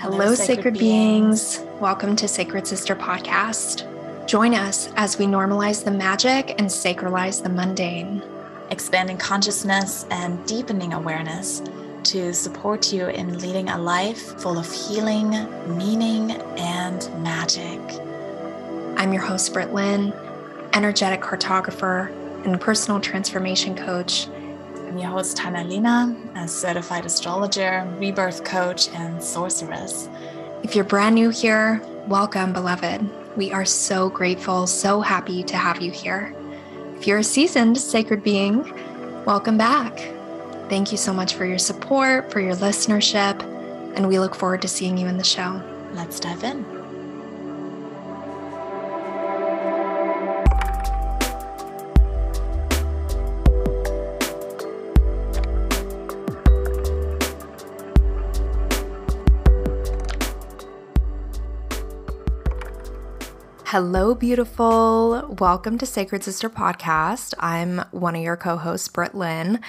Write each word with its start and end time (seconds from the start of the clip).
Hello, 0.00 0.34
sacred, 0.34 0.78
beings. 0.78 1.58
beings. 1.58 1.78
Welcome 1.78 2.16
to 2.16 2.26
Sacred 2.26 2.66
Sister 2.66 2.96
Podcast. 2.96 3.86
Join 4.26 4.54
us 4.54 4.90
as 4.96 5.18
we 5.18 5.26
normalize 5.26 5.84
the 5.84 5.90
magic 5.90 6.54
and 6.58 6.68
sacralize 6.68 7.42
the 7.42 7.50
mundane, 7.50 8.22
expanding 8.70 9.18
consciousness 9.18 10.06
and 10.10 10.42
deepening 10.46 10.94
awareness 10.94 11.60
to 12.04 12.32
support 12.32 12.94
you 12.94 13.08
in 13.08 13.40
leading 13.40 13.68
a 13.68 13.76
life 13.76 14.40
full 14.40 14.58
of 14.58 14.72
healing, 14.72 15.32
meaning, 15.76 16.30
and 16.56 17.22
magic. 17.22 17.78
I'm 18.96 19.12
your 19.12 19.22
host, 19.22 19.52
Britt 19.52 19.74
Lynn, 19.74 20.14
energetic 20.72 21.20
cartographer 21.20 22.08
and 22.46 22.58
personal 22.58 23.00
transformation 23.00 23.74
coach 23.76 24.28
I'm 24.90 24.98
your 24.98 25.10
host, 25.10 25.36
Tana 25.36 25.62
Lina, 25.62 26.16
a 26.34 26.48
certified 26.48 27.06
astrologer, 27.06 27.88
rebirth 28.00 28.42
coach, 28.42 28.88
and 28.88 29.22
sorceress. 29.22 30.08
If 30.64 30.74
you're 30.74 30.84
brand 30.84 31.14
new 31.14 31.30
here, 31.30 31.80
welcome, 32.08 32.52
beloved. 32.52 33.08
We 33.36 33.52
are 33.52 33.64
so 33.64 34.08
grateful, 34.10 34.66
so 34.66 35.00
happy 35.00 35.44
to 35.44 35.56
have 35.56 35.80
you 35.80 35.92
here. 35.92 36.34
If 36.96 37.06
you're 37.06 37.18
a 37.18 37.22
seasoned 37.22 37.78
sacred 37.78 38.24
being, 38.24 38.64
welcome 39.24 39.56
back. 39.56 39.96
Thank 40.68 40.90
you 40.90 40.98
so 40.98 41.12
much 41.12 41.34
for 41.34 41.44
your 41.44 41.58
support, 41.58 42.32
for 42.32 42.40
your 42.40 42.56
listenership, 42.56 43.44
and 43.94 44.08
we 44.08 44.18
look 44.18 44.34
forward 44.34 44.60
to 44.62 44.68
seeing 44.68 44.98
you 44.98 45.06
in 45.06 45.18
the 45.18 45.22
show. 45.22 45.62
Let's 45.92 46.18
dive 46.18 46.42
in. 46.42 46.79
Hello, 63.72 64.16
beautiful. 64.16 65.36
Welcome 65.38 65.78
to 65.78 65.86
Sacred 65.86 66.24
Sister 66.24 66.50
Podcast. 66.50 67.34
I'm 67.38 67.84
one 67.92 68.16
of 68.16 68.20
your 68.20 68.36
co 68.36 68.56
hosts, 68.56 68.88
Britt 68.88 69.14
Lynn. 69.14 69.60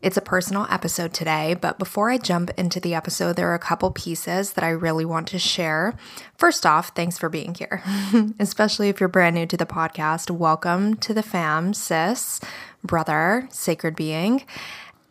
It's 0.00 0.16
a 0.16 0.22
personal 0.22 0.66
episode 0.70 1.12
today, 1.12 1.52
but 1.52 1.78
before 1.78 2.08
I 2.08 2.16
jump 2.16 2.48
into 2.56 2.80
the 2.80 2.94
episode, 2.94 3.36
there 3.36 3.50
are 3.50 3.54
a 3.54 3.58
couple 3.58 3.90
pieces 3.90 4.54
that 4.54 4.64
I 4.64 4.70
really 4.70 5.04
want 5.04 5.28
to 5.28 5.38
share. 5.38 5.94
First 6.38 6.64
off, 6.64 6.92
thanks 6.94 7.18
for 7.18 7.28
being 7.28 7.54
here, 7.54 7.82
especially 8.40 8.88
if 8.88 8.98
you're 8.98 9.10
brand 9.10 9.36
new 9.36 9.44
to 9.48 9.58
the 9.58 9.66
podcast. 9.66 10.30
Welcome 10.30 10.94
to 10.94 11.12
the 11.12 11.22
fam, 11.22 11.74
sis, 11.74 12.40
brother, 12.82 13.46
sacred 13.50 13.94
being. 13.94 14.42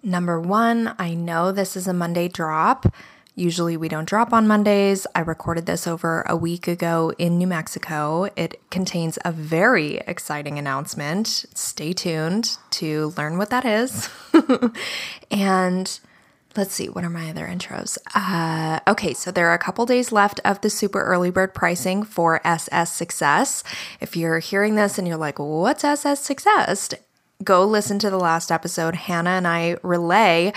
Number 0.02 0.41
one, 0.41 0.95
I 0.97 1.13
know 1.13 1.52
this 1.52 1.78
is 1.78 1.88
a 1.88 1.94
Monday 1.94 2.28
drop. 2.28 2.91
Usually 3.40 3.78
we 3.78 3.88
don't 3.88 4.08
drop 4.08 4.34
on 4.34 4.50
Mondays. 4.50 5.08
I 5.16 5.22
recorded 5.22 5.66
this 5.66 5.88
over 5.88 6.23
a 6.28 6.36
week 6.36 6.68
ago 6.68 7.14
in 7.18 7.38
New 7.38 7.48
Mexico. 7.48 8.28
It 8.36 8.59
contains 8.70 9.18
a 9.23 9.31
very 9.31 10.00
exciting 10.00 10.59
announcement. 10.59 11.46
Stay 11.54 11.94
tuned 11.94 12.58
to 12.72 13.14
learn 13.16 13.38
what 13.38 13.50
that 13.50 13.64
is. 13.64 14.09
and 15.31 16.00
let's 16.58 16.73
see, 16.73 16.90
what 16.90 17.06
are 17.06 17.09
my 17.09 17.30
other 17.30 17.48
intros? 17.48 17.98
Uh, 18.14 18.81
okay, 18.90 19.14
so 19.14 19.31
there 19.31 19.48
are 19.48 19.53
a 19.53 19.58
couple 19.58 19.86
days 19.86 20.12
left 20.12 20.42
of 20.44 20.59
the 20.59 20.70
super 20.70 21.02
early 21.02 21.31
bird 21.31 21.53
pricing 21.53 22.03
for 22.03 22.46
SS 22.46 22.92
Success. 22.92 23.64
If 24.02 24.18
you're 24.18 24.40
hearing 24.40 24.76
this 24.76 25.00
and 25.00 25.08
you're 25.08 25.16
like, 25.16 25.40
what's 25.40 25.86
SS 25.86 26.20
Success? 26.20 26.90
Go 27.42 27.66
listen 27.66 28.00
to 28.00 28.09
the 28.09 28.20
last 28.20 28.52
episode. 28.52 28.96
Hannah 28.96 29.30
and 29.30 29.48
I 29.48 29.78
relay 29.81 30.52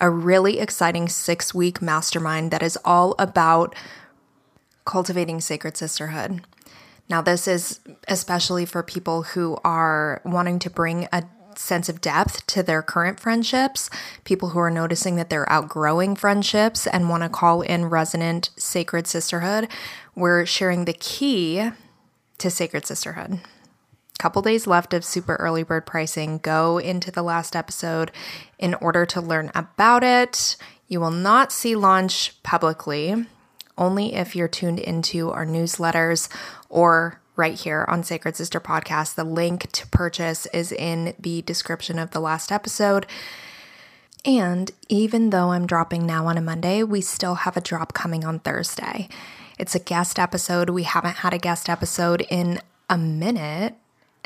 a 0.00 0.10
really 0.10 0.58
exciting 0.58 1.08
six 1.08 1.54
week 1.54 1.80
mastermind 1.80 2.50
that 2.50 2.62
is 2.62 2.78
all 2.84 3.14
about 3.18 3.74
cultivating 4.84 5.40
sacred 5.40 5.76
sisterhood. 5.76 6.42
Now, 7.08 7.20
this 7.22 7.46
is 7.46 7.80
especially 8.08 8.66
for 8.66 8.82
people 8.82 9.22
who 9.22 9.58
are 9.64 10.20
wanting 10.24 10.58
to 10.60 10.70
bring 10.70 11.08
a 11.12 11.24
sense 11.54 11.88
of 11.88 12.00
depth 12.00 12.46
to 12.46 12.62
their 12.62 12.82
current 12.82 13.18
friendships, 13.18 13.88
people 14.24 14.50
who 14.50 14.58
are 14.58 14.70
noticing 14.70 15.16
that 15.16 15.30
they're 15.30 15.50
outgrowing 15.50 16.14
friendships 16.14 16.86
and 16.86 17.08
want 17.08 17.22
to 17.22 17.28
call 17.28 17.62
in 17.62 17.86
resonant 17.86 18.50
sacred 18.56 19.06
sisterhood. 19.06 19.68
We're 20.14 20.44
sharing 20.44 20.84
the 20.84 20.92
key 20.92 21.70
to 22.38 22.50
sacred 22.50 22.86
sisterhood 22.86 23.40
couple 24.18 24.42
days 24.42 24.66
left 24.66 24.94
of 24.94 25.04
super 25.04 25.36
early 25.36 25.62
bird 25.62 25.86
pricing. 25.86 26.38
Go 26.38 26.78
into 26.78 27.10
the 27.10 27.22
last 27.22 27.54
episode 27.54 28.10
in 28.58 28.74
order 28.74 29.06
to 29.06 29.20
learn 29.20 29.50
about 29.54 30.02
it. 30.02 30.56
You 30.88 31.00
will 31.00 31.10
not 31.10 31.52
see 31.52 31.76
launch 31.76 32.42
publicly, 32.42 33.26
only 33.76 34.14
if 34.14 34.34
you're 34.34 34.48
tuned 34.48 34.78
into 34.78 35.30
our 35.30 35.44
newsletters 35.44 36.28
or 36.68 37.20
right 37.36 37.54
here 37.54 37.84
on 37.88 38.02
Sacred 38.02 38.36
Sister 38.36 38.60
Podcast. 38.60 39.14
The 39.14 39.24
link 39.24 39.70
to 39.72 39.86
purchase 39.88 40.46
is 40.46 40.72
in 40.72 41.14
the 41.18 41.42
description 41.42 41.98
of 41.98 42.12
the 42.12 42.20
last 42.20 42.50
episode. 42.50 43.06
And 44.24 44.70
even 44.88 45.30
though 45.30 45.52
I'm 45.52 45.66
dropping 45.66 46.06
now 46.06 46.26
on 46.26 46.38
a 46.38 46.40
Monday, 46.42 46.82
we 46.82 47.00
still 47.00 47.36
have 47.36 47.56
a 47.56 47.60
drop 47.60 47.92
coming 47.92 48.24
on 48.24 48.40
Thursday. 48.40 49.08
It's 49.58 49.74
a 49.74 49.80
guest 49.80 50.18
episode. 50.18 50.70
We 50.70 50.82
haven't 50.82 51.16
had 51.16 51.32
a 51.32 51.38
guest 51.38 51.68
episode 51.68 52.26
in 52.28 52.60
a 52.88 52.98
minute 52.98 53.74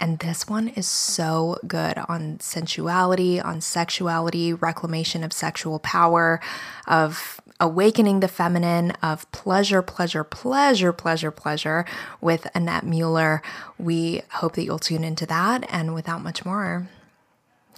and 0.01 0.19
this 0.19 0.49
one 0.49 0.69
is 0.69 0.89
so 0.89 1.59
good 1.67 1.99
on 2.09 2.41
sensuality, 2.41 3.39
on 3.41 3.61
sexuality, 3.61 4.53
reclamation 4.55 5.23
of 5.23 5.33
sexual 5.33 5.79
power, 5.79 6.41
of 6.87 7.41
awakening 7.61 8.21
the 8.21 8.29
feminine, 8.29 8.93
of 9.03 9.31
pleasure, 9.31 9.83
pleasure, 9.83 10.25
pleasure, 10.25 10.93
pleasure, 10.93 11.31
pleasure 11.31 11.85
with 12.21 12.49
Annette 12.55 12.85
Mueller. 12.85 13.43
We 13.79 14.23
hope 14.31 14.55
that 14.55 14.65
you'll 14.65 14.79
tune 14.79 15.05
into 15.05 15.27
that. 15.27 15.67
And 15.69 15.95
without 15.95 16.23
much 16.23 16.45
more, 16.45 16.89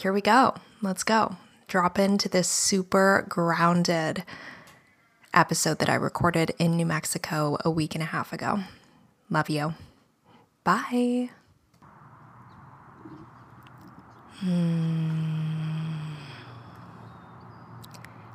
here 0.01 0.13
we 0.13 0.21
go. 0.21 0.55
Let's 0.81 1.03
go. 1.03 1.37
Drop 1.67 1.99
into 1.99 2.29
this 2.29 2.49
super 2.49 3.27
grounded 3.29 4.25
episode 5.35 5.81
that 5.81 5.89
I 5.89 5.95
recorded 5.95 6.53
in 6.59 6.77
New 6.77 6.87
Mexico 6.87 7.59
a 7.65 7.71
week 7.71 7.95
and 7.95 8.03
a 8.03 8.07
half 8.07 8.33
ago. 8.33 8.61
Love 9.29 9.51
you. 9.51 9.75
Bye. 10.63 11.31
Hmm. 14.45 16.17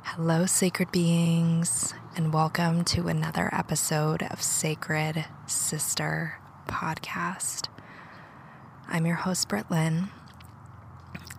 Hello, 0.04 0.46
sacred 0.46 0.90
beings, 0.90 1.92
and 2.16 2.32
welcome 2.32 2.82
to 2.86 3.08
another 3.08 3.50
episode 3.52 4.22
of 4.22 4.40
Sacred 4.40 5.26
Sister 5.46 6.38
Podcast. 6.66 7.68
I'm 8.88 9.04
your 9.04 9.16
host, 9.16 9.50
Britt 9.50 9.70
Lynn, 9.70 10.08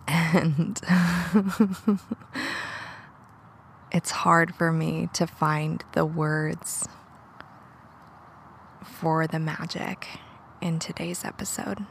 and 0.06 0.80
it's 3.90 4.12
hard 4.12 4.54
for 4.54 4.70
me 4.70 5.08
to 5.14 5.26
find 5.26 5.82
the 5.94 6.06
words 6.06 6.88
for 8.84 9.26
the 9.26 9.40
magic 9.40 10.06
in 10.60 10.78
today's 10.78 11.24
episode. 11.24 11.86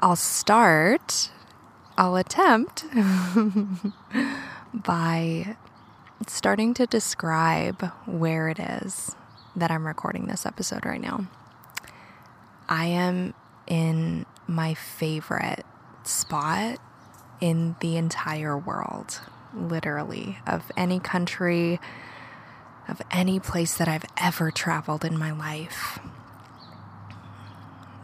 I'll 0.00 0.16
start, 0.16 1.30
I'll 1.96 2.16
attempt 2.16 2.84
by 4.74 5.56
starting 6.26 6.74
to 6.74 6.86
describe 6.86 7.82
where 8.04 8.48
it 8.48 8.58
is 8.58 9.16
that 9.54 9.70
I'm 9.70 9.86
recording 9.86 10.26
this 10.26 10.44
episode 10.44 10.84
right 10.84 11.00
now. 11.00 11.26
I 12.68 12.86
am 12.86 13.32
in 13.66 14.26
my 14.46 14.74
favorite 14.74 15.64
spot 16.04 16.78
in 17.40 17.76
the 17.80 17.96
entire 17.96 18.56
world, 18.56 19.20
literally, 19.54 20.38
of 20.46 20.70
any 20.76 21.00
country, 21.00 21.80
of 22.86 23.00
any 23.10 23.40
place 23.40 23.78
that 23.78 23.88
I've 23.88 24.04
ever 24.18 24.50
traveled 24.50 25.06
in 25.06 25.18
my 25.18 25.32
life. 25.32 25.98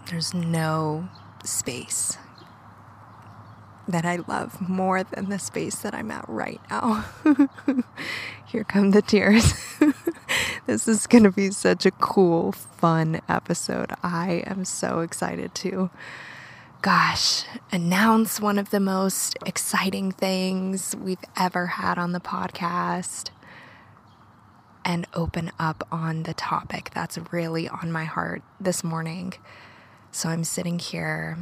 There's 0.09 0.33
no 0.33 1.09
space 1.45 2.17
that 3.89 4.05
I 4.05 4.17
love 4.17 4.61
more 4.61 5.03
than 5.03 5.29
the 5.29 5.39
space 5.39 5.77
that 5.77 5.95
I'm 5.95 6.11
at 6.11 6.25
right 6.29 6.61
now. 6.71 7.05
Here 8.47 8.65
come 8.65 8.91
the 8.91 9.03
tears. 9.03 9.55
this 10.67 10.87
is 10.87 11.07
going 11.07 11.25
to 11.25 11.31
be 11.31 11.51
such 11.51 11.87
a 11.87 11.91
cool, 11.91 12.53
fun 12.53 13.21
episode. 13.29 13.93
I 14.03 14.45
am 14.47 14.65
so 14.65 15.01
excited 15.01 15.55
to, 15.57 15.91
gosh, 16.81 17.45
announce 17.71 18.41
one 18.41 18.59
of 18.59 18.71
the 18.71 18.81
most 18.81 19.37
exciting 19.45 20.13
things 20.13 20.95
we've 20.97 21.25
ever 21.37 21.67
had 21.67 21.99
on 21.99 22.13
the 22.13 22.21
podcast 22.21 23.31
and 24.85 25.07
open 25.15 25.51
up 25.59 25.87
on 25.93 26.25
the 26.25 26.35
topic 26.35 26.91
that's 26.95 27.19
really 27.31 27.69
on 27.69 27.93
my 27.93 28.05
heart 28.05 28.43
this 28.61 28.83
morning. 28.83 29.33
So 30.13 30.29
I'm 30.29 30.45
sitting 30.45 30.79
here 30.79 31.37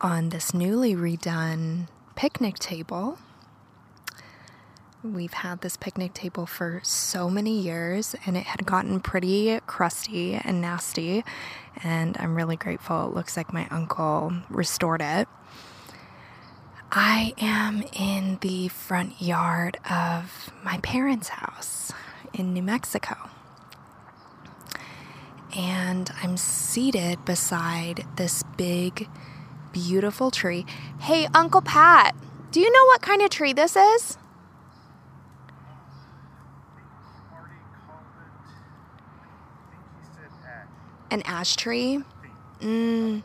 on 0.00 0.28
this 0.28 0.52
newly 0.52 0.94
redone 0.94 1.88
picnic 2.14 2.58
table 2.58 3.18
We've 5.04 5.34
had 5.34 5.60
this 5.60 5.76
picnic 5.76 6.14
table 6.14 6.46
for 6.46 6.80
so 6.82 7.28
many 7.28 7.60
years 7.60 8.16
and 8.24 8.38
it 8.38 8.44
had 8.44 8.64
gotten 8.64 9.00
pretty 9.00 9.60
crusty 9.66 10.32
and 10.32 10.62
nasty. 10.62 11.22
And 11.82 12.16
I'm 12.18 12.34
really 12.34 12.56
grateful. 12.56 13.08
It 13.08 13.14
looks 13.14 13.36
like 13.36 13.52
my 13.52 13.68
uncle 13.70 14.32
restored 14.48 15.02
it. 15.02 15.28
I 16.90 17.34
am 17.36 17.84
in 17.92 18.38
the 18.40 18.68
front 18.68 19.20
yard 19.20 19.76
of 19.90 20.50
my 20.64 20.78
parents' 20.78 21.28
house 21.28 21.92
in 22.32 22.54
New 22.54 22.62
Mexico. 22.62 23.28
And 25.56 26.10
I'm 26.22 26.36
seated 26.36 27.24
beside 27.24 28.04
this 28.16 28.42
big, 28.56 29.08
beautiful 29.72 30.30
tree. 30.30 30.66
Hey, 31.00 31.28
Uncle 31.32 31.60
Pat, 31.60 32.16
do 32.50 32.60
you 32.60 32.72
know 32.72 32.84
what 32.86 33.02
kind 33.02 33.22
of 33.22 33.30
tree 33.30 33.52
this 33.52 33.76
is? 33.76 34.18
An 41.10 41.22
ash 41.22 41.54
tree? 41.54 42.00
Mm. 42.60 43.22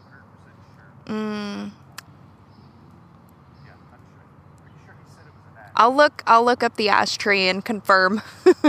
Mm. 1.05 1.71
I'll 5.75 5.95
look 5.95 6.21
I'll 6.27 6.43
look 6.43 6.61
up 6.61 6.75
the 6.75 6.89
ash 6.89 7.17
tree 7.17 7.47
and 7.47 7.65
confirm. 7.65 8.21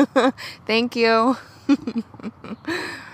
Thank 0.67 0.97
you. 0.97 1.37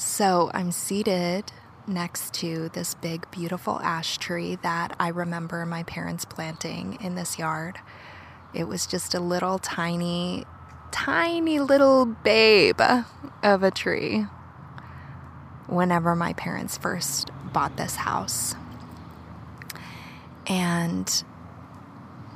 so, 0.00 0.50
I'm 0.54 0.72
seated 0.72 1.52
next 1.86 2.32
to 2.34 2.70
this 2.70 2.94
big 2.94 3.30
beautiful 3.30 3.78
ash 3.80 4.16
tree 4.16 4.56
that 4.62 4.96
I 4.98 5.08
remember 5.08 5.66
my 5.66 5.82
parents 5.82 6.24
planting 6.24 6.96
in 7.02 7.16
this 7.16 7.38
yard. 7.38 7.78
It 8.54 8.64
was 8.64 8.86
just 8.86 9.14
a 9.14 9.20
little 9.20 9.58
tiny 9.58 10.46
tiny 10.90 11.60
little 11.60 12.06
babe 12.06 12.80
of 13.42 13.62
a 13.62 13.70
tree 13.70 14.24
whenever 15.66 16.16
my 16.16 16.32
parents 16.32 16.78
first 16.78 17.30
bought 17.52 17.76
this 17.76 17.96
house. 17.96 18.54
And 20.46 21.22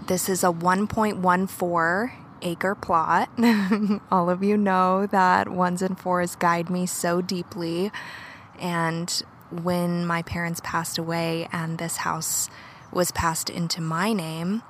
this 0.06 0.28
is 0.28 0.44
a 0.44 0.48
1.14 0.48 2.10
acre 2.44 2.74
plot. 2.74 3.28
All 4.10 4.30
of 4.30 4.42
you 4.42 4.56
know 4.56 5.06
that 5.06 5.48
ones 5.48 5.82
and 5.82 5.98
fours 5.98 6.36
guide 6.36 6.70
me 6.70 6.86
so 6.86 7.20
deeply. 7.20 7.90
And 8.58 9.10
when 9.50 10.06
my 10.06 10.22
parents 10.22 10.60
passed 10.62 10.98
away 10.98 11.48
and 11.52 11.78
this 11.78 11.98
house 11.98 12.48
was 12.92 13.10
passed 13.10 13.50
into 13.50 13.80
my 13.80 14.12
name, 14.12 14.62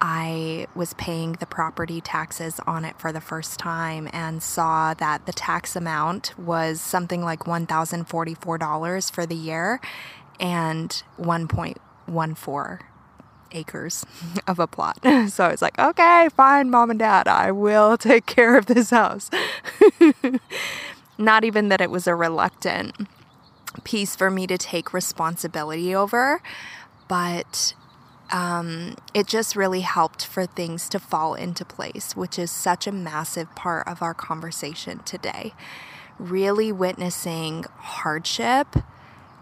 I 0.00 0.68
was 0.74 0.94
paying 0.94 1.32
the 1.32 1.46
property 1.46 2.00
taxes 2.00 2.60
on 2.66 2.84
it 2.84 2.98
for 3.00 3.12
the 3.12 3.20
first 3.20 3.58
time 3.58 4.08
and 4.12 4.42
saw 4.42 4.94
that 4.94 5.26
the 5.26 5.32
tax 5.32 5.74
amount 5.74 6.38
was 6.38 6.80
something 6.80 7.24
like 7.24 7.40
$1,044 7.40 9.10
for 9.10 9.26
the 9.26 9.34
year 9.34 9.80
and 10.38 11.02
1.14 11.18 12.78
acres 13.52 14.04
of 14.46 14.58
a 14.58 14.66
plot. 14.66 14.98
So 15.28 15.44
I 15.44 15.50
was 15.50 15.62
like, 15.62 15.78
okay, 15.78 16.28
fine, 16.34 16.70
mom 16.70 16.90
and 16.90 16.98
dad, 16.98 17.28
I 17.28 17.50
will 17.50 17.96
take 17.98 18.26
care 18.26 18.56
of 18.56 18.66
this 18.66 18.90
house. 18.90 19.30
Not 21.18 21.44
even 21.44 21.68
that 21.68 21.80
it 21.80 21.90
was 21.90 22.06
a 22.06 22.14
reluctant 22.14 22.94
piece 23.84 24.16
for 24.16 24.30
me 24.30 24.46
to 24.46 24.56
take 24.56 24.92
responsibility 24.92 25.94
over, 25.94 26.40
but 27.08 27.74
um, 28.30 28.96
it 29.14 29.26
just 29.26 29.56
really 29.56 29.80
helped 29.80 30.24
for 30.26 30.46
things 30.46 30.88
to 30.90 30.98
fall 30.98 31.34
into 31.34 31.64
place, 31.64 32.14
which 32.14 32.38
is 32.38 32.50
such 32.50 32.86
a 32.86 32.92
massive 32.92 33.54
part 33.54 33.86
of 33.88 34.02
our 34.02 34.14
conversation 34.14 35.00
today. 35.00 35.52
Really 36.18 36.72
witnessing 36.72 37.64
hardship 37.76 38.76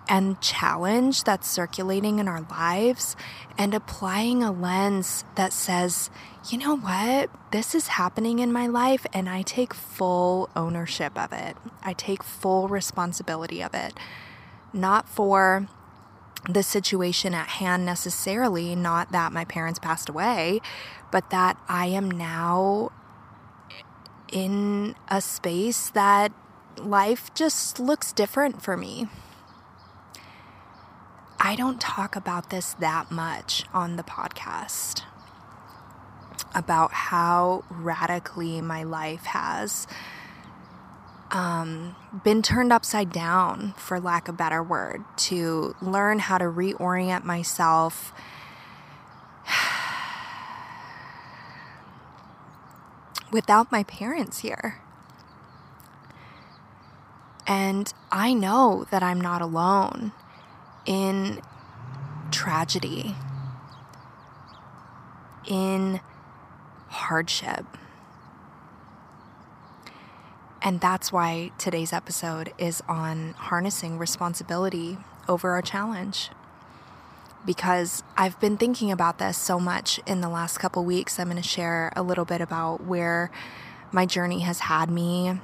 and 0.09 0.41
challenge 0.41 1.25
that's 1.25 1.49
circulating 1.49 2.19
in 2.19 2.29
our 2.29 2.43
lives 2.51 3.17
and 3.59 3.75
applying 3.75 4.43
a 4.43 4.53
lens 4.53 5.25
that 5.35 5.53
says, 5.53 6.11
you 6.51 6.59
know 6.59 6.77
what, 6.77 7.31
this 7.51 7.75
is 7.75 7.89
happening 7.89 8.39
in 8.39 8.53
my 8.53 8.67
life 8.67 9.07
and 9.13 9.29
I 9.29 9.43
take 9.43 9.75
full 9.75 10.49
ownership 10.55 11.19
of 11.19 11.33
it. 11.33 11.57
I 11.83 11.93
take 11.93 12.23
full 12.23 12.69
responsibility 12.69 13.63
of 13.63 13.75
it. 13.75 13.95
Not 14.73 15.09
for 15.09 15.69
the 16.49 16.63
situation 16.63 17.35
at 17.35 17.49
hand 17.49 17.85
necessarily, 17.85 18.77
not 18.77 19.11
that 19.13 19.33
my 19.33 19.45
parents 19.45 19.79
passed 19.79 20.09
away, 20.09 20.61
but 21.11 21.31
that 21.31 21.59
I 21.69 21.87
am 21.87 22.11
now 22.11 22.93
in 24.31 24.95
a 25.09 25.21
space 25.21 25.91
that 25.91 26.33
life 26.77 27.33
just 27.35 27.81
looks 27.81 28.13
different 28.13 28.63
for 28.63 28.77
me. 28.77 29.09
I 31.39 31.55
don't 31.55 31.81
talk 31.81 32.17
about 32.17 32.51
this 32.51 32.73
that 32.75 33.11
much 33.11 33.65
on 33.75 33.97
the 33.97 34.03
podcast 34.03 35.03
about 36.55 36.93
how 36.93 37.65
radically 37.69 38.63
my 38.63 38.83
life 38.83 39.25
has 39.27 39.87
um, 41.31 41.95
been 42.25 42.41
turned 42.41 42.73
upside 42.73 43.13
down, 43.13 43.75
for 43.77 44.01
lack 44.01 44.29
of 44.29 44.39
better 44.39 44.63
word, 44.63 45.05
to 45.17 45.77
learn 45.83 46.21
how 46.21 46.39
to 46.39 46.47
reorient 46.47 47.25
myself. 47.25 48.15
without 53.31 53.71
my 53.71 53.83
parents 53.83 54.39
here. 54.39 54.81
And 57.47 57.93
I 58.11 58.33
know 58.33 58.87
that 58.91 59.03
I'm 59.03 59.21
not 59.21 59.43
alone 59.43 60.13
in 60.87 61.43
tragedy, 62.31 63.15
in 65.47 66.01
hardship. 66.89 67.65
And 70.63 70.81
that's 70.81 71.13
why 71.13 71.53
today's 71.59 71.93
episode 71.93 72.53
is 72.59 72.83
on 72.89 73.35
harnessing 73.35 73.99
responsibility 73.99 74.99
over 75.29 75.51
our 75.51 75.63
challenge. 75.63 76.31
Because 77.45 78.03
I've 78.17 78.41
been 78.41 78.57
thinking 78.57 78.91
about 78.91 79.19
this 79.19 79.39
so 79.39 79.61
much 79.61 80.01
in 80.07 80.21
the 80.21 80.29
last 80.29 80.59
couple 80.59 80.85
weeks. 80.85 81.21
I'm 81.21 81.29
going 81.29 81.41
to 81.41 81.49
share 81.49 81.93
a 81.95 82.03
little 82.03 82.25
bit 82.25 82.41
about 82.41 82.83
where 82.83 83.31
my 83.93 84.07
journey 84.07 84.41
has 84.41 84.59
had 84.61 84.91
me 84.91 85.39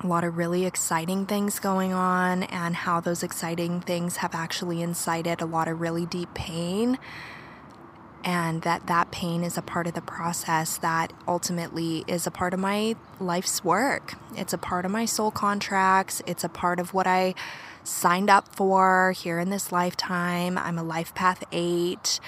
a 0.00 0.06
lot 0.06 0.24
of 0.24 0.36
really 0.36 0.64
exciting 0.64 1.26
things 1.26 1.58
going 1.58 1.92
on, 1.92 2.42
and 2.44 2.74
how 2.74 3.00
those 3.00 3.22
exciting 3.22 3.80
things 3.80 4.16
have 4.16 4.34
actually 4.34 4.82
incited 4.82 5.40
a 5.40 5.46
lot 5.46 5.68
of 5.68 5.80
really 5.80 6.06
deep 6.06 6.32
pain. 6.34 6.98
And 8.24 8.62
that 8.62 8.86
that 8.86 9.10
pain 9.10 9.42
is 9.42 9.58
a 9.58 9.62
part 9.62 9.88
of 9.88 9.94
the 9.94 10.00
process 10.00 10.78
that 10.78 11.12
ultimately 11.26 12.04
is 12.06 12.24
a 12.26 12.30
part 12.30 12.54
of 12.54 12.60
my 12.60 12.94
life's 13.18 13.64
work. 13.64 14.14
It's 14.36 14.52
a 14.52 14.58
part 14.58 14.84
of 14.84 14.92
my 14.92 15.06
soul 15.06 15.32
contracts. 15.32 16.22
It's 16.24 16.44
a 16.44 16.48
part 16.48 16.78
of 16.78 16.94
what 16.94 17.08
I 17.08 17.34
signed 17.82 18.30
up 18.30 18.46
for 18.54 19.10
here 19.10 19.40
in 19.40 19.50
this 19.50 19.72
lifetime. 19.72 20.56
I'm 20.56 20.78
a 20.78 20.84
life 20.84 21.12
path 21.16 21.42
eight 21.50 22.20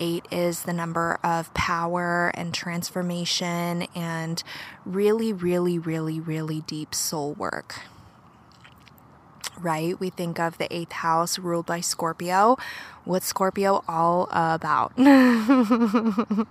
eight 0.00 0.26
is 0.30 0.62
the 0.62 0.72
number 0.72 1.20
of 1.22 1.52
power 1.54 2.32
and 2.34 2.52
transformation 2.52 3.86
and 3.94 4.42
really, 4.84 5.32
really, 5.32 5.78
really, 5.78 6.18
really 6.18 6.62
deep 6.62 6.94
soul 6.94 7.34
work. 7.34 7.82
Right? 9.58 10.00
We 10.00 10.10
think 10.10 10.40
of 10.40 10.58
the 10.58 10.74
eighth 10.74 10.92
house 10.92 11.38
ruled 11.38 11.66
by 11.66 11.80
Scorpio. 11.80 12.56
What's 13.04 13.26
Scorpio 13.26 13.84
all 13.86 14.28
about? 14.32 14.92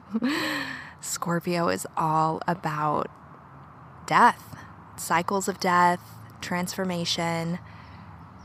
Scorpio 1.02 1.70
is 1.70 1.88
all 1.98 2.42
about 2.48 3.10
death, 4.06 4.56
cycles 4.96 5.48
of 5.48 5.60
death, 5.60 6.02
transformation. 6.42 7.60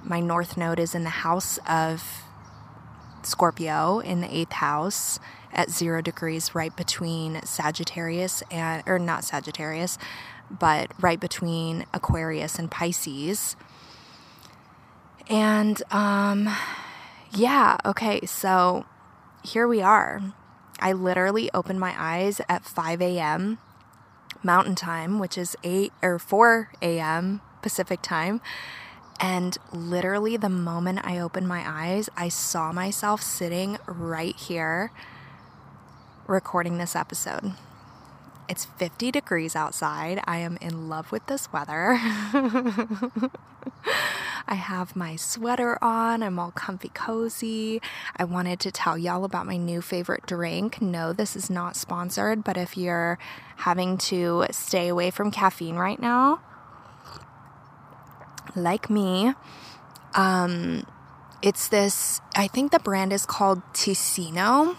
My 0.02 0.20
north 0.20 0.56
node 0.56 0.78
is 0.78 0.94
in 0.94 1.04
the 1.04 1.10
house 1.10 1.58
of 1.68 2.24
Scorpio 3.26 4.00
in 4.00 4.20
the 4.20 4.34
eighth 4.34 4.52
house 4.52 5.18
at 5.52 5.70
zero 5.70 6.00
degrees, 6.00 6.54
right 6.54 6.74
between 6.76 7.40
Sagittarius 7.44 8.42
and, 8.50 8.82
or 8.86 8.98
not 8.98 9.24
Sagittarius, 9.24 9.98
but 10.50 10.90
right 11.00 11.20
between 11.20 11.86
Aquarius 11.92 12.58
and 12.58 12.70
Pisces. 12.70 13.56
And, 15.28 15.82
um, 15.90 16.50
yeah, 17.30 17.78
okay, 17.84 18.26
so 18.26 18.84
here 19.42 19.66
we 19.66 19.80
are. 19.80 20.20
I 20.80 20.92
literally 20.92 21.50
opened 21.54 21.80
my 21.80 21.94
eyes 21.96 22.40
at 22.48 22.64
5 22.64 23.00
a.m. 23.00 23.58
Mountain 24.42 24.74
Time, 24.74 25.18
which 25.18 25.38
is 25.38 25.56
8 25.64 25.92
or 26.02 26.18
4 26.18 26.70
a.m. 26.82 27.40
Pacific 27.62 28.02
Time. 28.02 28.40
And 29.20 29.56
literally, 29.72 30.36
the 30.36 30.48
moment 30.48 31.00
I 31.04 31.18
opened 31.18 31.48
my 31.48 31.62
eyes, 31.66 32.08
I 32.16 32.28
saw 32.28 32.72
myself 32.72 33.22
sitting 33.22 33.78
right 33.86 34.36
here 34.36 34.90
recording 36.26 36.78
this 36.78 36.96
episode. 36.96 37.52
It's 38.48 38.64
50 38.66 39.10
degrees 39.10 39.56
outside. 39.56 40.20
I 40.26 40.38
am 40.38 40.58
in 40.60 40.88
love 40.88 41.10
with 41.10 41.26
this 41.26 41.50
weather. 41.52 41.98
I 44.46 44.54
have 44.56 44.94
my 44.94 45.16
sweater 45.16 45.82
on. 45.82 46.22
I'm 46.22 46.38
all 46.38 46.50
comfy 46.50 46.90
cozy. 46.90 47.80
I 48.16 48.24
wanted 48.24 48.60
to 48.60 48.70
tell 48.70 48.98
y'all 48.98 49.24
about 49.24 49.46
my 49.46 49.56
new 49.56 49.80
favorite 49.80 50.26
drink. 50.26 50.82
No, 50.82 51.14
this 51.14 51.34
is 51.36 51.48
not 51.48 51.76
sponsored, 51.76 52.44
but 52.44 52.58
if 52.58 52.76
you're 52.76 53.18
having 53.56 53.96
to 53.98 54.44
stay 54.50 54.88
away 54.88 55.10
from 55.10 55.30
caffeine 55.30 55.76
right 55.76 56.00
now, 56.00 56.40
like 58.56 58.88
me, 58.88 59.34
um, 60.14 60.86
it's 61.42 61.68
this, 61.68 62.20
I 62.34 62.46
think 62.46 62.72
the 62.72 62.78
brand 62.78 63.12
is 63.12 63.26
called 63.26 63.62
Teeccino, 63.72 64.76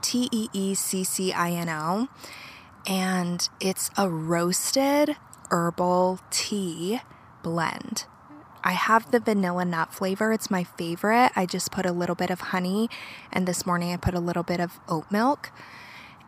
T 0.00 0.28
E 0.32 0.48
E 0.52 0.74
C 0.74 1.04
C 1.04 1.32
I 1.32 1.50
N 1.50 1.68
O, 1.68 2.08
and 2.86 3.48
it's 3.60 3.90
a 3.96 4.08
roasted 4.08 5.16
herbal 5.50 6.20
tea 6.30 7.00
blend. 7.42 8.06
I 8.64 8.72
have 8.72 9.12
the 9.12 9.20
vanilla 9.20 9.64
nut 9.64 9.92
flavor. 9.92 10.32
It's 10.32 10.50
my 10.50 10.64
favorite. 10.64 11.30
I 11.36 11.46
just 11.46 11.70
put 11.70 11.86
a 11.86 11.92
little 11.92 12.16
bit 12.16 12.30
of 12.30 12.40
honey, 12.40 12.88
and 13.32 13.46
this 13.46 13.64
morning 13.64 13.92
I 13.92 13.96
put 13.96 14.14
a 14.14 14.20
little 14.20 14.42
bit 14.42 14.58
of 14.58 14.80
oat 14.88 15.06
milk. 15.10 15.52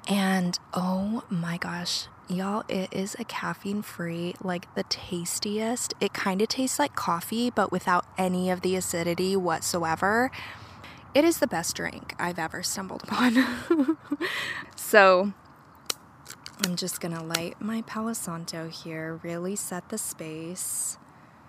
And 0.07 0.59
oh 0.73 1.25
my 1.29 1.57
gosh, 1.57 2.07
y'all, 2.29 2.65
it 2.69 2.93
is 2.93 3.17
a 3.19 3.25
caffeine 3.25 3.83
free, 3.83 4.35
like 4.43 4.73
the 4.75 4.83
tastiest. 4.85 5.95
It 6.01 6.13
kind 6.13 6.43
of 6.43 6.49
tastes 6.49 6.79
like 6.79 6.95
coffee, 6.95 7.51
but 7.51 7.73
without 7.73 8.07
any 8.17 8.51
of 8.51 8.61
the 8.61 8.77
acidity 8.77 9.37
whatsoever. 9.37 10.31
It 11.15 11.25
is 11.25 11.39
the 11.39 11.47
best 11.47 11.75
drink 11.75 12.15
I've 12.19 12.39
ever 12.39 12.63
stumbled 12.63 13.03
upon. 13.05 13.99
so, 14.77 15.33
I'm 16.65 16.77
just 16.77 17.01
gonna 17.01 17.25
light 17.25 17.61
my 17.61 17.83
Palo 17.83 18.13
Santo 18.13 18.69
here, 18.69 19.19
really 19.23 19.57
set 19.57 19.89
the 19.89 19.99
space. 19.99 20.99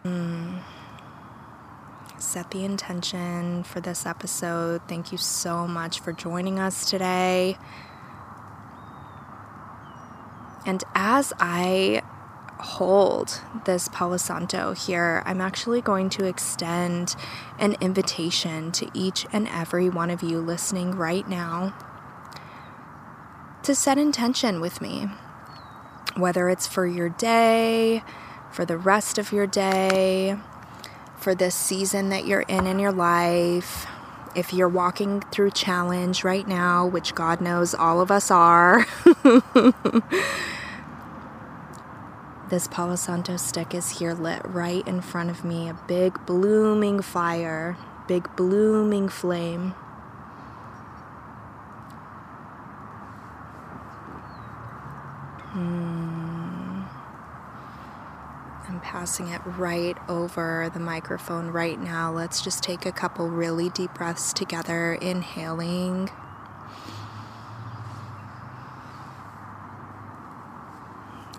Mm. 0.06 0.62
Set 2.18 2.52
the 2.52 2.64
intention 2.64 3.64
for 3.64 3.80
this 3.80 4.06
episode. 4.06 4.82
Thank 4.88 5.12
you 5.12 5.18
so 5.18 5.68
much 5.68 6.00
for 6.00 6.14
joining 6.14 6.60
us 6.60 6.90
today. 6.90 7.58
And 10.66 10.84
as 10.94 11.34
I 11.40 12.04
hold 12.60 13.42
this 13.66 13.88
Palo 13.88 14.18
Santo 14.18 14.74
here, 14.74 15.24
I'm 15.26 15.42
actually 15.42 15.82
going 15.82 16.10
to 16.12 16.26
extend 16.26 17.16
an 17.58 17.76
invitation 17.80 18.72
to 18.74 18.90
each 18.94 19.26
and 19.32 19.48
every 19.48 19.90
one 19.90 20.10
of 20.10 20.22
you 20.22 20.40
listening 20.40 20.92
right 20.92 21.28
now 21.28 21.74
to 23.64 23.74
set 23.74 23.98
intention 23.98 24.60
with 24.60 24.82
me, 24.82 25.08
whether 26.16 26.50
it's 26.50 26.68
for 26.68 26.86
your 26.86 27.10
day, 27.10 28.04
for 28.52 28.66
the 28.66 28.78
rest 28.78 29.18
of 29.18 29.32
your 29.32 29.48
day, 29.48 30.38
for 31.18 31.36
this 31.36 31.56
season 31.56 32.10
that 32.10 32.26
you're 32.26 32.42
in 32.42 32.68
in 32.68 32.80
your 32.80 32.92
life. 32.92 33.86
If 34.40 34.54
you're 34.54 34.70
walking 34.70 35.20
through 35.20 35.52
challenge 35.52 36.24
right 36.24 36.48
now, 36.48 36.88
which 36.88 37.14
God 37.14 37.42
knows 37.42 37.76
all 37.76 38.00
of 38.00 38.10
us 38.10 38.32
are, 38.32 38.88
this 42.50 42.66
Palo 42.70 42.96
Santo 42.96 43.36
stick 43.36 43.76
is 43.76 44.00
here 44.00 44.14
lit 44.14 44.42
right 44.46 44.88
in 44.88 45.02
front 45.02 45.30
of 45.30 45.44
me. 45.44 45.68
A 45.68 45.74
big 45.90 46.26
blooming 46.26 47.02
fire, 47.02 47.76
big 48.08 48.34
blooming 48.38 49.10
flame. 49.10 49.76
It 59.18 59.42
right 59.44 59.98
over 60.08 60.70
the 60.72 60.80
microphone 60.80 61.48
right 61.48 61.82
now. 61.82 62.14
Let's 62.14 62.42
just 62.42 62.62
take 62.64 62.86
a 62.86 62.92
couple 62.92 63.28
really 63.28 63.70
deep 63.72 63.94
breaths 63.96 64.32
together, 64.32 64.94
inhaling. 64.94 66.12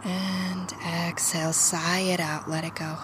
And 0.05 0.73
exhale, 0.85 1.53
sigh 1.53 2.01
it 2.01 2.19
out, 2.19 2.51
let 2.51 2.65
it 2.65 2.75
go. 2.75 2.97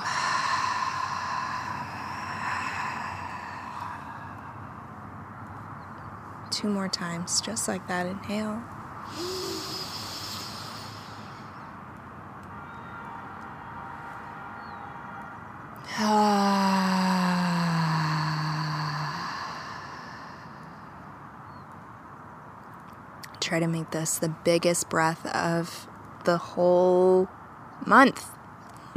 Two 6.51 6.69
more 6.69 6.89
times, 6.89 7.41
just 7.41 7.69
like 7.69 7.87
that. 7.87 8.07
Inhale. 8.07 8.63
Try 23.47 23.61
to 23.61 23.69
make 23.69 23.93
this 23.93 24.19
the 24.19 24.29
biggest 24.29 24.91
breath 24.91 25.25
of 25.27 25.87
the 26.25 26.37
whole 26.37 27.29
month. 27.87 28.29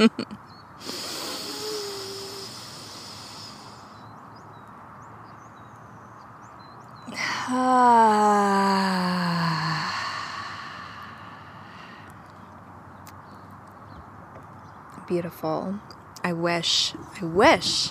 Beautiful. 15.06 15.78
I 16.24 16.32
wish, 16.32 16.94
I 17.22 17.24
wish 17.24 17.90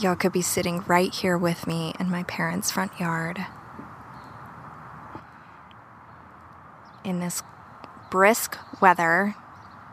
y'all 0.00 0.16
could 0.16 0.32
be 0.32 0.42
sitting 0.42 0.82
right 0.88 1.14
here 1.14 1.38
with 1.38 1.68
me 1.68 1.94
in 2.00 2.10
my 2.10 2.24
parents' 2.24 2.72
front 2.72 2.98
yard 2.98 3.46
in 7.04 7.20
this 7.20 7.42
brisk 8.10 8.58
weather. 8.80 9.34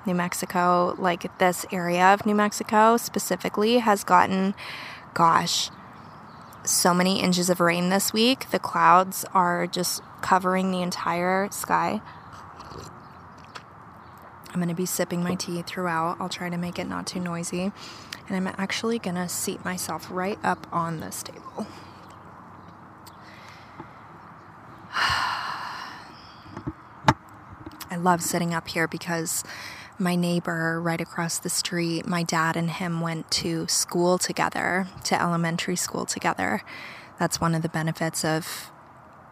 New 0.05 0.15
Mexico, 0.15 0.95
like 0.97 1.37
this 1.37 1.65
area 1.71 2.13
of 2.13 2.25
New 2.25 2.33
Mexico 2.33 2.97
specifically, 2.97 3.77
has 3.77 4.03
gotten, 4.03 4.55
gosh, 5.13 5.69
so 6.63 6.93
many 6.93 7.21
inches 7.21 7.49
of 7.49 7.59
rain 7.59 7.89
this 7.89 8.11
week. 8.11 8.49
The 8.49 8.59
clouds 8.59 9.25
are 9.33 9.67
just 9.67 10.01
covering 10.21 10.71
the 10.71 10.81
entire 10.81 11.49
sky. 11.51 12.01
I'm 14.49 14.59
going 14.59 14.69
to 14.69 14.75
be 14.75 14.85
sipping 14.85 15.23
my 15.23 15.35
tea 15.35 15.61
throughout. 15.61 16.17
I'll 16.19 16.29
try 16.29 16.49
to 16.49 16.57
make 16.57 16.77
it 16.77 16.87
not 16.87 17.07
too 17.07 17.19
noisy. 17.19 17.71
And 18.27 18.35
I'm 18.35 18.47
actually 18.57 18.99
going 18.99 19.15
to 19.15 19.29
seat 19.29 19.63
myself 19.63 20.07
right 20.11 20.39
up 20.43 20.67
on 20.71 20.99
this 20.99 21.23
table. 21.23 21.67
Love 28.01 28.21
sitting 28.21 28.53
up 28.53 28.67
here 28.67 28.87
because 28.87 29.43
my 29.97 30.15
neighbor 30.15 30.81
right 30.81 30.99
across 30.99 31.37
the 31.37 31.49
street, 31.49 32.05
my 32.05 32.23
dad 32.23 32.57
and 32.57 32.69
him 32.69 33.01
went 33.01 33.29
to 33.31 33.67
school 33.67 34.17
together, 34.17 34.87
to 35.05 35.21
elementary 35.21 35.75
school 35.75 36.05
together. 36.05 36.63
That's 37.19 37.39
one 37.39 37.53
of 37.53 37.61
the 37.61 37.69
benefits 37.69 38.25
of 38.25 38.71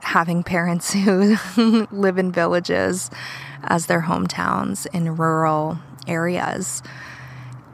having 0.01 0.43
parents 0.43 0.93
who 0.93 1.38
live 1.91 2.17
in 2.17 2.31
villages 2.31 3.09
as 3.63 3.88
their 3.88 4.03
hometowns 4.03 4.88
in 4.93 5.15
rural 5.15 5.79
areas. 6.07 6.81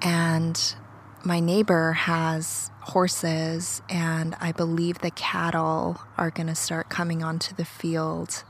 And 0.02 0.76
my 1.24 1.40
neighbor 1.40 1.94
has 1.94 2.72
horses, 2.82 3.82
and 3.90 4.36
I 4.40 4.52
believe 4.52 5.00
the 5.00 5.12
cattle 5.12 6.00
are 6.18 6.30
going 6.30 6.48
to 6.48 6.56
start 6.56 6.90
coming 6.90 7.24
onto 7.24 7.56
the 7.56 7.66
field 7.66 8.44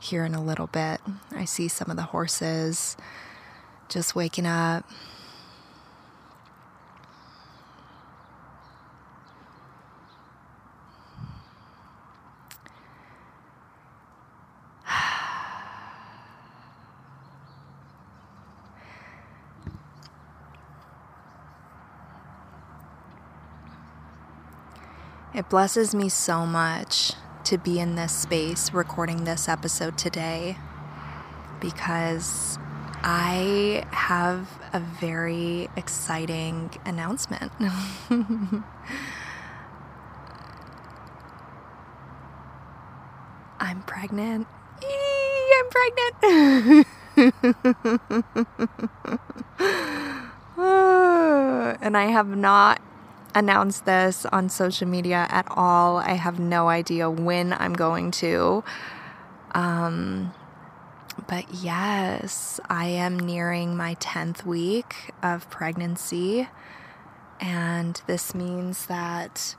here 0.00 0.24
in 0.24 0.34
a 0.34 0.42
little 0.42 0.66
bit. 0.66 1.00
I 1.32 1.44
see 1.44 1.68
some 1.68 1.90
of 1.90 1.96
the 1.96 2.02
horses 2.02 2.96
just 3.88 4.14
waking 4.14 4.46
up. 4.46 4.84
It 25.34 25.48
blesses 25.48 25.94
me 25.94 26.08
so 26.08 26.44
much 26.46 27.12
to 27.48 27.56
be 27.56 27.80
in 27.80 27.94
this 27.94 28.12
space 28.12 28.74
recording 28.74 29.24
this 29.24 29.48
episode 29.48 29.96
today 29.96 30.54
because 31.60 32.58
I 33.02 33.86
have 33.90 34.60
a 34.74 34.80
very 34.80 35.70
exciting 35.74 36.68
announcement. 36.84 37.50
I'm 43.58 43.82
pregnant. 43.84 44.46
Eee, 44.82 45.54
I'm 45.56 45.70
pregnant. 45.70 46.86
and 51.80 51.96
I 51.96 52.08
have 52.10 52.28
not 52.28 52.82
announced 53.34 53.84
this 53.84 54.26
on 54.26 54.48
social 54.48 54.88
media 54.88 55.26
at 55.30 55.46
all. 55.50 55.98
I 55.98 56.12
have 56.12 56.38
no 56.38 56.68
idea 56.68 57.10
when 57.10 57.52
I'm 57.52 57.72
going 57.72 58.10
to. 58.12 58.64
Um, 59.52 60.32
but 61.26 61.52
yes, 61.52 62.60
I 62.68 62.86
am 62.86 63.18
nearing 63.18 63.76
my 63.76 63.96
10th 63.96 64.44
week 64.44 65.12
of 65.22 65.48
pregnancy. 65.50 66.48
And 67.40 68.00
this 68.06 68.34
means 68.34 68.86
that 68.86 69.56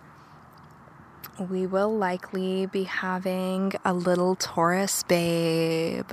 we 1.40 1.66
will 1.66 1.96
likely 1.96 2.66
be 2.66 2.84
having 2.84 3.74
a 3.86 3.94
little 3.94 4.36
Taurus 4.36 5.04
babe. 5.04 6.12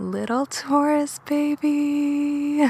Little 0.00 0.46
Taurus 0.46 1.18
baby. 1.26 2.60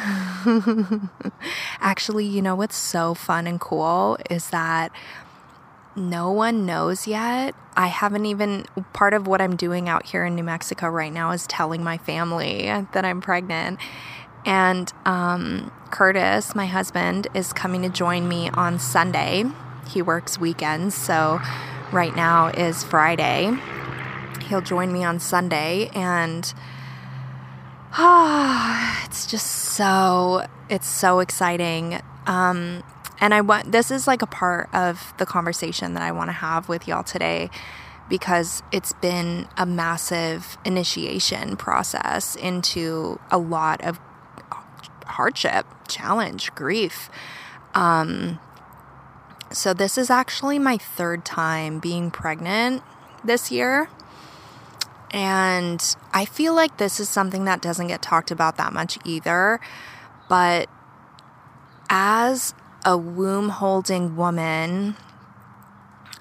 Actually, 1.79 2.25
you 2.25 2.41
know 2.41 2.55
what's 2.55 2.77
so 2.77 3.13
fun 3.13 3.47
and 3.47 3.61
cool 3.61 4.17
is 4.31 4.49
that 4.49 4.91
no 5.95 6.31
one 6.31 6.65
knows 6.65 7.07
yet. 7.07 7.55
I 7.77 7.89
haven't 7.89 8.25
even, 8.25 8.65
part 8.95 9.13
of 9.13 9.27
what 9.27 9.43
I'm 9.43 9.57
doing 9.57 9.91
out 9.91 10.07
here 10.07 10.25
in 10.25 10.37
New 10.37 10.43
Mexico 10.43 10.89
right 10.89 11.13
now 11.13 11.33
is 11.33 11.47
telling 11.47 11.85
my 11.85 11.99
family 11.99 12.63
that 12.93 13.05
I'm 13.05 13.21
pregnant. 13.21 13.79
And 14.47 14.91
um, 15.05 15.71
Curtis, 15.91 16.55
my 16.55 16.65
husband, 16.65 17.27
is 17.35 17.53
coming 17.53 17.83
to 17.83 17.91
join 17.91 18.27
me 18.27 18.49
on 18.55 18.79
Sunday. 18.79 19.45
He 19.91 20.01
works 20.01 20.39
weekends, 20.39 20.95
so 20.95 21.41
right 21.93 22.17
now 22.17 22.47
is 22.47 22.83
Friday. 22.85 23.53
He'll 24.45 24.63
join 24.63 24.93
me 24.95 25.05
on 25.05 25.21
Sunday, 25.21 25.91
and 25.95 26.55
it's 29.07 29.27
just 29.27 29.47
so 29.47 30.47
it's 30.69 30.89
so 30.89 31.21
exciting. 31.21 32.01
Um, 32.27 32.83
and 33.21 33.35
I 33.35 33.41
want 33.41 33.73
this 33.73 33.91
is 33.91 34.07
like 34.07 34.23
a 34.23 34.27
part 34.27 34.69
of 34.75 35.15
the 35.19 35.27
conversation 35.27 35.95
that 35.95 36.03
I 36.03 36.13
want 36.13 36.29
to 36.29 36.35
have 36.35 36.69
with 36.69 36.87
y'all 36.87 37.03
today 37.03 37.51
because 38.09 38.63
it's 38.73 38.93
been 38.95 39.49
a 39.57 39.67
massive 39.67 40.57
initiation 40.65 41.57
process 41.57 42.37
into 42.37 43.21
a 43.31 43.39
lot 43.39 43.85
of 43.85 43.99
hardship, 45.07 45.67
challenge, 45.89 46.55
grief. 46.55 47.11
Um, 47.75 48.39
so, 49.51 49.73
this 49.73 49.97
is 49.97 50.11
actually 50.11 50.59
my 50.59 50.77
third 50.77 51.25
time 51.25 51.79
being 51.79 52.11
pregnant 52.11 52.83
this 53.25 53.51
year. 53.51 53.89
And 55.11 55.83
I 56.13 56.25
feel 56.25 56.55
like 56.55 56.77
this 56.77 57.01
is 57.01 57.09
something 57.09 57.45
that 57.47 57.63
doesn't 57.63 57.89
get 57.89 58.03
talked 58.03 58.31
about 58.31 58.57
that 58.57 58.73
much 58.73 58.99
either. 59.05 59.61
But 60.29 60.69
as 61.89 62.55
a 62.85 62.97
womb 62.97 63.49
holding 63.49 64.17
woman, 64.17 64.97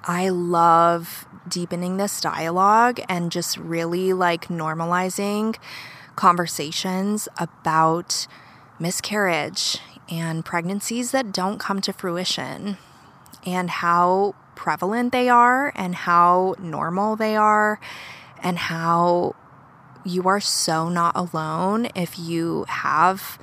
I 0.04 0.30
love 0.30 1.26
deepening 1.46 1.96
this 1.98 2.20
dialogue 2.20 3.00
and 3.08 3.30
just 3.30 3.58
really 3.58 4.12
like 4.12 4.48
normalizing 4.48 5.56
conversations 6.16 7.28
about 7.38 8.26
miscarriage 8.78 9.78
and 10.10 10.44
pregnancies 10.44 11.10
that 11.10 11.32
don't 11.32 11.58
come 11.58 11.80
to 11.82 11.92
fruition 11.92 12.78
and 13.44 13.70
how 13.70 14.34
prevalent 14.54 15.12
they 15.12 15.28
are 15.28 15.72
and 15.76 15.94
how 15.94 16.54
normal 16.58 17.14
they 17.14 17.36
are 17.36 17.78
and 18.42 18.58
how 18.58 19.34
you 20.04 20.28
are 20.28 20.40
so 20.40 20.88
not 20.88 21.16
alone 21.16 21.88
if 21.94 22.18
you 22.18 22.64
have 22.68 23.38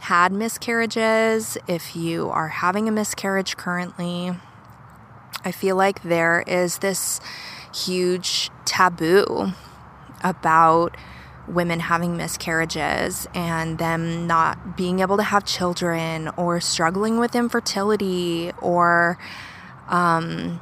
had 0.00 0.32
miscarriages, 0.32 1.56
if 1.66 1.96
you 1.96 2.28
are 2.28 2.48
having 2.48 2.88
a 2.88 2.92
miscarriage 2.92 3.56
currently. 3.56 4.32
I 5.44 5.52
feel 5.52 5.76
like 5.76 6.02
there 6.02 6.44
is 6.46 6.78
this 6.78 7.20
huge 7.74 8.50
taboo 8.64 9.52
about 10.22 10.96
women 11.46 11.80
having 11.80 12.16
miscarriages 12.16 13.26
and 13.34 13.78
them 13.78 14.26
not 14.26 14.76
being 14.76 15.00
able 15.00 15.16
to 15.16 15.22
have 15.22 15.44
children 15.44 16.28
or 16.36 16.60
struggling 16.60 17.18
with 17.18 17.34
infertility 17.34 18.52
or 18.62 19.18
um, 19.88 20.60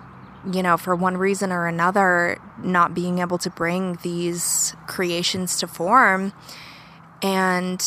you 0.50 0.62
know 0.62 0.76
for 0.76 0.94
one 0.94 1.16
reason 1.16 1.52
or 1.52 1.66
another 1.66 2.40
not 2.59 2.94
being 2.94 3.18
able 3.18 3.38
to 3.38 3.50
bring 3.50 3.98
these 4.02 4.74
creations 4.87 5.59
to 5.59 5.66
form. 5.66 6.33
And 7.22 7.81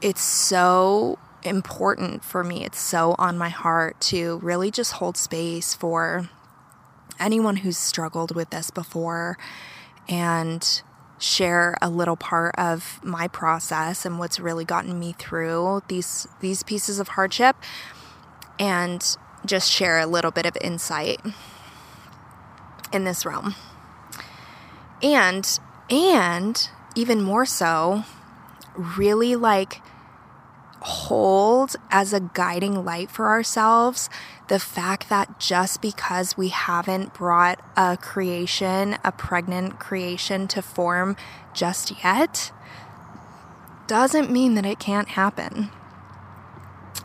it's 0.00 0.22
so 0.22 1.18
important 1.42 2.22
for 2.22 2.44
me 2.44 2.64
it's 2.66 2.78
so 2.78 3.14
on 3.18 3.38
my 3.38 3.48
heart 3.48 3.98
to 3.98 4.38
really 4.42 4.70
just 4.70 4.92
hold 4.92 5.16
space 5.16 5.74
for 5.74 6.28
anyone 7.18 7.56
who's 7.56 7.78
struggled 7.78 8.34
with 8.34 8.50
this 8.50 8.70
before 8.70 9.38
and 10.08 10.82
share 11.18 11.76
a 11.82 11.88
little 11.88 12.16
part 12.16 12.54
of 12.56 12.98
my 13.04 13.28
process 13.28 14.06
and 14.06 14.18
what's 14.18 14.40
really 14.40 14.64
gotten 14.64 14.98
me 14.98 15.12
through 15.12 15.82
these 15.88 16.26
these 16.40 16.62
pieces 16.62 16.98
of 16.98 17.08
hardship. 17.08 17.56
And 18.58 19.16
just 19.44 19.70
share 19.70 19.98
a 19.98 20.06
little 20.06 20.30
bit 20.30 20.46
of 20.46 20.56
insight 20.60 21.20
in 22.92 23.04
this 23.04 23.24
realm. 23.24 23.54
And 25.02 25.58
and 25.88 26.68
even 26.94 27.22
more 27.22 27.46
so 27.46 28.04
really 28.74 29.34
like 29.36 29.80
hold 30.80 31.76
as 31.90 32.12
a 32.12 32.20
guiding 32.20 32.84
light 32.84 33.10
for 33.10 33.28
ourselves 33.28 34.08
the 34.48 34.58
fact 34.58 35.08
that 35.08 35.38
just 35.38 35.80
because 35.80 36.36
we 36.36 36.48
haven't 36.48 37.14
brought 37.14 37.60
a 37.76 37.96
creation, 37.96 38.96
a 39.04 39.12
pregnant 39.12 39.78
creation 39.78 40.48
to 40.48 40.60
form 40.60 41.14
just 41.54 42.02
yet, 42.02 42.50
doesn't 43.86 44.30
mean 44.30 44.54
that 44.54 44.66
it 44.66 44.80
can't 44.80 45.10
happen. 45.10 45.70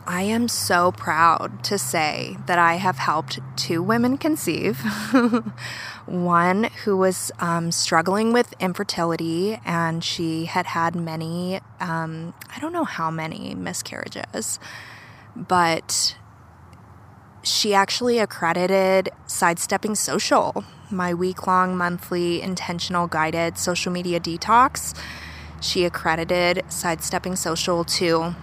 I 0.08 0.22
am 0.22 0.46
so 0.46 0.92
proud 0.92 1.64
to 1.64 1.78
say 1.78 2.36
that 2.46 2.60
I 2.60 2.74
have 2.74 2.96
helped 2.96 3.40
two 3.56 3.82
women 3.82 4.18
conceive. 4.18 4.78
One 6.06 6.64
who 6.84 6.96
was 6.96 7.32
um, 7.40 7.72
struggling 7.72 8.32
with 8.32 8.54
infertility 8.60 9.58
and 9.64 10.04
she 10.04 10.44
had 10.44 10.66
had 10.66 10.94
many, 10.94 11.60
um, 11.80 12.34
I 12.54 12.60
don't 12.60 12.72
know 12.72 12.84
how 12.84 13.10
many 13.10 13.56
miscarriages, 13.56 14.60
but 15.34 16.16
she 17.42 17.74
actually 17.74 18.20
accredited 18.20 19.08
Sidestepping 19.26 19.96
Social, 19.96 20.64
my 20.88 21.14
week 21.14 21.48
long, 21.48 21.76
monthly, 21.76 22.40
intentional, 22.42 23.08
guided 23.08 23.58
social 23.58 23.90
media 23.90 24.20
detox. 24.20 24.96
She 25.60 25.84
accredited 25.84 26.62
Sidestepping 26.68 27.34
Social 27.34 27.82
to 27.84 28.36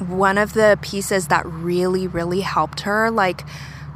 one 0.00 0.38
of 0.38 0.52
the 0.52 0.78
pieces 0.82 1.28
that 1.28 1.46
really, 1.46 2.06
really 2.06 2.40
helped 2.40 2.80
her, 2.80 3.10
like, 3.10 3.44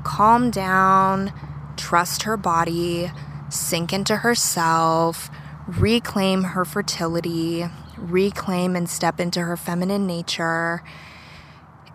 calm 0.05 0.51
down, 0.51 1.33
trust 1.77 2.23
her 2.23 2.37
body, 2.37 3.11
sink 3.49 3.93
into 3.93 4.17
herself, 4.17 5.31
reclaim 5.67 6.43
her 6.45 6.65
fertility, 6.65 7.67
reclaim 7.97 8.77
and 8.77 8.89
step 8.89 9.21
into 9.21 9.41
her 9.41 9.57
feminine 9.57 10.07
nature. 10.07 10.83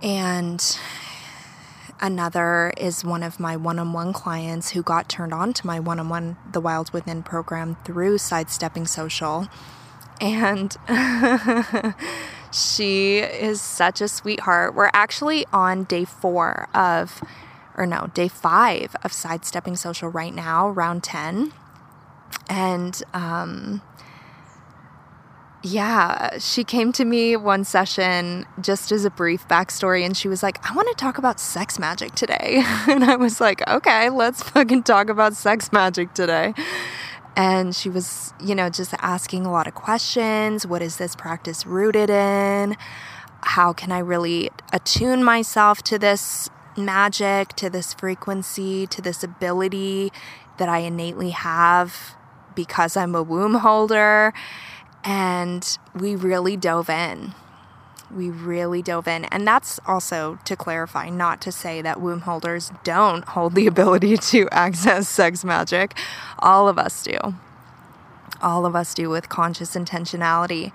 And 0.02 0.78
another 2.00 2.74
is 2.78 3.04
one 3.04 3.24
of 3.24 3.40
my 3.40 3.56
one 3.56 3.80
on 3.80 3.94
one 3.94 4.14
clients 4.14 4.72
who 4.72 4.84
got 4.84 5.10
turned 5.10 5.34
on 5.34 5.54
to 5.54 5.68
my 5.68 5.80
one 5.80 6.00
on 6.00 6.10
one 6.10 6.38
The 6.52 6.62
Wild 6.62 6.92
Within 6.94 7.24
program 7.24 7.78
through 7.86 8.18
Sidestepping 8.20 8.88
Social. 8.88 9.48
And 10.22 10.76
She 12.56 13.18
is 13.18 13.60
such 13.60 14.00
a 14.00 14.08
sweetheart. 14.08 14.76
We're 14.76 14.90
actually 14.94 15.46
on 15.52 15.84
day 15.84 16.06
four 16.06 16.70
of, 16.74 17.22
or 17.76 17.86
no, 17.86 18.10
day 18.14 18.30
five 18.30 18.96
of 19.04 19.12
Sidestepping 19.12 19.76
Social 19.76 20.08
right 20.08 20.34
now, 20.34 20.70
round 20.70 21.04
10. 21.04 21.52
And, 22.48 23.04
um, 23.14 23.82
yeah, 25.64 26.38
she 26.38 26.64
came 26.64 26.94
to 26.94 27.04
me 27.04 27.36
one 27.36 27.66
session 27.66 28.46
just 28.62 28.92
as 28.94 29.04
a 29.04 29.10
brief 29.10 29.46
backstory, 29.50 30.06
and 30.06 30.16
she 30.16 30.30
was 30.30 30.42
like, 30.42 30.64
I 30.70 30.74
want 30.74 30.88
to 30.88 30.96
talk 30.96 31.18
about 31.18 31.42
sex 31.42 31.78
magic 31.78 32.16
today. 32.16 32.64
and 32.88 33.04
I 33.04 33.18
was 33.18 33.42
like, 33.42 33.68
okay, 33.68 34.10
let's 34.10 34.42
fucking 34.44 34.84
talk 34.84 35.10
about 35.10 35.34
sex 35.34 35.74
magic 35.74 36.14
today. 36.14 36.54
And 37.36 37.76
she 37.76 37.90
was, 37.90 38.34
you 38.44 38.56
know, 38.56 38.70
just 38.70 38.94
asking 39.00 39.46
a 39.46 39.52
lot 39.52 39.68
of 39.68 39.76
questions. 39.76 40.66
What 40.66 40.82
is 40.82 40.98
this 40.98 41.16
practice 41.16 41.66
rooted 41.66 42.10
in? 42.10 42.78
How 43.42 43.74
can 43.74 43.92
I 43.92 44.00
really 44.00 44.50
attune 44.72 45.24
myself 45.24 45.84
to 45.84 46.00
this 46.00 46.50
magic, 46.78 47.50
to 47.56 47.70
this 47.70 47.94
frequency, 47.94 48.88
to 48.88 49.02
this 49.02 49.24
ability 49.24 50.12
that 50.58 50.70
I 50.70 50.80
innately 50.80 51.32
have 51.32 52.16
because 52.56 52.96
I'm 52.96 53.16
a 53.16 53.24
womb 53.24 53.56
holder. 53.56 54.34
And 55.04 55.78
we 55.94 56.16
really 56.16 56.58
dove 56.58 56.90
in. 56.90 57.36
We 58.14 58.30
really 58.30 58.82
dove 58.82 59.08
in. 59.08 59.26
And 59.26 59.48
that's 59.48 59.80
also 59.86 60.40
to 60.46 60.56
clarify, 60.56 61.10
not 61.10 61.42
to 61.42 61.52
say 61.52 61.82
that 61.82 62.02
womb 62.02 62.22
holders 62.22 62.72
don't 62.84 63.26
hold 63.26 63.56
the 63.56 63.68
ability 63.68 64.18
to 64.32 64.48
access 64.52 65.08
sex 65.08 65.44
magic. 65.44 65.98
All 66.40 66.68
of 66.68 66.78
us 66.78 67.04
do. 67.04 67.18
All 68.42 68.66
of 68.66 68.76
us 68.76 68.94
do 68.94 69.10
with 69.10 69.30
conscious 69.30 69.76
intentionality. 69.76 70.72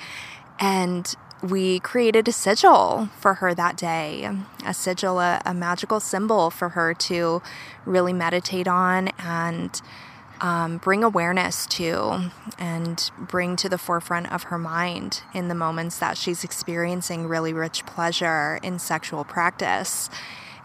And 0.58 1.14
we 1.42 1.80
created 1.80 2.28
a 2.28 2.32
sigil 2.32 3.08
for 3.18 3.34
her 3.34 3.54
that 3.54 3.76
day 3.76 4.28
a 4.66 4.74
sigil, 4.74 5.20
a, 5.20 5.40
a 5.46 5.54
magical 5.54 6.00
symbol 6.00 6.50
for 6.50 6.70
her 6.70 6.92
to 6.92 7.40
really 7.86 8.12
meditate 8.12 8.68
on 8.68 9.08
and 9.18 9.80
um, 10.40 10.79
bring 10.79 11.05
awareness 11.05 11.66
to 11.66 12.31
and 12.59 13.11
bring 13.18 13.57
to 13.57 13.68
the 13.68 13.79
forefront 13.79 14.33
of 14.33 14.44
her 14.44 14.59
mind 14.59 15.22
in 15.35 15.48
the 15.48 15.55
moments 15.55 15.98
that 15.98 16.16
she's 16.16 16.44
experiencing 16.44 17.26
really 17.26 17.53
rich 17.53 17.85
pleasure 17.87 18.59
in 18.62 18.79
sexual 18.79 19.24
practice 19.24 20.09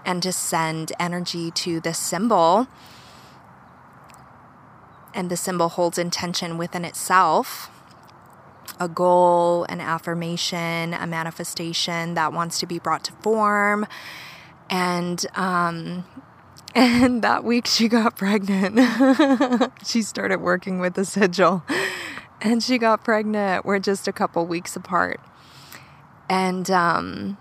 and 0.05 0.21
to 0.23 0.31
send 0.31 0.91
energy 0.99 1.51
to 1.51 1.79
this 1.79 1.97
symbol. 1.97 2.67
And 5.13 5.29
the 5.29 5.37
symbol 5.37 5.69
holds 5.69 5.97
intention 5.97 6.57
within 6.57 6.85
itself 6.85 7.69
a 8.79 8.89
goal, 8.89 9.65
an 9.69 9.79
affirmation, 9.79 10.93
a 10.93 11.07
manifestation 11.07 12.13
that 12.15 12.33
wants 12.33 12.59
to 12.59 12.65
be 12.65 12.79
brought 12.79 13.03
to 13.05 13.13
form. 13.13 13.87
And 14.69 15.25
um, 15.35 16.05
and 16.77 17.21
that 17.21 17.45
week 17.45 17.67
she 17.67 17.87
got 17.87 18.17
pregnant. 18.17 18.77
she 19.85 20.01
started 20.01 20.41
working 20.41 20.79
with 20.79 20.95
the 20.95 21.05
sigil 21.05 21.63
and 22.41 22.61
she 22.61 22.77
got 22.77 23.01
pregnant. 23.01 23.65
We're 23.65 23.79
just 23.79 24.09
a 24.09 24.11
couple 24.11 24.45
weeks 24.45 24.75
apart. 24.75 25.21
And 26.29 26.69
um, 26.69 27.37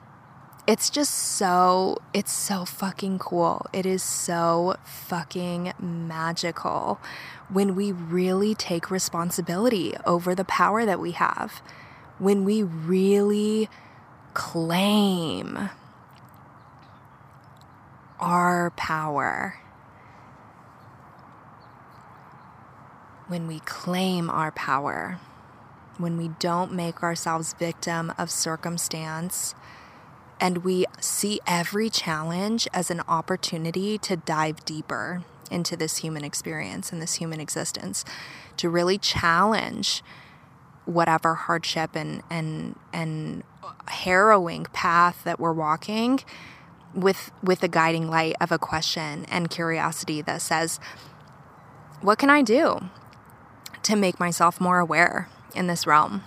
it's 0.68 0.88
just 0.88 1.12
so, 1.12 1.98
it's 2.12 2.32
so 2.32 2.64
fucking 2.64 3.18
cool. 3.18 3.66
It 3.72 3.86
is 3.86 4.04
so 4.04 4.76
fucking 4.84 5.72
magical 5.80 7.00
when 7.48 7.74
we 7.74 7.90
really 7.90 8.54
take 8.54 8.88
responsibility 8.88 9.94
over 10.06 10.36
the 10.36 10.44
power 10.44 10.86
that 10.86 11.00
we 11.00 11.10
have, 11.10 11.60
when 12.18 12.44
we 12.44 12.62
really 12.62 13.68
claim 14.32 15.70
our 18.20 18.70
power. 18.70 19.60
When 23.26 23.46
we 23.46 23.60
claim 23.60 24.28
our 24.28 24.52
power, 24.52 25.18
when 25.96 26.16
we 26.16 26.28
don't 26.38 26.72
make 26.72 27.02
ourselves 27.02 27.54
victim 27.54 28.12
of 28.18 28.30
circumstance, 28.30 29.54
and 30.40 30.58
we 30.58 30.84
see 31.00 31.40
every 31.46 31.88
challenge 31.88 32.68
as 32.74 32.90
an 32.90 33.00
opportunity 33.08 33.96
to 33.98 34.16
dive 34.16 34.64
deeper 34.64 35.22
into 35.50 35.76
this 35.76 35.98
human 35.98 36.24
experience 36.24 36.92
and 36.92 37.00
this 37.00 37.14
human 37.14 37.40
existence, 37.40 38.04
to 38.56 38.68
really 38.68 38.98
challenge 38.98 40.02
whatever 40.84 41.34
hardship 41.34 41.96
and 41.96 42.22
and 42.28 42.78
and 42.92 43.42
harrowing 43.88 44.64
path 44.72 45.22
that 45.24 45.40
we're 45.40 45.52
walking 45.52 46.20
with 46.94 47.30
with 47.42 47.60
the 47.60 47.68
guiding 47.68 48.08
light 48.08 48.36
of 48.40 48.52
a 48.52 48.58
question 48.58 49.24
and 49.26 49.50
curiosity 49.50 50.22
that 50.22 50.40
says 50.40 50.78
what 52.00 52.18
can 52.18 52.30
i 52.30 52.42
do 52.42 52.88
to 53.82 53.96
make 53.96 54.18
myself 54.18 54.60
more 54.60 54.78
aware 54.78 55.28
in 55.54 55.66
this 55.66 55.86
realm 55.86 56.22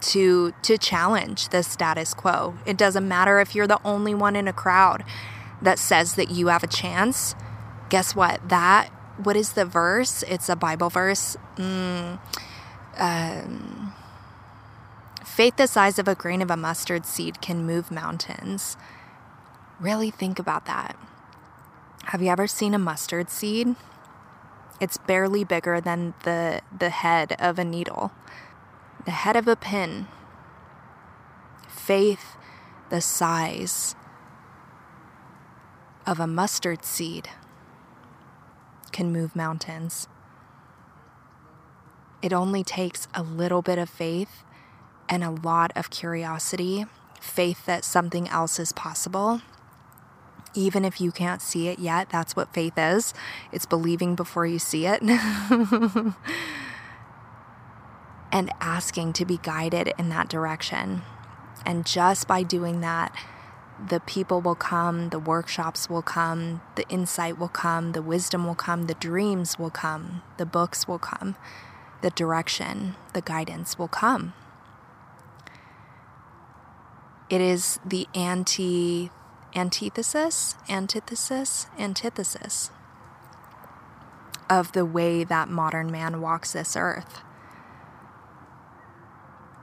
to 0.00 0.52
to 0.62 0.78
challenge 0.78 1.48
the 1.48 1.62
status 1.62 2.14
quo? 2.14 2.54
It 2.66 2.76
doesn't 2.76 3.06
matter 3.06 3.40
if 3.40 3.54
you're 3.54 3.66
the 3.66 3.80
only 3.84 4.14
one 4.14 4.36
in 4.36 4.48
a 4.48 4.52
crowd 4.52 5.04
that 5.62 5.78
says 5.78 6.14
that 6.14 6.30
you 6.30 6.48
have 6.48 6.62
a 6.62 6.68
chance. 6.68 7.34
Guess 7.88 8.14
what? 8.14 8.48
That 8.48 8.88
what 9.22 9.36
is 9.36 9.52
the 9.52 9.64
verse? 9.64 10.22
It's 10.24 10.48
a 10.48 10.56
bible 10.56 10.90
verse. 10.90 11.36
Mm, 11.56 12.18
um, 12.98 13.94
faith 15.24 15.56
the 15.56 15.66
size 15.66 15.98
of 15.98 16.08
a 16.08 16.14
grain 16.14 16.42
of 16.42 16.50
a 16.50 16.56
mustard 16.56 17.06
seed 17.06 17.40
can 17.40 17.66
move 17.66 17.90
mountains 17.90 18.76
Really 19.78 20.10
think 20.10 20.38
about 20.38 20.64
that. 20.66 20.96
Have 22.06 22.22
you 22.22 22.28
ever 22.28 22.46
seen 22.46 22.72
a 22.72 22.78
mustard 22.78 23.28
seed? 23.28 23.76
It's 24.80 24.96
barely 24.96 25.44
bigger 25.44 25.80
than 25.80 26.14
the, 26.24 26.62
the 26.76 26.90
head 26.90 27.36
of 27.38 27.58
a 27.58 27.64
needle, 27.64 28.12
the 29.04 29.10
head 29.10 29.36
of 29.36 29.46
a 29.46 29.56
pin. 29.56 30.06
Faith, 31.68 32.36
the 32.88 33.00
size 33.00 33.94
of 36.06 36.20
a 36.20 36.26
mustard 36.26 36.84
seed, 36.84 37.28
can 38.92 39.12
move 39.12 39.36
mountains. 39.36 40.08
It 42.22 42.32
only 42.32 42.64
takes 42.64 43.08
a 43.14 43.22
little 43.22 43.60
bit 43.60 43.78
of 43.78 43.90
faith 43.90 44.42
and 45.08 45.22
a 45.22 45.30
lot 45.30 45.70
of 45.76 45.90
curiosity, 45.90 46.86
faith 47.20 47.66
that 47.66 47.84
something 47.84 48.26
else 48.28 48.58
is 48.58 48.72
possible 48.72 49.42
even 50.56 50.84
if 50.84 51.00
you 51.00 51.12
can't 51.12 51.42
see 51.42 51.68
it 51.68 51.78
yet, 51.78 52.08
that's 52.10 52.34
what 52.34 52.52
faith 52.52 52.74
is 52.76 53.14
it's 53.52 53.66
believing 53.66 54.14
before 54.14 54.46
you 54.46 54.58
see 54.58 54.86
it. 54.86 55.02
and 58.32 58.50
asking 58.60 59.12
to 59.14 59.24
be 59.24 59.38
guided 59.42 59.92
in 59.98 60.08
that 60.08 60.28
direction. 60.28 61.02
And 61.64 61.86
just 61.86 62.28
by 62.28 62.42
doing 62.42 62.80
that, 62.80 63.14
the 63.88 64.00
people 64.00 64.40
will 64.40 64.54
come, 64.54 65.10
the 65.10 65.18
workshops 65.18 65.90
will 65.90 66.02
come, 66.02 66.62
the 66.76 66.88
insight 66.88 67.38
will 67.38 67.48
come, 67.48 67.92
the 67.92 68.02
wisdom 68.02 68.46
will 68.46 68.54
come, 68.54 68.86
the 68.86 68.94
dreams 68.94 69.58
will 69.58 69.70
come, 69.70 70.22
the 70.38 70.46
books 70.46 70.88
will 70.88 70.98
come, 70.98 71.36
the 72.02 72.10
direction, 72.10 72.94
the 73.12 73.20
guidance 73.20 73.78
will 73.78 73.88
come. 73.88 74.32
It 77.28 77.40
is 77.40 77.80
the 77.84 78.06
anti 78.14 79.10
antithesis, 79.56 80.54
antithesis, 80.68 81.66
antithesis 81.78 82.70
of 84.48 84.72
the 84.72 84.84
way 84.84 85.24
that 85.24 85.48
modern 85.48 85.90
man 85.90 86.20
walks 86.20 86.52
this 86.52 86.76
earth. 86.76 87.22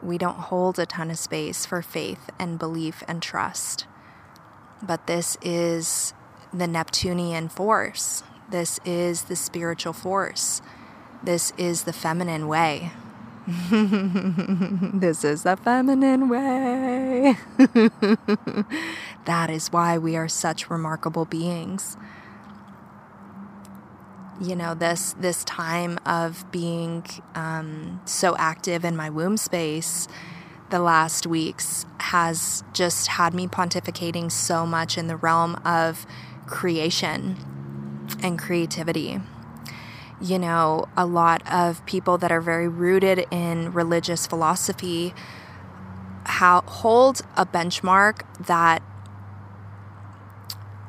We 0.01 0.17
don't 0.17 0.39
hold 0.39 0.79
a 0.79 0.85
ton 0.85 1.11
of 1.11 1.17
space 1.17 1.65
for 1.65 1.81
faith 1.81 2.29
and 2.37 2.59
belief 2.59 3.03
and 3.07 3.21
trust. 3.21 3.85
But 4.81 5.07
this 5.07 5.37
is 5.41 6.13
the 6.53 6.67
Neptunian 6.67 7.47
force. 7.47 8.23
This 8.49 8.79
is 8.83 9.23
the 9.23 9.37
spiritual 9.37 9.93
force. 9.93 10.61
This 11.23 11.53
is 11.57 11.83
the 11.83 11.93
feminine 11.93 12.49
way. 12.49 12.91
this 13.47 15.23
is 15.23 15.43
the 15.43 15.57
feminine 15.57 16.27
way. 16.27 17.37
that 19.25 19.49
is 19.49 19.71
why 19.71 19.97
we 19.97 20.15
are 20.15 20.27
such 20.27 20.69
remarkable 20.69 21.25
beings. 21.25 21.97
You 24.41 24.55
know, 24.55 24.73
this 24.73 25.13
this 25.13 25.43
time 25.43 25.99
of 26.05 26.49
being 26.51 27.05
um, 27.35 28.01
so 28.05 28.35
active 28.37 28.83
in 28.83 28.95
my 28.95 29.09
womb 29.09 29.37
space 29.37 30.07
the 30.69 30.79
last 30.79 31.27
weeks 31.27 31.85
has 31.99 32.63
just 32.73 33.07
had 33.07 33.33
me 33.33 33.47
pontificating 33.47 34.31
so 34.31 34.65
much 34.65 34.97
in 34.97 35.05
the 35.07 35.15
realm 35.15 35.55
of 35.63 36.07
creation 36.47 37.37
and 38.23 38.39
creativity 38.39 39.19
you 40.23 40.39
know, 40.39 40.85
a 40.95 41.05
lot 41.05 41.43
of 41.51 41.85
people 41.85 42.17
that 42.17 42.31
are 42.31 42.39
very 42.39 42.67
rooted 42.67 43.25
in 43.29 43.73
religious 43.73 44.25
philosophy 44.25 45.13
how, 46.25 46.61
hold 46.61 47.21
a 47.35 47.45
benchmark 47.45 48.21
that 48.47 48.81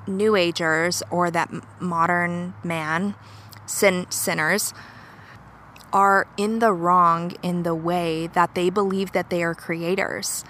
New 0.07 0.37
Agers 0.37 1.03
or 1.11 1.31
that 1.31 1.51
modern 1.81 2.55
man, 2.63 3.15
sin, 3.67 4.07
sinners, 4.11 4.75
are 5.93 6.27
in 6.37 6.59
the 6.59 6.73
wrong 6.73 7.37
in 7.43 7.63
the 7.63 7.75
way 7.75 8.27
that 8.29 8.55
they 8.55 8.69
believe 8.69 9.13
that 9.13 9.31
they 9.31 9.43
are 9.43 9.55
creators. 9.55 10.45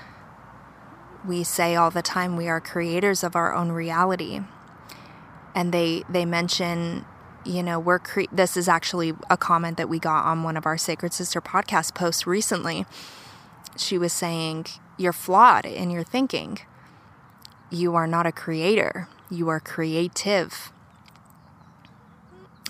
We 1.27 1.45
say 1.45 1.75
all 1.77 1.91
the 1.91 2.03
time 2.03 2.37
we 2.37 2.49
are 2.49 2.61
creators 2.61 3.23
of 3.23 3.37
our 3.37 3.55
own 3.55 3.71
reality. 3.71 4.41
And 5.55 5.73
they, 5.73 6.03
they 6.09 6.25
mention 6.25 7.05
you 7.45 7.63
know, 7.63 7.79
we're 7.79 7.99
cre- 7.99 8.23
this 8.33 8.57
is 8.57 8.69
actually 8.69 9.13
a 9.29 9.37
comment 9.37 9.77
that 9.77 9.89
we 9.89 9.99
got 9.99 10.25
on 10.25 10.43
one 10.43 10.57
of 10.57 10.67
our 10.67 10.79
Sacred 10.79 11.13
Sister 11.13 11.41
podcast 11.41 11.95
posts 11.95 12.27
recently. 12.27 12.87
She 13.77 13.99
was 13.99 14.13
saying, 14.13 14.67
You're 14.97 15.13
flawed 15.13 15.67
in 15.67 15.91
your 15.91 16.05
thinking. 16.05 16.59
You 17.71 17.95
are 17.95 18.07
not 18.07 18.27
a 18.27 18.33
creator, 18.33 19.09
you 19.31 19.49
are 19.49 19.61
creative. 19.61 20.73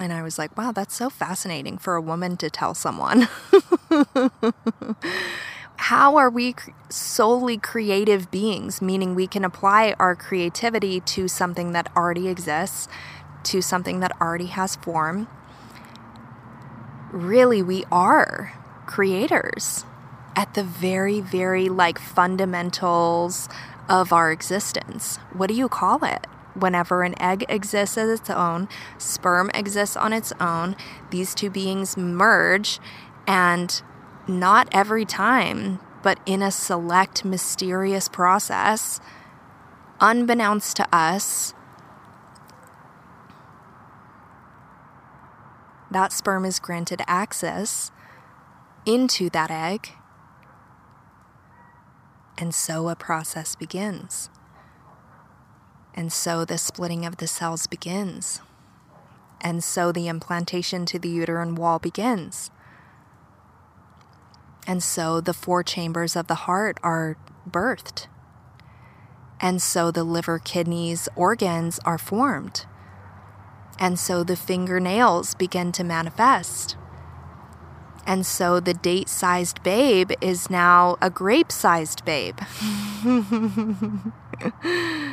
And 0.01 0.13
I 0.13 0.23
was 0.23 0.39
like, 0.39 0.57
wow, 0.57 0.73
that's 0.73 0.95
so 0.95 1.09
fascinating 1.09 1.79
for 1.79 1.95
a 1.95 2.01
woman 2.01 2.37
to 2.39 2.51
tell 2.51 2.75
someone. 2.75 3.29
How 5.77 6.17
are 6.17 6.31
we 6.31 6.55
solely 6.89 7.59
creative 7.59 8.31
beings, 8.31 8.81
meaning 8.81 9.15
we 9.15 9.27
can 9.27 9.45
apply 9.45 9.95
our 9.99 10.17
creativity 10.17 11.01
to 11.01 11.29
something 11.29 11.73
that 11.73 11.91
already 11.97 12.29
exists, 12.29 12.89
to 13.45 13.61
something 13.61 14.01
that 14.01 14.13
already 14.21 14.47
has 14.47 14.77
form? 14.77 15.29
Really, 17.13 17.63
we 17.63 17.85
are 17.93 18.55
creators 18.87 19.85
at 20.35 20.55
the 20.55 20.65
very, 20.65 21.21
very 21.21 21.69
like 21.69 21.99
fundamentals 21.99 23.49
of 23.89 24.13
our 24.13 24.33
existence. 24.33 25.19
What 25.33 25.49
do 25.49 25.55
you 25.55 25.69
call 25.69 26.05
it? 26.05 26.27
Whenever 26.55 27.03
an 27.03 27.21
egg 27.21 27.45
exists 27.49 27.99
as 27.99 28.21
its 28.21 28.31
own, 28.31 28.69
sperm 28.99 29.51
exists 29.55 29.97
on 29.97 30.13
its 30.13 30.33
own, 30.41 30.77
these 31.11 31.35
two 31.35 31.51
beings 31.51 31.97
merge, 31.97 32.79
and 33.27 33.83
not 34.29 34.69
every 34.73 35.05
time, 35.05 35.81
but 36.03 36.19
in 36.27 36.43
a 36.43 36.51
select, 36.51 37.25
mysterious 37.25 38.09
process, 38.09 39.01
unbeknownst 40.01 40.77
to 40.77 40.95
us, 40.95 41.55
that 45.91 46.13
sperm 46.13 46.45
is 46.45 46.59
granted 46.59 47.01
access 47.07 47.91
into 48.87 49.31
that 49.31 49.51
egg 49.51 49.93
and 52.39 52.55
so 52.55 52.89
a 52.89 52.97
process 52.97 53.55
begins. 53.55 54.29
And 55.95 56.13
so 56.13 56.45
the 56.45 56.59
splitting 56.59 57.07
of 57.07 57.19
the 57.19 57.27
cells 57.27 57.67
begins. 57.67 58.41
And 59.41 59.63
so 59.63 59.93
the 59.93 60.09
implantation 60.09 60.87
to 60.87 60.99
the 60.99 61.09
uterine 61.09 61.55
wall 61.55 61.79
begins. 61.79 62.51
And 64.67 64.83
so 64.83 65.21
the 65.21 65.35
four 65.35 65.63
chambers 65.63 66.17
of 66.17 66.27
the 66.27 66.35
heart 66.35 66.79
are 66.83 67.17
birthed. 67.49 68.07
And 69.41 69.61
so 69.61 69.91
the 69.91 70.05
liver, 70.05 70.39
kidneys, 70.39 71.09
organs 71.15 71.79
are 71.85 71.99
formed. 71.99 72.65
And 73.79 73.99
so 73.99 74.25
the 74.25 74.37
fingernails 74.37 75.35
begin 75.35 75.73
to 75.73 75.85
manifest. 75.85 76.77
And 78.07 78.25
so 78.25 78.61
the 78.61 78.75
date 78.75 79.09
sized 79.09 79.63
babe 79.63 80.13
is 80.21 80.51
now 80.51 80.97
a 81.01 81.11
grape 81.11 81.53
sized 81.53 82.05
babe. 82.05 82.39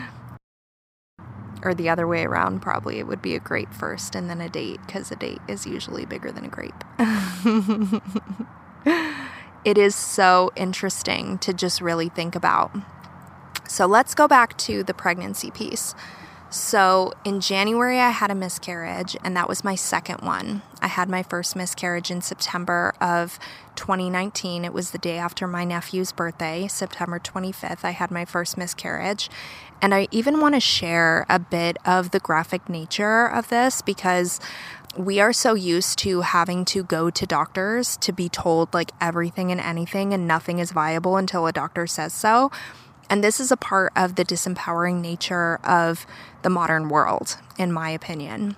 or 1.63 1.73
the 1.73 1.89
other 1.89 2.07
way 2.07 2.23
around, 2.23 2.61
probably. 2.61 2.99
It 2.99 3.07
would 3.07 3.21
be 3.21 3.35
a 3.35 3.39
grape 3.39 3.73
first 3.73 4.15
and 4.15 4.29
then 4.29 4.41
a 4.41 4.49
date, 4.49 4.79
because 4.85 5.11
a 5.11 5.15
date 5.15 5.41
is 5.47 5.65
usually 5.65 6.05
bigger 6.05 6.31
than 6.31 6.45
a 6.45 6.49
grape. 6.49 6.83
it 9.65 9.77
is 9.77 9.95
so 9.95 10.51
interesting 10.55 11.37
to 11.39 11.53
just 11.53 11.81
really 11.81 12.09
think 12.09 12.35
about. 12.35 12.71
So 13.67 13.85
let's 13.85 14.15
go 14.15 14.27
back 14.27 14.57
to 14.59 14.83
the 14.83 14.93
pregnancy 14.93 15.51
piece. 15.51 15.95
So 16.51 17.13
in 17.23 17.39
January, 17.39 17.97
I 18.01 18.09
had 18.09 18.29
a 18.29 18.35
miscarriage, 18.35 19.15
and 19.23 19.37
that 19.37 19.47
was 19.47 19.63
my 19.63 19.75
second 19.75 20.19
one. 20.19 20.63
I 20.81 20.87
had 20.87 21.07
my 21.07 21.23
first 21.23 21.55
miscarriage 21.55 22.11
in 22.11 22.21
September 22.21 22.93
of 22.99 23.39
2019. 23.77 24.65
It 24.65 24.73
was 24.73 24.91
the 24.91 24.97
day 24.97 25.17
after 25.17 25.47
my 25.47 25.63
nephew's 25.63 26.11
birthday, 26.11 26.67
September 26.67 27.19
25th. 27.19 27.85
I 27.85 27.91
had 27.91 28.11
my 28.11 28.25
first 28.25 28.57
miscarriage. 28.57 29.29
And 29.81 29.95
I 29.95 30.09
even 30.11 30.41
want 30.41 30.55
to 30.55 30.59
share 30.59 31.25
a 31.29 31.39
bit 31.39 31.77
of 31.85 32.11
the 32.11 32.19
graphic 32.19 32.67
nature 32.67 33.27
of 33.27 33.47
this 33.47 33.81
because 33.81 34.41
we 34.97 35.21
are 35.21 35.31
so 35.31 35.53
used 35.53 35.99
to 35.99 36.19
having 36.19 36.65
to 36.65 36.83
go 36.83 37.09
to 37.09 37.25
doctors 37.25 37.95
to 37.95 38.11
be 38.11 38.27
told 38.27 38.73
like 38.73 38.91
everything 38.99 39.53
and 39.53 39.61
anything, 39.61 40.13
and 40.13 40.27
nothing 40.27 40.59
is 40.59 40.73
viable 40.73 41.15
until 41.15 41.47
a 41.47 41.53
doctor 41.53 41.87
says 41.87 42.11
so. 42.11 42.51
And 43.11 43.21
this 43.21 43.41
is 43.41 43.51
a 43.51 43.57
part 43.57 43.91
of 43.93 44.15
the 44.15 44.23
disempowering 44.23 45.01
nature 45.01 45.59
of 45.65 46.07
the 46.43 46.49
modern 46.49 46.87
world, 46.87 47.35
in 47.57 47.73
my 47.73 47.89
opinion. 47.89 48.55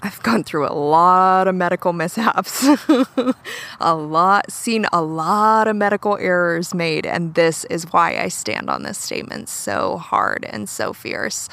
I've 0.00 0.22
gone 0.22 0.44
through 0.44 0.68
a 0.68 0.72
lot 0.72 1.48
of 1.48 1.56
medical 1.56 1.92
mishaps, 1.92 2.64
a 3.80 3.94
lot, 3.96 4.52
seen 4.52 4.86
a 4.92 5.02
lot 5.02 5.66
of 5.66 5.74
medical 5.74 6.16
errors 6.18 6.72
made, 6.72 7.04
and 7.04 7.34
this 7.34 7.64
is 7.64 7.84
why 7.92 8.16
I 8.16 8.28
stand 8.28 8.70
on 8.70 8.84
this 8.84 8.96
statement 8.96 9.48
so 9.48 9.96
hard 9.96 10.46
and 10.48 10.68
so 10.68 10.92
fierce. 10.92 11.48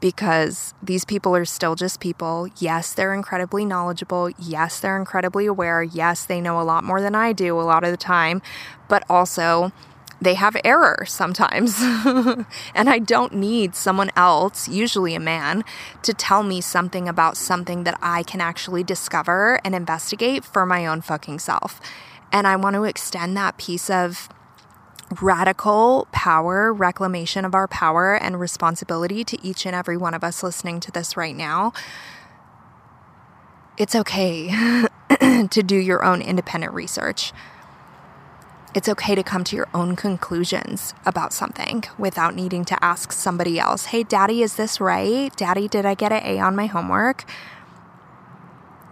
Because 0.00 0.74
these 0.80 1.04
people 1.04 1.34
are 1.34 1.44
still 1.44 1.74
just 1.74 1.98
people. 1.98 2.46
Yes, 2.58 2.94
they're 2.94 3.12
incredibly 3.12 3.64
knowledgeable. 3.64 4.30
Yes, 4.38 4.78
they're 4.78 4.96
incredibly 4.96 5.46
aware. 5.46 5.82
Yes, 5.82 6.24
they 6.24 6.40
know 6.40 6.60
a 6.60 6.62
lot 6.62 6.84
more 6.84 7.00
than 7.00 7.16
I 7.16 7.32
do 7.32 7.58
a 7.58 7.62
lot 7.62 7.82
of 7.82 7.90
the 7.90 7.96
time. 7.96 8.40
But 8.86 9.02
also, 9.10 9.72
they 10.20 10.34
have 10.34 10.56
error 10.64 11.04
sometimes. 11.06 11.76
and 12.74 12.88
I 12.88 12.98
don't 12.98 13.34
need 13.34 13.74
someone 13.74 14.10
else, 14.16 14.68
usually 14.68 15.14
a 15.14 15.20
man, 15.20 15.64
to 16.02 16.12
tell 16.12 16.42
me 16.42 16.60
something 16.60 17.08
about 17.08 17.36
something 17.36 17.84
that 17.84 17.98
I 18.02 18.22
can 18.22 18.40
actually 18.40 18.82
discover 18.82 19.60
and 19.64 19.74
investigate 19.74 20.44
for 20.44 20.66
my 20.66 20.86
own 20.86 21.00
fucking 21.00 21.38
self. 21.38 21.80
And 22.32 22.46
I 22.46 22.56
want 22.56 22.74
to 22.74 22.84
extend 22.84 23.36
that 23.36 23.58
piece 23.58 23.88
of 23.88 24.28
radical 25.22 26.06
power, 26.12 26.72
reclamation 26.72 27.44
of 27.44 27.54
our 27.54 27.66
power 27.66 28.14
and 28.14 28.38
responsibility 28.38 29.24
to 29.24 29.42
each 29.42 29.64
and 29.64 29.74
every 29.74 29.96
one 29.96 30.14
of 30.14 30.22
us 30.22 30.42
listening 30.42 30.80
to 30.80 30.90
this 30.90 31.16
right 31.16 31.34
now. 31.34 31.72
It's 33.78 33.94
okay 33.94 34.48
to 35.20 35.62
do 35.62 35.76
your 35.76 36.04
own 36.04 36.20
independent 36.20 36.74
research. 36.74 37.32
It's 38.74 38.88
okay 38.88 39.14
to 39.14 39.22
come 39.22 39.44
to 39.44 39.56
your 39.56 39.68
own 39.72 39.96
conclusions 39.96 40.92
about 41.06 41.32
something 41.32 41.84
without 41.96 42.34
needing 42.34 42.64
to 42.66 42.84
ask 42.84 43.12
somebody 43.12 43.58
else, 43.58 43.86
hey, 43.86 44.02
daddy, 44.02 44.42
is 44.42 44.56
this 44.56 44.78
right? 44.80 45.34
Daddy, 45.36 45.68
did 45.68 45.86
I 45.86 45.94
get 45.94 46.12
an 46.12 46.22
A 46.22 46.38
on 46.38 46.54
my 46.54 46.66
homework? 46.66 47.24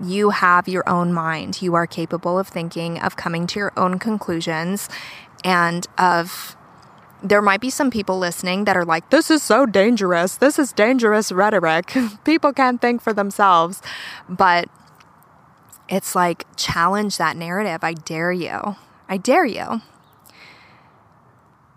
You 0.03 0.31
have 0.31 0.67
your 0.67 0.87
own 0.89 1.13
mind. 1.13 1.61
You 1.61 1.75
are 1.75 1.87
capable 1.87 2.39
of 2.39 2.49
thinking, 2.49 2.99
of 3.01 3.17
coming 3.17 3.47
to 3.49 3.59
your 3.59 3.73
own 3.77 3.99
conclusions, 3.99 4.89
and 5.45 5.87
of 5.99 6.57
there 7.23 7.43
might 7.43 7.61
be 7.61 7.71
some 7.71 7.91
people 7.91 8.19
listening 8.19 8.65
that 8.65 8.77
are 8.77 8.85
like, 8.85 9.11
this 9.11 9.31
is 9.31 9.43
so 9.43 9.67
dangerous. 9.67 10.37
This 10.37 10.59
is 10.59 10.73
dangerous 10.73 11.33
rhetoric. 11.33 11.95
people 12.25 12.53
can't 12.53 12.81
think 12.81 13.03
for 13.03 13.13
themselves. 13.13 13.83
But 14.29 14.69
it's 15.89 16.15
like, 16.15 16.45
challenge 16.57 17.17
that 17.19 17.37
narrative. 17.37 17.83
I 17.83 17.95
dare 17.95 18.33
you. 18.33 18.77
I 19.09 19.17
dare 19.17 19.45
you. 19.45 19.83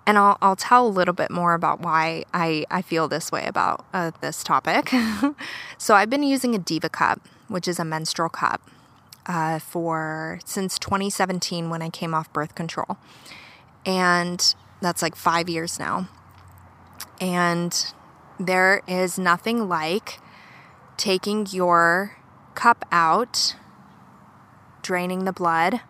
And 0.06 0.18
I'll, 0.18 0.38
I'll 0.42 0.56
tell 0.56 0.88
a 0.88 0.90
little 0.90 1.14
bit 1.14 1.30
more 1.30 1.54
about 1.54 1.82
why 1.82 2.24
I, 2.34 2.66
I 2.72 2.82
feel 2.82 3.08
this 3.08 3.32
way 3.32 3.46
about 3.46 3.86
uh, 3.94 4.12
this 4.22 4.44
topic. 4.44 4.92
so, 5.78 5.94
I've 5.94 6.10
been 6.10 6.24
using 6.24 6.56
a 6.56 6.58
Diva 6.58 6.90
cup, 6.90 7.22
which 7.48 7.68
is 7.68 7.78
a 7.78 7.86
menstrual 7.86 8.30
cup, 8.30 8.68
uh, 9.28 9.60
for 9.60 10.40
since 10.46 10.80
2017 10.80 11.70
when 11.70 11.84
I 11.84 11.90
came 11.92 12.16
off 12.16 12.34
birth 12.34 12.56
control. 12.56 12.98
And 13.86 14.56
that's 14.82 15.04
like 15.04 15.16
five 15.16 15.48
years 15.48 15.78
now. 15.78 16.10
And 17.22 17.94
there 18.40 18.82
is 18.88 19.20
nothing 19.20 19.70
like 19.70 20.20
taking 20.98 21.46
your 21.52 22.18
cup 22.56 22.86
out, 22.92 23.56
draining 24.82 25.26
the 25.26 25.34
blood, 25.34 25.82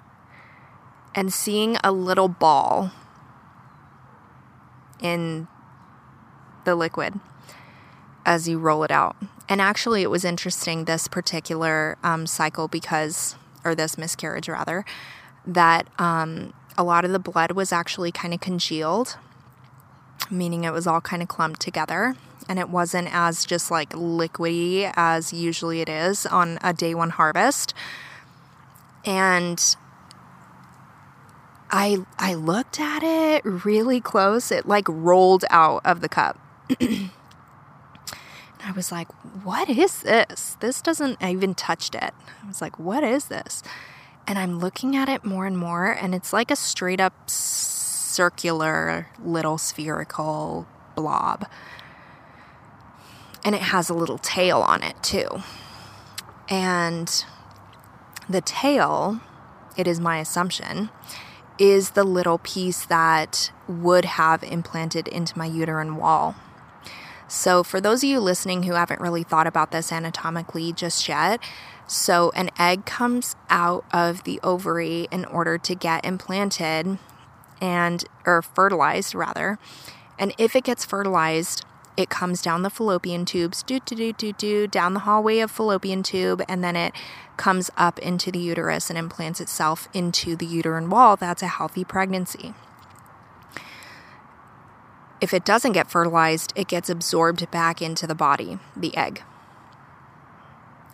and 1.19 1.33
seeing 1.33 1.75
a 1.83 1.91
little 1.91 2.29
ball 2.29 2.91
in 5.01 5.49
the 6.63 6.73
liquid 6.75 7.19
as 8.25 8.47
you 8.47 8.57
roll 8.57 8.85
it 8.85 8.91
out. 8.91 9.17
And 9.49 9.59
actually, 9.59 10.01
it 10.01 10.09
was 10.09 10.23
interesting 10.23 10.85
this 10.85 11.09
particular 11.09 11.97
um, 12.05 12.25
cycle 12.25 12.69
because, 12.69 13.35
or 13.65 13.75
this 13.75 13.97
miscarriage 13.97 14.47
rather, 14.47 14.85
that 15.45 15.89
um, 15.99 16.53
a 16.77 16.85
lot 16.85 17.03
of 17.03 17.11
the 17.11 17.19
blood 17.19 17.51
was 17.51 17.73
actually 17.73 18.13
kind 18.13 18.33
of 18.33 18.39
congealed, 18.39 19.17
meaning 20.31 20.63
it 20.63 20.71
was 20.71 20.87
all 20.87 21.01
kind 21.01 21.21
of 21.21 21.27
clumped 21.27 21.59
together. 21.59 22.15
And 22.47 22.59
it 22.59 22.69
wasn't 22.69 23.09
as 23.11 23.43
just 23.43 23.69
like 23.69 23.89
liquidy 23.89 24.89
as 24.95 25.33
usually 25.33 25.81
it 25.81 25.89
is 25.89 26.25
on 26.25 26.59
a 26.61 26.73
day 26.73 26.95
one 26.95 27.09
harvest. 27.09 27.73
And 29.03 29.75
I 31.71 32.05
I 32.17 32.33
looked 32.33 32.79
at 32.79 33.03
it 33.03 33.43
really 33.45 34.01
close. 34.01 34.51
It 34.51 34.67
like 34.67 34.85
rolled 34.87 35.45
out 35.49 35.81
of 35.85 36.01
the 36.01 36.09
cup. 36.09 36.39
and 36.79 37.11
I 38.63 38.71
was 38.71 38.91
like, 38.91 39.07
"What 39.43 39.69
is 39.69 40.01
this? 40.01 40.57
This 40.59 40.81
doesn't 40.81 41.17
I 41.21 41.31
even 41.31 41.55
touched 41.55 41.95
it." 41.95 42.13
I 42.43 42.47
was 42.47 42.61
like, 42.61 42.79
"What 42.79 43.03
is 43.03 43.25
this?" 43.25 43.63
And 44.25 44.37
I'm 44.37 44.59
looking 44.59 44.95
at 44.95 45.09
it 45.09 45.25
more 45.25 45.45
and 45.47 45.57
more 45.57 45.87
and 45.87 46.13
it's 46.13 46.31
like 46.31 46.51
a 46.51 46.55
straight 46.55 46.99
up 46.99 47.29
circular 47.29 49.07
little 49.23 49.57
spherical 49.57 50.67
blob. 50.95 51.47
And 53.43 53.55
it 53.55 53.61
has 53.61 53.89
a 53.89 53.93
little 53.93 54.17
tail 54.17 54.59
on 54.59 54.83
it 54.83 55.01
too. 55.01 55.41
And 56.49 57.25
the 58.29 58.41
tail, 58.41 59.21
it 59.77 59.87
is 59.87 59.99
my 59.99 60.19
assumption, 60.19 60.89
is 61.59 61.91
the 61.91 62.03
little 62.03 62.39
piece 62.39 62.85
that 62.85 63.51
would 63.67 64.05
have 64.05 64.43
implanted 64.43 65.07
into 65.07 65.37
my 65.37 65.45
uterine 65.45 65.97
wall. 65.97 66.35
So, 67.27 67.63
for 67.63 67.79
those 67.79 68.03
of 68.03 68.09
you 68.09 68.19
listening 68.19 68.63
who 68.63 68.73
haven't 68.73 69.01
really 69.01 69.21
thought 69.21 69.45
about 69.45 69.69
this 69.69 69.91
anatomically 69.91 70.73
just 70.73 71.07
yet, 71.07 71.39
so 71.85 72.31
an 72.35 72.49
egg 72.57 72.85
comes 72.85 73.35
out 73.49 73.85
of 73.91 74.23
the 74.23 74.39
ovary 74.41 75.07
in 75.11 75.25
order 75.25 75.57
to 75.59 75.75
get 75.75 76.05
implanted 76.05 76.97
and 77.61 78.05
or 78.25 78.41
fertilized 78.41 79.13
rather. 79.13 79.59
And 80.17 80.33
if 80.37 80.55
it 80.55 80.63
gets 80.63 80.85
fertilized, 80.85 81.65
it 81.99 82.09
comes 82.09 82.41
down 82.41 82.61
the 82.61 82.69
fallopian 82.69 83.25
tubes, 83.25 83.61
do 83.61 83.81
do 83.81 83.93
do 83.93 84.13
do 84.13 84.31
do, 84.31 84.67
down 84.67 84.93
the 84.93 85.01
hallway 85.01 85.39
of 85.39 85.51
fallopian 85.51 86.01
tube, 86.01 86.41
and 86.47 86.63
then 86.63 86.77
it 86.77 86.93
comes 87.35 87.69
up 87.75 87.99
into 87.99 88.31
the 88.31 88.39
uterus 88.39 88.89
and 88.89 88.97
implants 88.97 89.41
itself 89.41 89.89
into 89.93 90.37
the 90.37 90.45
uterine 90.45 90.89
wall. 90.89 91.17
That's 91.17 91.43
a 91.43 91.47
healthy 91.47 91.83
pregnancy. 91.83 92.53
If 95.19 95.33
it 95.33 95.43
doesn't 95.43 95.73
get 95.73 95.91
fertilized, 95.91 96.53
it 96.55 96.69
gets 96.69 96.89
absorbed 96.89 97.51
back 97.51 97.81
into 97.81 98.07
the 98.07 98.15
body, 98.15 98.59
the 98.77 98.95
egg. 98.95 99.21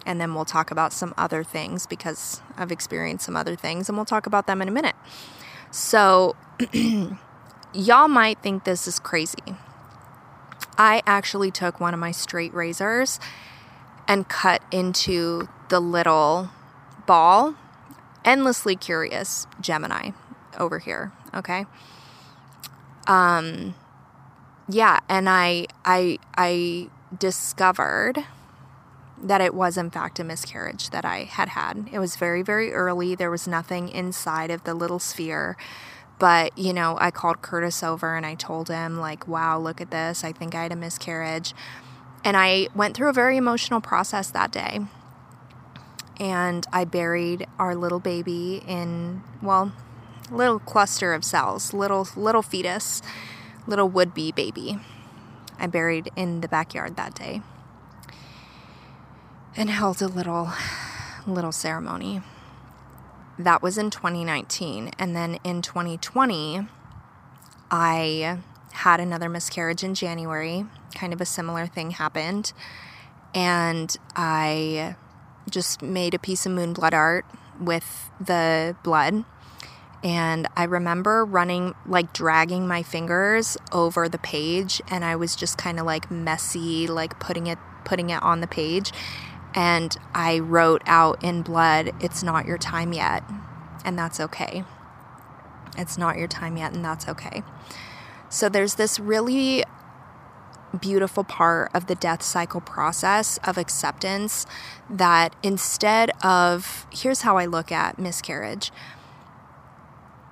And 0.07 0.19
then 0.19 0.33
we'll 0.33 0.45
talk 0.45 0.71
about 0.71 0.91
some 0.91 1.13
other 1.17 1.43
things 1.43 1.85
because 1.85 2.41
I've 2.57 2.71
experienced 2.71 3.25
some 3.25 3.35
other 3.35 3.55
things, 3.55 3.89
and 3.89 3.97
we'll 3.97 4.05
talk 4.05 4.25
about 4.25 4.47
them 4.47 4.59
in 4.59 4.67
a 4.67 4.71
minute. 4.71 4.95
So, 5.69 6.35
y'all 7.73 8.07
might 8.07 8.41
think 8.41 8.63
this 8.63 8.87
is 8.87 8.97
crazy. 8.97 9.55
I 10.77 11.01
actually 11.05 11.51
took 11.51 11.79
one 11.79 11.93
of 11.93 11.99
my 11.99 12.11
straight 12.11 12.53
razors 12.53 13.19
and 14.07 14.27
cut 14.27 14.61
into 14.71 15.47
the 15.69 15.79
little 15.79 16.49
ball. 17.05 17.55
Endlessly 18.23 18.75
curious 18.75 19.47
Gemini 19.61 20.11
over 20.57 20.79
here, 20.79 21.11
okay? 21.33 21.65
Um 23.07 23.75
yeah, 24.67 24.99
and 25.07 25.29
I 25.29 25.67
I 25.83 26.17
I 26.37 26.89
discovered 27.17 28.25
that 29.21 29.41
it 29.41 29.53
was 29.53 29.77
in 29.77 29.89
fact 29.91 30.19
a 30.19 30.23
miscarriage 30.23 30.89
that 30.89 31.05
I 31.05 31.23
had 31.23 31.49
had. 31.49 31.87
It 31.91 31.99
was 31.99 32.15
very 32.15 32.41
very 32.41 32.73
early. 32.73 33.15
There 33.15 33.31
was 33.31 33.47
nothing 33.47 33.89
inside 33.89 34.49
of 34.49 34.63
the 34.63 34.73
little 34.73 34.99
sphere. 34.99 35.55
But, 36.17 36.57
you 36.57 36.71
know, 36.71 36.97
I 36.99 37.11
called 37.11 37.41
Curtis 37.41 37.83
over 37.83 38.15
and 38.15 38.25
I 38.25 38.35
told 38.35 38.69
him, 38.69 38.99
like, 38.99 39.27
wow, 39.27 39.59
look 39.59 39.81
at 39.81 39.91
this. 39.91 40.23
I 40.23 40.31
think 40.31 40.55
I 40.55 40.63
had 40.63 40.71
a 40.71 40.75
miscarriage. 40.75 41.53
And 42.23 42.37
I 42.37 42.69
went 42.73 42.95
through 42.95 43.09
a 43.09 43.13
very 43.13 43.37
emotional 43.37 43.81
process 43.81 44.31
that 44.31 44.51
day. 44.51 44.79
And 46.17 46.65
I 46.71 46.85
buried 46.85 47.45
our 47.59 47.75
little 47.75 47.99
baby 47.99 48.63
in, 48.65 49.23
well, 49.41 49.73
little 50.31 50.59
cluster 50.59 51.13
of 51.13 51.25
cells, 51.25 51.73
little 51.73 52.07
little 52.15 52.41
fetus, 52.41 53.01
little 53.67 53.89
would-be 53.89 54.31
baby. 54.31 54.79
I 55.59 55.67
buried 55.67 56.09
in 56.15 56.39
the 56.39 56.47
backyard 56.47 56.95
that 56.95 57.13
day. 57.13 57.41
And 59.57 59.69
held 59.69 60.01
a 60.01 60.07
little 60.07 60.51
little 61.27 61.51
ceremony 61.51 62.21
that 63.37 63.61
was 63.61 63.77
in 63.77 63.89
2019. 63.89 64.91
And 64.97 65.15
then 65.15 65.39
in 65.43 65.61
2020, 65.61 66.67
I 67.71 68.39
had 68.71 68.99
another 68.99 69.29
miscarriage 69.29 69.83
in 69.83 69.95
January. 69.95 70.65
Kind 70.93 71.13
of 71.13 71.21
a 71.21 71.25
similar 71.25 71.65
thing 71.67 71.91
happened. 71.91 72.53
And 73.33 73.95
I 74.15 74.95
just 75.49 75.81
made 75.81 76.13
a 76.13 76.19
piece 76.19 76.45
of 76.45 76.51
moon 76.51 76.73
blood 76.73 76.93
art 76.93 77.25
with 77.59 78.09
the 78.19 78.75
blood. 78.83 79.25
And 80.03 80.47
I 80.55 80.65
remember 80.65 81.25
running, 81.25 81.73
like 81.85 82.13
dragging 82.13 82.67
my 82.67 82.83
fingers 82.83 83.57
over 83.71 84.07
the 84.07 84.19
page, 84.19 84.79
and 84.87 85.03
I 85.03 85.15
was 85.15 85.35
just 85.35 85.57
kind 85.57 85.79
of 85.79 85.85
like 85.85 86.11
messy, 86.11 86.85
like 86.85 87.19
putting 87.19 87.47
it 87.47 87.57
putting 87.85 88.09
it 88.09 88.21
on 88.23 88.41
the 88.41 88.47
page 88.47 88.91
and 89.55 89.97
I 90.13 90.39
wrote 90.39 90.83
out 90.85 91.23
in 91.23 91.41
blood, 91.41 91.91
It's 92.01 92.21
not 92.21 92.45
your 92.45 92.57
time 92.57 92.93
yet, 92.93 93.23
and 93.85 93.97
that's 93.97 94.19
okay. 94.19 94.65
It's 95.77 95.97
not 95.97 96.17
your 96.17 96.27
time 96.27 96.57
yet, 96.57 96.73
and 96.73 96.83
that's 96.83 97.07
okay. 97.07 97.41
So 98.29 98.49
there's 98.49 98.75
this 98.75 98.99
really 98.99 99.63
beautiful 100.79 101.23
part 101.23 101.71
of 101.73 101.87
the 101.87 101.95
death 101.95 102.21
cycle 102.21 102.59
process 102.59 103.39
of 103.45 103.57
acceptance 103.57 104.45
that 104.89 105.33
instead 105.41 106.11
of 106.21 106.85
here's 106.91 107.21
how 107.21 107.37
I 107.37 107.45
look 107.45 107.71
at 107.71 107.97
miscarriage 107.97 108.71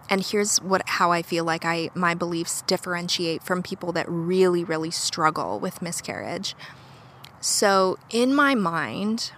and 0.09 0.21
here's 0.21 0.61
what 0.61 0.81
how 0.85 1.11
I 1.11 1.21
feel 1.21 1.45
like 1.45 1.63
I 1.63 1.91
my 1.95 2.13
beliefs 2.13 2.61
differentiate 2.63 3.41
from 3.41 3.63
people 3.63 3.93
that 3.93 4.05
really 4.09 4.65
really 4.65 4.91
struggle 4.91 5.61
with 5.61 5.81
miscarriage 5.81 6.55
so, 7.43 7.97
in 8.09 8.33
my 8.33 8.55
mind, 8.55 9.33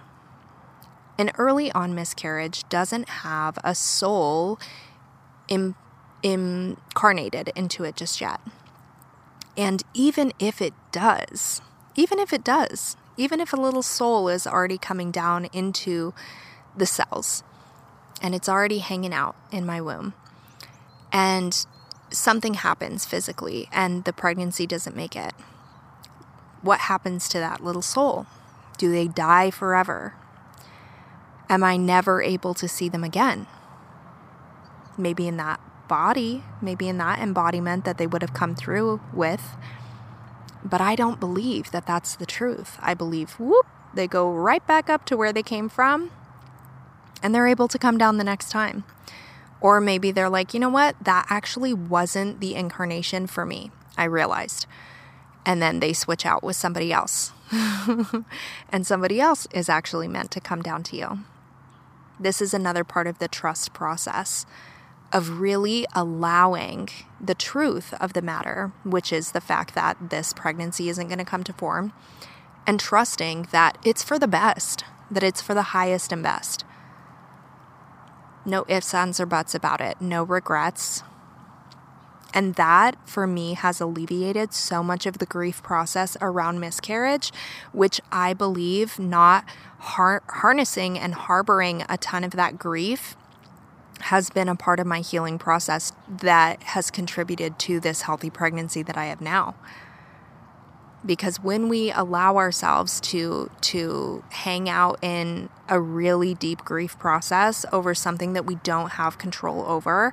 an 1.18 1.32
early 1.38 1.72
on 1.72 1.92
miscarriage 1.92 2.62
doesn't 2.68 3.08
have 3.08 3.58
a 3.64 3.74
soul 3.74 4.60
Im- 5.48 5.74
incarnated 6.22 7.50
into 7.56 7.82
it 7.82 7.96
just 7.96 8.20
yet. 8.20 8.40
And 9.56 9.82
even 9.92 10.32
if 10.38 10.62
it 10.62 10.72
does, 10.92 11.60
even 11.96 12.20
if 12.20 12.32
it 12.32 12.44
does, 12.44 12.96
even 13.16 13.40
if 13.40 13.52
a 13.52 13.56
little 13.56 13.82
soul 13.82 14.28
is 14.28 14.46
already 14.46 14.78
coming 14.78 15.10
down 15.10 15.46
into 15.46 16.14
the 16.76 16.86
cells 16.86 17.42
and 18.22 18.36
it's 18.36 18.48
already 18.48 18.78
hanging 18.78 19.12
out 19.12 19.34
in 19.50 19.66
my 19.66 19.80
womb, 19.80 20.14
and 21.12 21.66
something 22.10 22.54
happens 22.54 23.04
physically 23.04 23.68
and 23.72 24.04
the 24.04 24.12
pregnancy 24.12 24.64
doesn't 24.64 24.94
make 24.94 25.16
it, 25.16 25.32
what 26.66 26.80
happens 26.80 27.28
to 27.30 27.38
that 27.38 27.64
little 27.64 27.82
soul? 27.82 28.26
Do 28.78 28.90
they 28.90 29.08
die 29.08 29.50
forever? 29.50 30.14
Am 31.48 31.62
I 31.62 31.76
never 31.76 32.20
able 32.20 32.54
to 32.54 32.68
see 32.68 32.88
them 32.88 33.04
again? 33.04 33.46
Maybe 34.98 35.28
in 35.28 35.36
that 35.36 35.60
body, 35.88 36.42
maybe 36.60 36.88
in 36.88 36.98
that 36.98 37.20
embodiment 37.20 37.84
that 37.84 37.98
they 37.98 38.06
would 38.06 38.22
have 38.22 38.34
come 38.34 38.54
through 38.54 39.00
with. 39.12 39.56
But 40.64 40.80
I 40.80 40.96
don't 40.96 41.20
believe 41.20 41.70
that 41.70 41.86
that's 41.86 42.16
the 42.16 42.26
truth. 42.26 42.78
I 42.80 42.94
believe, 42.94 43.38
whoop, 43.38 43.66
they 43.94 44.06
go 44.08 44.30
right 44.30 44.66
back 44.66 44.90
up 44.90 45.04
to 45.06 45.16
where 45.16 45.32
they 45.32 45.42
came 45.42 45.68
from 45.68 46.10
and 47.22 47.34
they're 47.34 47.46
able 47.46 47.68
to 47.68 47.78
come 47.78 47.98
down 47.98 48.18
the 48.18 48.24
next 48.24 48.50
time. 48.50 48.84
Or 49.60 49.80
maybe 49.80 50.10
they're 50.10 50.28
like, 50.28 50.52
you 50.52 50.60
know 50.60 50.68
what? 50.68 50.96
That 51.00 51.26
actually 51.30 51.72
wasn't 51.72 52.40
the 52.40 52.54
incarnation 52.54 53.26
for 53.26 53.46
me. 53.46 53.70
I 53.96 54.04
realized 54.04 54.66
and 55.46 55.62
then 55.62 55.78
they 55.78 55.92
switch 55.92 56.26
out 56.26 56.42
with 56.42 56.56
somebody 56.56 56.92
else. 56.92 57.32
and 58.68 58.84
somebody 58.84 59.20
else 59.20 59.46
is 59.54 59.68
actually 59.68 60.08
meant 60.08 60.32
to 60.32 60.40
come 60.40 60.60
down 60.60 60.82
to 60.82 60.96
you. 60.96 61.20
This 62.18 62.42
is 62.42 62.52
another 62.52 62.82
part 62.82 63.06
of 63.06 63.20
the 63.20 63.28
trust 63.28 63.72
process 63.72 64.44
of 65.12 65.38
really 65.38 65.86
allowing 65.94 66.88
the 67.20 67.34
truth 67.34 67.94
of 68.00 68.12
the 68.12 68.22
matter, 68.22 68.72
which 68.84 69.12
is 69.12 69.30
the 69.30 69.40
fact 69.40 69.74
that 69.76 70.10
this 70.10 70.32
pregnancy 70.32 70.88
isn't 70.88 71.06
going 71.06 71.18
to 71.18 71.24
come 71.24 71.44
to 71.44 71.52
form, 71.52 71.92
and 72.66 72.80
trusting 72.80 73.46
that 73.52 73.78
it's 73.84 74.02
for 74.02 74.18
the 74.18 74.26
best, 74.26 74.84
that 75.08 75.22
it's 75.22 75.40
for 75.40 75.54
the 75.54 75.62
highest 75.62 76.10
and 76.10 76.24
best. 76.24 76.64
No 78.44 78.64
ifs, 78.68 78.92
ands, 78.92 79.20
or 79.20 79.26
buts 79.26 79.54
about 79.54 79.80
it, 79.80 80.00
no 80.00 80.24
regrets, 80.24 81.04
and 82.34 82.54
that 82.56 82.96
for 83.08 83.26
me 83.26 83.54
has 83.54 83.80
alleviated 83.80 84.52
so 84.52 84.82
much 84.82 85.06
of 85.06 85.18
the 85.18 85.26
grief 85.26 85.62
process 85.62 86.16
around 86.20 86.60
miscarriage, 86.60 87.32
which 87.72 88.00
I 88.12 88.34
believe 88.34 88.98
not 88.98 89.44
har- 89.78 90.22
harnessing 90.28 90.98
and 90.98 91.14
harboring 91.14 91.84
a 91.88 91.96
ton 91.96 92.24
of 92.24 92.32
that 92.32 92.58
grief 92.58 93.16
has 94.00 94.30
been 94.30 94.48
a 94.48 94.54
part 94.54 94.78
of 94.78 94.86
my 94.86 95.00
healing 95.00 95.38
process 95.38 95.92
that 96.08 96.62
has 96.62 96.90
contributed 96.90 97.58
to 97.58 97.80
this 97.80 98.02
healthy 98.02 98.30
pregnancy 98.30 98.82
that 98.82 98.96
I 98.96 99.06
have 99.06 99.20
now. 99.20 99.54
Because 101.04 101.40
when 101.40 101.68
we 101.68 101.90
allow 101.92 102.36
ourselves 102.36 103.00
to 103.02 103.50
to 103.62 104.24
hang 104.30 104.68
out 104.68 104.98
in 105.02 105.48
a 105.68 105.80
really 105.80 106.34
deep 106.34 106.64
grief 106.64 106.98
process 106.98 107.64
over 107.72 107.94
something 107.94 108.32
that 108.32 108.44
we 108.44 108.56
don't 108.56 108.92
have 108.92 109.16
control 109.16 109.64
over 109.66 110.12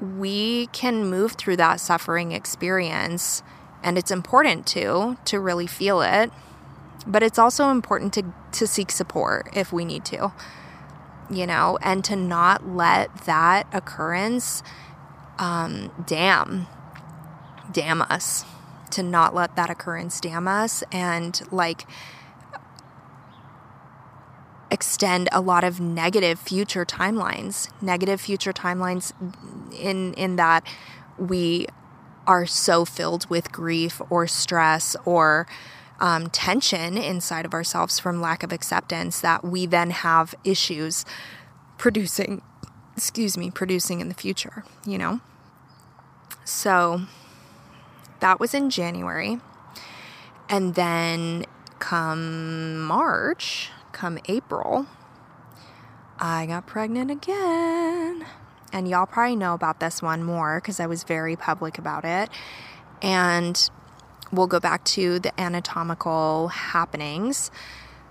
we 0.00 0.66
can 0.68 1.08
move 1.08 1.32
through 1.32 1.56
that 1.56 1.80
suffering 1.80 2.32
experience 2.32 3.42
and 3.82 3.98
it's 3.98 4.10
important 4.10 4.66
to 4.66 5.16
to 5.24 5.40
really 5.40 5.66
feel 5.66 6.00
it 6.02 6.30
but 7.06 7.22
it's 7.22 7.38
also 7.38 7.70
important 7.70 8.12
to 8.12 8.22
to 8.52 8.66
seek 8.66 8.90
support 8.90 9.48
if 9.54 9.72
we 9.72 9.84
need 9.84 10.04
to 10.04 10.32
you 11.30 11.46
know 11.46 11.78
and 11.82 12.04
to 12.04 12.16
not 12.16 12.66
let 12.66 13.14
that 13.24 13.66
occurrence 13.72 14.62
um, 15.38 15.90
damn 16.06 16.66
damn 17.72 18.02
us 18.02 18.44
to 18.90 19.02
not 19.02 19.34
let 19.34 19.54
that 19.56 19.70
occurrence 19.70 20.20
damn 20.20 20.48
us 20.48 20.82
and 20.90 21.42
like 21.50 21.86
extend 24.70 25.28
a 25.32 25.40
lot 25.40 25.64
of 25.64 25.80
negative 25.80 26.38
future 26.38 26.84
timelines 26.84 27.70
negative 27.80 28.20
future 28.20 28.52
timelines 28.52 29.12
in 29.72 30.12
in 30.14 30.36
that 30.36 30.64
we 31.18 31.66
are 32.26 32.44
so 32.44 32.84
filled 32.84 33.28
with 33.30 33.50
grief 33.50 34.00
or 34.10 34.26
stress 34.26 34.94
or 35.04 35.46
um, 36.00 36.28
tension 36.28 36.96
inside 36.96 37.44
of 37.44 37.54
ourselves 37.54 37.98
from 37.98 38.20
lack 38.20 38.42
of 38.42 38.52
acceptance 38.52 39.20
that 39.20 39.42
we 39.42 39.66
then 39.66 39.90
have 39.90 40.34
issues 40.44 41.04
producing 41.78 42.42
excuse 42.96 43.38
me 43.38 43.50
producing 43.50 44.00
in 44.00 44.08
the 44.08 44.14
future 44.14 44.64
you 44.86 44.98
know? 44.98 45.20
So 46.44 47.02
that 48.20 48.38
was 48.38 48.54
in 48.54 48.70
january. 48.70 49.40
And 50.50 50.74
then 50.74 51.44
come 51.78 52.80
march 52.80 53.70
come 53.98 54.18
april 54.26 54.86
i 56.18 56.46
got 56.46 56.66
pregnant 56.66 57.10
again 57.10 58.24
and 58.72 58.86
y'all 58.88 59.06
probably 59.06 59.36
know 59.36 59.54
about 59.54 59.80
this 59.80 60.00
one 60.00 60.22
more 60.22 60.60
because 60.60 60.78
i 60.78 60.86
was 60.86 61.04
very 61.04 61.36
public 61.36 61.78
about 61.78 62.04
it 62.04 62.30
and 63.02 63.70
we'll 64.32 64.46
go 64.46 64.60
back 64.60 64.84
to 64.84 65.18
the 65.18 65.38
anatomical 65.40 66.48
happenings. 66.48 67.50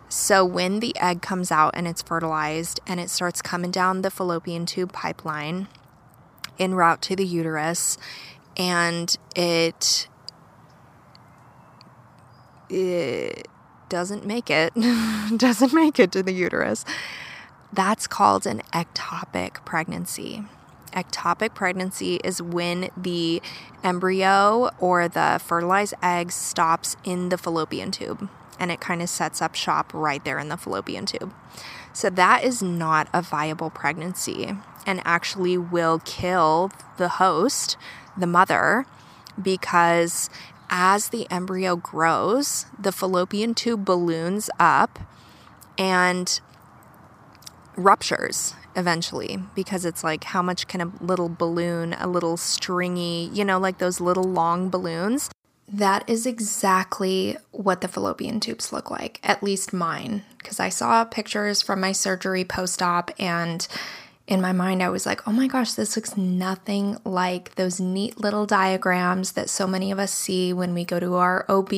So, 0.10 0.46
when 0.46 0.80
the 0.80 0.96
egg 1.00 1.22
comes 1.22 1.52
out 1.52 1.72
and 1.74 1.88
it's 1.88 2.02
fertilized 2.02 2.80
and 2.88 3.00
it 3.00 3.10
starts 3.10 3.42
coming 3.42 3.72
down 3.72 4.02
the 4.02 4.12
fallopian 4.12 4.66
tube 4.66 4.94
pipeline 4.94 5.68
en 6.60 6.76
route 6.76 7.02
to 7.04 7.16
the 7.16 7.26
uterus, 7.26 7.98
and 8.56 9.16
it, 9.36 10.08
it 12.70 13.48
doesn't 13.90 14.26
make 14.26 14.50
it, 14.50 14.74
doesn't 15.38 15.74
make 15.74 16.00
it 16.00 16.12
to 16.12 16.24
the 16.24 16.34
uterus, 16.34 16.86
that's 17.74 18.08
called 18.08 18.46
an 18.46 18.62
ectopic 18.74 19.66
pregnancy 19.66 20.44
ectopic 20.94 21.54
pregnancy 21.54 22.16
is 22.24 22.42
when 22.42 22.90
the 22.98 23.42
embryo 23.84 24.70
or 24.80 25.08
the 25.08 25.40
fertilized 25.44 25.94
egg 26.02 26.32
stops 26.32 26.96
in 27.04 27.30
the 27.30 27.38
fallopian 27.38 27.92
tube 27.92 28.30
and 28.60 28.72
it 28.72 28.80
kind 28.80 29.02
of 29.02 29.10
sets 29.10 29.42
up 29.42 29.54
shop 29.54 29.94
right 29.94 30.26
there 30.26 30.40
in 30.40 30.50
the 30.50 30.58
fallopian 30.58 31.06
tube. 31.06 31.32
So 31.94 32.10
that 32.10 32.44
is 32.44 32.62
not 32.62 33.08
a 33.14 33.22
viable 33.22 33.70
pregnancy 33.70 34.56
and 34.86 35.02
actually 35.06 35.58
will 35.58 36.00
kill 36.06 36.72
the 36.98 37.10
host, 37.10 37.78
the 38.18 38.28
mother, 38.28 38.86
because 39.40 40.30
as 40.70 41.09
the 41.09 41.28
embryo 41.32 41.76
grows, 41.76 42.65
the 42.78 42.91
fallopian 42.91 43.53
tube 43.53 43.86
balloons 43.86 44.49
up 44.59 44.99
and 45.78 46.39
ruptures 47.76 48.55
eventually 48.76 49.39
because 49.55 49.86
it's 49.86 50.03
like 50.03 50.24
how 50.26 50.41
much 50.41 50.68
can 50.68 50.82
a 50.82 50.91
little 51.01 51.30
balloon, 51.30 51.93
a 51.93 52.07
little 52.07 52.38
stringy, 52.38 53.30
you 53.34 53.45
know, 53.45 53.59
like 53.59 53.78
those 53.78 53.99
little 53.99 54.24
long 54.24 54.70
balloons. 54.70 55.30
That 55.70 56.09
is 56.09 56.26
exactly 56.26 57.36
what 57.51 57.82
the 57.82 57.88
fallopian 57.88 58.39
tubes 58.39 58.72
look 58.72 58.89
like, 58.89 59.20
at 59.22 59.43
least 59.43 59.74
mine, 59.74 60.24
because 60.38 60.59
I 60.59 60.70
saw 60.70 61.03
pictures 61.03 61.61
from 61.61 61.82
my 61.82 61.91
surgery 61.91 62.45
post 62.45 62.82
op 62.82 63.11
and 63.20 63.68
in 64.28 64.41
my 64.41 64.51
mind, 64.51 64.84
I 64.84 64.89
was 64.89 65.05
like, 65.05 65.25
oh 65.25 65.32
my 65.32 65.47
gosh, 65.47 65.71
this 65.71 65.95
looks 65.95 66.17
nothing 66.17 66.97
like 67.05 67.55
those 67.55 67.80
neat 67.80 68.19
little 68.19 68.45
diagrams 68.45 69.32
that 69.32 69.49
so 69.49 69.65
many 69.65 69.89
of 69.89 69.99
us 69.99 70.11
see 70.11 70.51
when 70.51 70.73
we 70.73 70.84
go 70.84 70.99
to 70.99 71.15
our 71.15 71.45
OB, 71.47 71.71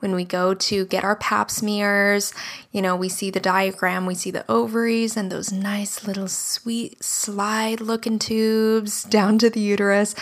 when 0.00 0.14
we 0.14 0.26
go 0.26 0.52
to 0.52 0.84
get 0.84 1.04
our 1.04 1.16
pap 1.16 1.50
smears. 1.50 2.34
You 2.70 2.82
know, 2.82 2.94
we 2.94 3.08
see 3.08 3.30
the 3.30 3.40
diagram, 3.40 4.04
we 4.04 4.14
see 4.14 4.30
the 4.30 4.44
ovaries 4.46 5.16
and 5.16 5.32
those 5.32 5.50
nice 5.50 6.06
little 6.06 6.28
sweet 6.28 7.02
slide 7.02 7.80
looking 7.80 8.18
tubes 8.18 9.02
down 9.02 9.38
to 9.38 9.48
the 9.48 9.60
uterus. 9.60 10.14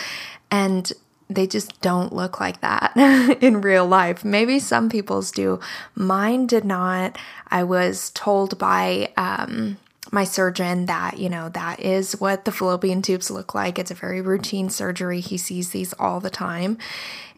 And 0.49 0.93
they 1.29 1.45
just 1.45 1.81
don't 1.81 2.13
look 2.13 2.39
like 2.39 2.61
that 2.61 2.95
in 3.41 3.59
real 3.59 3.85
life. 3.85 4.23
Maybe 4.23 4.59
some 4.59 4.89
people's 4.89 5.29
do. 5.29 5.59
Mine 5.93 6.47
did 6.47 6.63
not. 6.63 7.17
I 7.49 7.63
was 7.63 8.11
told 8.11 8.57
by, 8.57 9.11
um, 9.17 9.77
my 10.13 10.23
surgeon 10.23 10.85
that, 10.85 11.17
you 11.17 11.27
know, 11.27 11.49
that 11.49 11.79
is 11.79 12.19
what 12.21 12.45
the 12.45 12.51
fallopian 12.51 13.01
tubes 13.01 13.31
look 13.31 13.55
like. 13.55 13.79
It's 13.79 13.91
a 13.91 13.95
very 13.95 14.21
routine 14.21 14.69
surgery. 14.69 15.19
He 15.19 15.37
sees 15.37 15.71
these 15.71 15.93
all 15.93 16.19
the 16.19 16.29
time. 16.29 16.77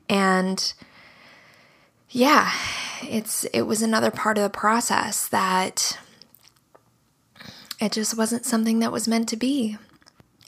And 0.09 0.73
yeah, 2.09 2.51
it's 3.01 3.45
it 3.45 3.63
was 3.63 3.81
another 3.81 4.11
part 4.11 4.37
of 4.37 4.43
the 4.43 4.49
process 4.49 5.27
that 5.29 5.97
it 7.79 7.91
just 7.91 8.17
wasn't 8.17 8.45
something 8.45 8.79
that 8.79 8.91
was 8.91 9.07
meant 9.07 9.29
to 9.29 9.37
be. 9.37 9.77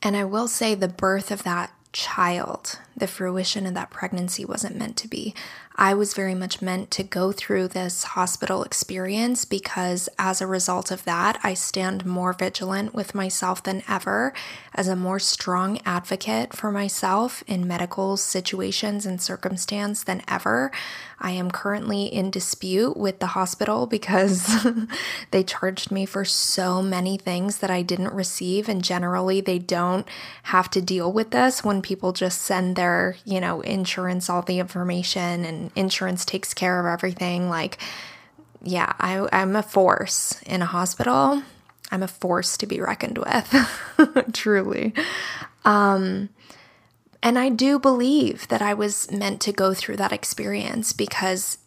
And 0.04 0.16
I 0.16 0.26
will 0.26 0.48
say 0.48 0.76
the 0.76 0.88
birth 0.88 1.32
of 1.32 1.44
that 1.44 1.72
child, 1.92 2.80
the 2.98 3.08
fruition 3.08 3.66
of 3.68 3.76
that 3.76 3.92
pregnancy 3.92 4.44
wasn't 4.44 4.76
meant 4.76 4.98
to 4.98 5.08
be. 5.08 5.36
I 5.80 5.94
was 5.94 6.16
very 6.16 6.34
much 6.34 6.60
meant 6.60 6.90
to 6.92 7.04
go 7.04 7.32
through 7.32 7.68
this 7.68 8.04
hospital 8.04 8.64
experience 8.64 9.46
because, 9.46 10.10
as 10.18 10.42
a 10.42 10.48
result 10.48 10.90
of 10.90 11.06
that, 11.06 11.40
I 11.44 11.54
stand 11.54 12.04
more 12.04 12.34
vigilant 12.34 12.96
with 12.96 13.14
myself 13.14 13.62
than 13.62 13.84
ever 13.88 14.34
as 14.74 14.88
a 14.88 14.96
more 14.96 15.20
strong 15.20 15.80
advocate 15.86 16.56
for 16.56 16.72
myself 16.72 17.44
in 17.46 17.68
medical 17.68 18.18
situations 18.18 19.06
and 19.06 19.22
circumstance 19.22 20.04
than 20.04 20.24
ever. 20.28 20.72
I 21.20 21.32
am 21.32 21.52
currently 21.52 22.06
in 22.06 22.32
dispute 22.32 22.98
with 22.98 23.20
the 23.20 23.28
hospital 23.28 23.86
because 23.98 24.66
they 25.32 25.44
charged 25.44 25.92
me 25.92 26.08
for 26.08 26.26
so 26.26 26.82
many 26.82 27.18
things 27.18 27.60
that 27.60 27.70
I 27.70 27.84
didn't 27.84 28.14
receive, 28.14 28.68
and 28.68 28.84
generally, 28.84 29.42
they 29.42 29.60
don't 29.60 30.08
have 30.44 30.72
to 30.72 30.82
deal 30.82 31.14
with 31.14 31.30
this 31.30 31.64
when 31.64 31.84
people 31.84 32.14
just 32.14 32.42
send 32.42 32.76
their, 32.76 32.87
you 33.26 33.40
know, 33.40 33.62
insurance 33.62 34.30
all 34.30 34.42
the 34.42 34.60
information 34.60 35.46
and 35.46 35.72
insurance 35.76 36.26
takes 36.26 36.54
care 36.54 36.80
of 36.80 36.86
everything. 36.86 37.50
Like, 37.50 37.78
yeah, 38.62 38.94
I, 39.00 39.28
I'm 39.32 39.56
a 39.56 39.64
force 39.64 40.42
in 40.44 40.62
a 40.62 40.66
hospital. 40.66 41.44
I'm 41.92 42.04
a 42.04 42.08
force 42.08 42.58
to 42.58 42.66
be 42.66 42.82
reckoned 42.82 43.18
with, 43.18 44.34
truly. 44.34 44.94
Um, 45.64 46.30
and 47.24 47.40
I 47.40 47.50
do 47.50 47.80
believe 47.80 48.48
that 48.50 48.62
I 48.62 48.74
was 48.74 49.12
meant 49.12 49.42
to 49.42 49.52
go 49.52 49.74
through 49.74 49.98
that 49.98 50.12
experience 50.12 50.94
because 50.94 51.58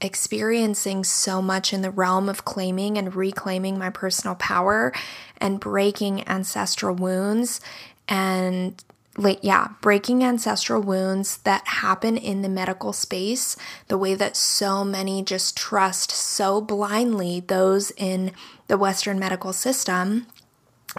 experiencing 0.00 1.04
so 1.04 1.42
much 1.42 1.72
in 1.72 1.82
the 1.82 1.90
realm 1.90 2.28
of 2.28 2.44
claiming 2.44 2.96
and 2.96 3.14
reclaiming 3.14 3.78
my 3.78 3.90
personal 3.90 4.34
power 4.36 4.92
and 5.38 5.60
breaking 5.60 6.26
ancestral 6.28 6.94
wounds 6.94 7.60
and 8.08 8.82
like 9.18 9.40
yeah, 9.42 9.70
breaking 9.80 10.22
ancestral 10.22 10.80
wounds 10.80 11.38
that 11.38 11.66
happen 11.66 12.16
in 12.16 12.42
the 12.42 12.48
medical 12.48 12.92
space, 12.92 13.56
the 13.88 13.98
way 13.98 14.14
that 14.14 14.36
so 14.36 14.84
many 14.84 15.22
just 15.22 15.56
trust 15.56 16.12
so 16.12 16.60
blindly 16.60 17.40
those 17.40 17.90
in 17.96 18.30
the 18.68 18.78
Western 18.78 19.18
medical 19.18 19.52
system, 19.52 20.26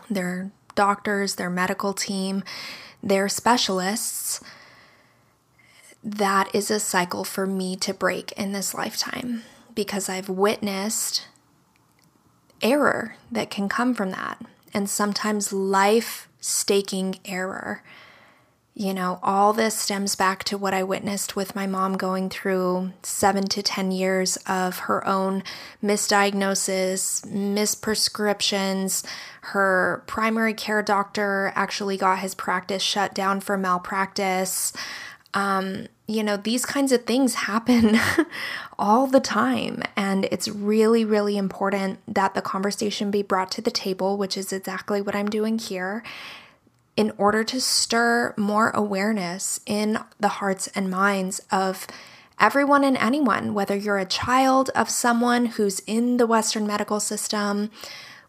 their 0.09 0.51
doctors, 0.76 1.36
their 1.36 1.49
medical 1.49 1.93
team, 1.93 2.43
their 3.01 3.30
specialists. 3.30 4.41
That 6.03 6.53
is 6.53 6.70
a 6.70 6.80
cycle 6.80 7.24
for 7.24 7.47
me 7.47 7.76
to 7.78 7.93
break 7.93 8.32
in 8.34 8.51
this 8.51 8.74
lifetime 8.74 9.43
because 9.74 10.09
I've 10.09 10.30
witnessed 10.30 11.28
error 12.61 13.15
that 13.32 13.49
can 13.49 13.70
come 13.70 13.93
from 13.93 14.11
that, 14.11 14.41
and 14.74 14.89
sometimes 14.89 15.53
life 15.53 16.28
staking 16.41 17.20
error 17.26 17.82
you 18.80 18.93
know, 18.93 19.19
all 19.21 19.51
this 19.51 19.77
stems 19.77 20.15
back 20.15 20.45
to 20.45 20.57
what 20.57 20.73
I 20.73 20.84
witnessed 20.84 21.36
with 21.36 21.53
my 21.53 21.67
mom 21.67 21.97
going 21.97 22.30
through 22.30 22.93
seven 23.03 23.43
to 23.49 23.61
10 23.61 23.91
years 23.91 24.38
of 24.47 24.80
her 24.80 25.05
own 25.05 25.43
misdiagnosis, 25.84 27.25
misprescriptions. 27.27 29.05
Her 29.41 30.01
primary 30.07 30.53
care 30.53 30.82
doctor 30.82 31.51
actually 31.55 31.97
got 31.97 32.19
his 32.19 32.34
practice 32.34 32.82
shut 32.82 33.13
down 33.13 33.41
for 33.41 33.57
malpractice. 33.57 34.71
Um, 35.34 35.88
you 36.07 36.23
know, 36.23 36.38
these 36.38 36.65
kinds 36.65 36.93
of 36.93 37.03
things 37.03 37.34
happen 37.36 37.99
all 38.80 39.07
the 39.07 39.19
time. 39.19 39.84
And 39.97 40.23
it's 40.32 40.47
really, 40.47 41.03
really 41.03 41.36
important 41.36 41.99
that 42.07 42.34
the 42.34 42.41
conversation 42.41 43.11
be 43.11 43.23
brought 43.23 43.51
to 43.51 43.61
the 43.61 43.71
table, 43.71 44.15
which 44.15 44.38
is 44.38 44.53
exactly 44.53 45.01
what 45.01 45.15
I'm 45.17 45.30
doing 45.30 45.59
here 45.59 46.01
in 46.99 47.13
order 47.17 47.45
to 47.45 47.61
stir 47.61 48.33
more 48.35 48.71
awareness 48.71 49.61
in 49.65 49.97
the 50.19 50.27
hearts 50.27 50.67
and 50.75 50.91
minds 50.91 51.39
of 51.49 51.87
everyone 52.41 52.83
and 52.83 52.97
anyone, 52.97 53.53
whether 53.53 53.73
you're 53.73 53.97
a 53.97 54.03
child 54.03 54.69
of 54.75 54.89
someone 54.89 55.45
who's 55.45 55.79
in 55.87 56.17
the 56.17 56.27
Western 56.27 56.67
medical 56.67 56.99
system, 56.99 57.71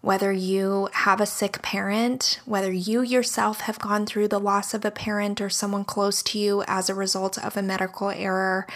whether 0.02 0.30
you 0.30 0.88
have 0.92 1.20
a 1.20 1.26
sick 1.26 1.60
parent, 1.62 2.38
whether 2.44 2.70
you 2.70 3.02
yourself 3.02 3.62
have 3.62 3.80
gone 3.80 4.06
through 4.06 4.28
the 4.28 4.38
loss 4.38 4.72
of 4.72 4.84
a 4.84 4.90
parent 4.92 5.40
or 5.40 5.50
someone 5.50 5.84
close 5.84 6.22
to 6.22 6.38
you 6.38 6.62
as 6.68 6.88
a 6.88 6.94
result 6.94 7.36
of 7.38 7.56
a 7.56 7.62
medical 7.62 8.10
error, 8.10 8.68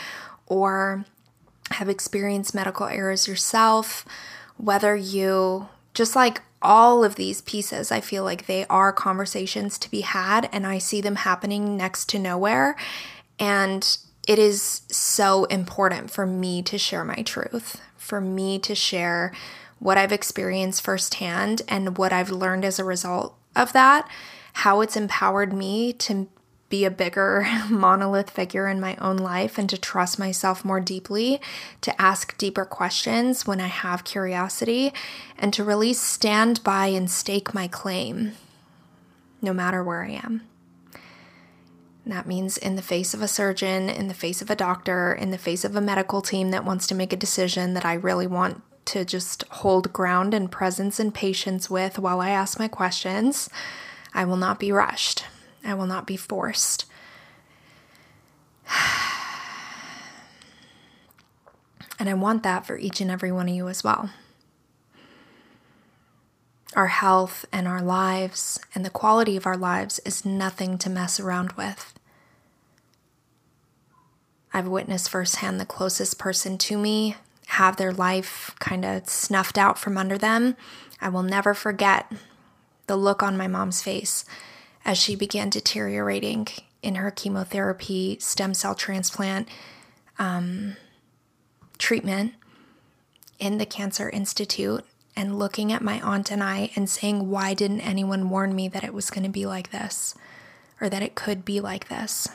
or 0.48 1.04
have 1.70 1.88
experienced 1.88 2.52
medical 2.52 2.86
errors 2.86 3.28
yourself, 3.28 4.04
whether 4.56 4.96
you 4.96 5.68
just 5.94 6.16
like 6.16 6.42
all 6.64 7.04
of 7.04 7.14
these 7.14 7.42
pieces, 7.42 7.92
I 7.92 8.00
feel 8.00 8.24
like 8.24 8.46
they 8.46 8.66
are 8.66 8.92
conversations 8.92 9.78
to 9.78 9.90
be 9.90 10.00
had, 10.00 10.48
and 10.52 10.66
I 10.66 10.78
see 10.78 11.00
them 11.00 11.16
happening 11.16 11.76
next 11.76 12.08
to 12.08 12.18
nowhere. 12.18 12.74
And 13.38 13.96
it 14.26 14.38
is 14.38 14.82
so 14.88 15.44
important 15.44 16.10
for 16.10 16.26
me 16.26 16.62
to 16.62 16.78
share 16.78 17.04
my 17.04 17.22
truth, 17.22 17.80
for 17.96 18.20
me 18.20 18.58
to 18.60 18.74
share 18.74 19.32
what 19.78 19.98
I've 19.98 20.12
experienced 20.12 20.82
firsthand 20.82 21.62
and 21.68 21.98
what 21.98 22.12
I've 22.12 22.30
learned 22.30 22.64
as 22.64 22.78
a 22.78 22.84
result 22.84 23.36
of 23.54 23.72
that, 23.74 24.08
how 24.54 24.80
it's 24.80 24.96
empowered 24.96 25.52
me 25.52 25.92
to 25.92 26.28
be 26.68 26.84
a 26.84 26.90
bigger 26.90 27.46
monolith 27.70 28.30
figure 28.30 28.68
in 28.68 28.80
my 28.80 28.96
own 28.96 29.16
life 29.16 29.58
and 29.58 29.68
to 29.70 29.78
trust 29.78 30.18
myself 30.18 30.64
more 30.64 30.80
deeply, 30.80 31.40
to 31.80 32.00
ask 32.00 32.36
deeper 32.38 32.64
questions 32.64 33.46
when 33.46 33.60
I 33.60 33.68
have 33.68 34.04
curiosity, 34.04 34.92
and 35.38 35.52
to 35.54 35.64
really 35.64 35.92
stand 35.92 36.62
by 36.64 36.86
and 36.86 37.10
stake 37.10 37.54
my 37.54 37.68
claim, 37.68 38.32
no 39.40 39.52
matter 39.52 39.82
where 39.82 40.04
I 40.04 40.10
am. 40.10 40.42
And 42.04 42.12
that 42.12 42.26
means 42.26 42.58
in 42.58 42.76
the 42.76 42.82
face 42.82 43.14
of 43.14 43.22
a 43.22 43.28
surgeon, 43.28 43.88
in 43.88 44.08
the 44.08 44.14
face 44.14 44.42
of 44.42 44.50
a 44.50 44.56
doctor, 44.56 45.12
in 45.12 45.30
the 45.30 45.38
face 45.38 45.64
of 45.64 45.74
a 45.74 45.80
medical 45.80 46.20
team 46.20 46.50
that 46.50 46.64
wants 46.64 46.86
to 46.88 46.94
make 46.94 47.12
a 47.12 47.16
decision 47.16 47.74
that 47.74 47.86
I 47.86 47.94
really 47.94 48.26
want 48.26 48.62
to 48.86 49.04
just 49.04 49.44
hold 49.44 49.92
ground 49.92 50.34
and 50.34 50.52
presence 50.52 51.00
and 51.00 51.14
patience 51.14 51.70
with 51.70 51.98
while 51.98 52.20
I 52.20 52.30
ask 52.30 52.58
my 52.58 52.68
questions. 52.68 53.48
I 54.12 54.26
will 54.26 54.36
not 54.36 54.60
be 54.60 54.70
rushed. 54.70 55.24
I 55.64 55.74
will 55.74 55.86
not 55.86 56.06
be 56.06 56.16
forced. 56.16 56.86
And 61.96 62.08
I 62.08 62.14
want 62.14 62.42
that 62.42 62.66
for 62.66 62.76
each 62.76 63.00
and 63.00 63.10
every 63.10 63.30
one 63.30 63.48
of 63.48 63.54
you 63.54 63.68
as 63.68 63.84
well. 63.84 64.10
Our 66.74 66.88
health 66.88 67.46
and 67.52 67.68
our 67.68 67.80
lives 67.80 68.58
and 68.74 68.84
the 68.84 68.90
quality 68.90 69.36
of 69.36 69.46
our 69.46 69.56
lives 69.56 70.00
is 70.00 70.24
nothing 70.24 70.76
to 70.78 70.90
mess 70.90 71.20
around 71.20 71.52
with. 71.52 71.94
I've 74.52 74.66
witnessed 74.66 75.08
firsthand 75.08 75.60
the 75.60 75.64
closest 75.64 76.18
person 76.18 76.58
to 76.58 76.76
me 76.76 77.16
have 77.46 77.76
their 77.76 77.92
life 77.92 78.54
kind 78.58 78.84
of 78.84 79.08
snuffed 79.08 79.56
out 79.56 79.78
from 79.78 79.96
under 79.96 80.18
them. 80.18 80.56
I 81.00 81.08
will 81.08 81.22
never 81.22 81.54
forget 81.54 82.10
the 82.86 82.96
look 82.96 83.22
on 83.22 83.36
my 83.36 83.46
mom's 83.46 83.82
face 83.82 84.24
as 84.84 84.98
she 84.98 85.16
began 85.16 85.50
deteriorating 85.50 86.46
in 86.82 86.96
her 86.96 87.10
chemotherapy, 87.10 88.18
stem 88.20 88.54
cell 88.54 88.74
transplant 88.74 89.48
um, 90.18 90.76
treatment 91.78 92.34
in 93.38 93.58
the 93.58 93.66
Cancer 93.66 94.08
Institute, 94.10 94.84
and 95.16 95.38
looking 95.38 95.72
at 95.72 95.82
my 95.82 96.00
aunt 96.00 96.30
and 96.30 96.42
I 96.42 96.70
and 96.76 96.88
saying, 96.88 97.30
Why 97.30 97.54
didn't 97.54 97.80
anyone 97.80 98.30
warn 98.30 98.54
me 98.54 98.68
that 98.68 98.84
it 98.84 98.92
was 98.92 99.10
going 99.10 99.24
to 99.24 99.30
be 99.30 99.46
like 99.46 99.70
this 99.70 100.14
or 100.80 100.88
that 100.88 101.02
it 101.02 101.14
could 101.14 101.44
be 101.44 101.60
like 101.60 101.88
this? 101.88 102.28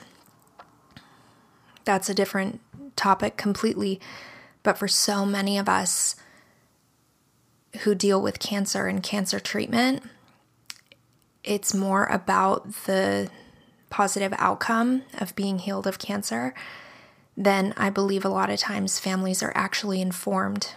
That's 1.85 2.09
a 2.09 2.13
different 2.13 2.61
topic 2.95 3.37
completely. 3.37 3.99
But 4.63 4.77
for 4.77 4.87
so 4.87 5.25
many 5.25 5.57
of 5.57 5.69
us 5.69 6.15
who 7.81 7.95
deal 7.95 8.21
with 8.21 8.39
cancer 8.39 8.87
and 8.87 9.03
cancer 9.03 9.39
treatment, 9.39 10.03
it's 11.49 11.73
more 11.73 12.05
about 12.05 12.71
the 12.85 13.27
positive 13.89 14.33
outcome 14.37 15.01
of 15.17 15.35
being 15.35 15.57
healed 15.57 15.87
of 15.87 15.97
cancer 15.97 16.53
than 17.35 17.73
I 17.75 17.89
believe 17.89 18.23
a 18.23 18.29
lot 18.29 18.51
of 18.51 18.59
times 18.59 18.99
families 18.99 19.41
are 19.41 19.51
actually 19.55 19.99
informed 19.99 20.73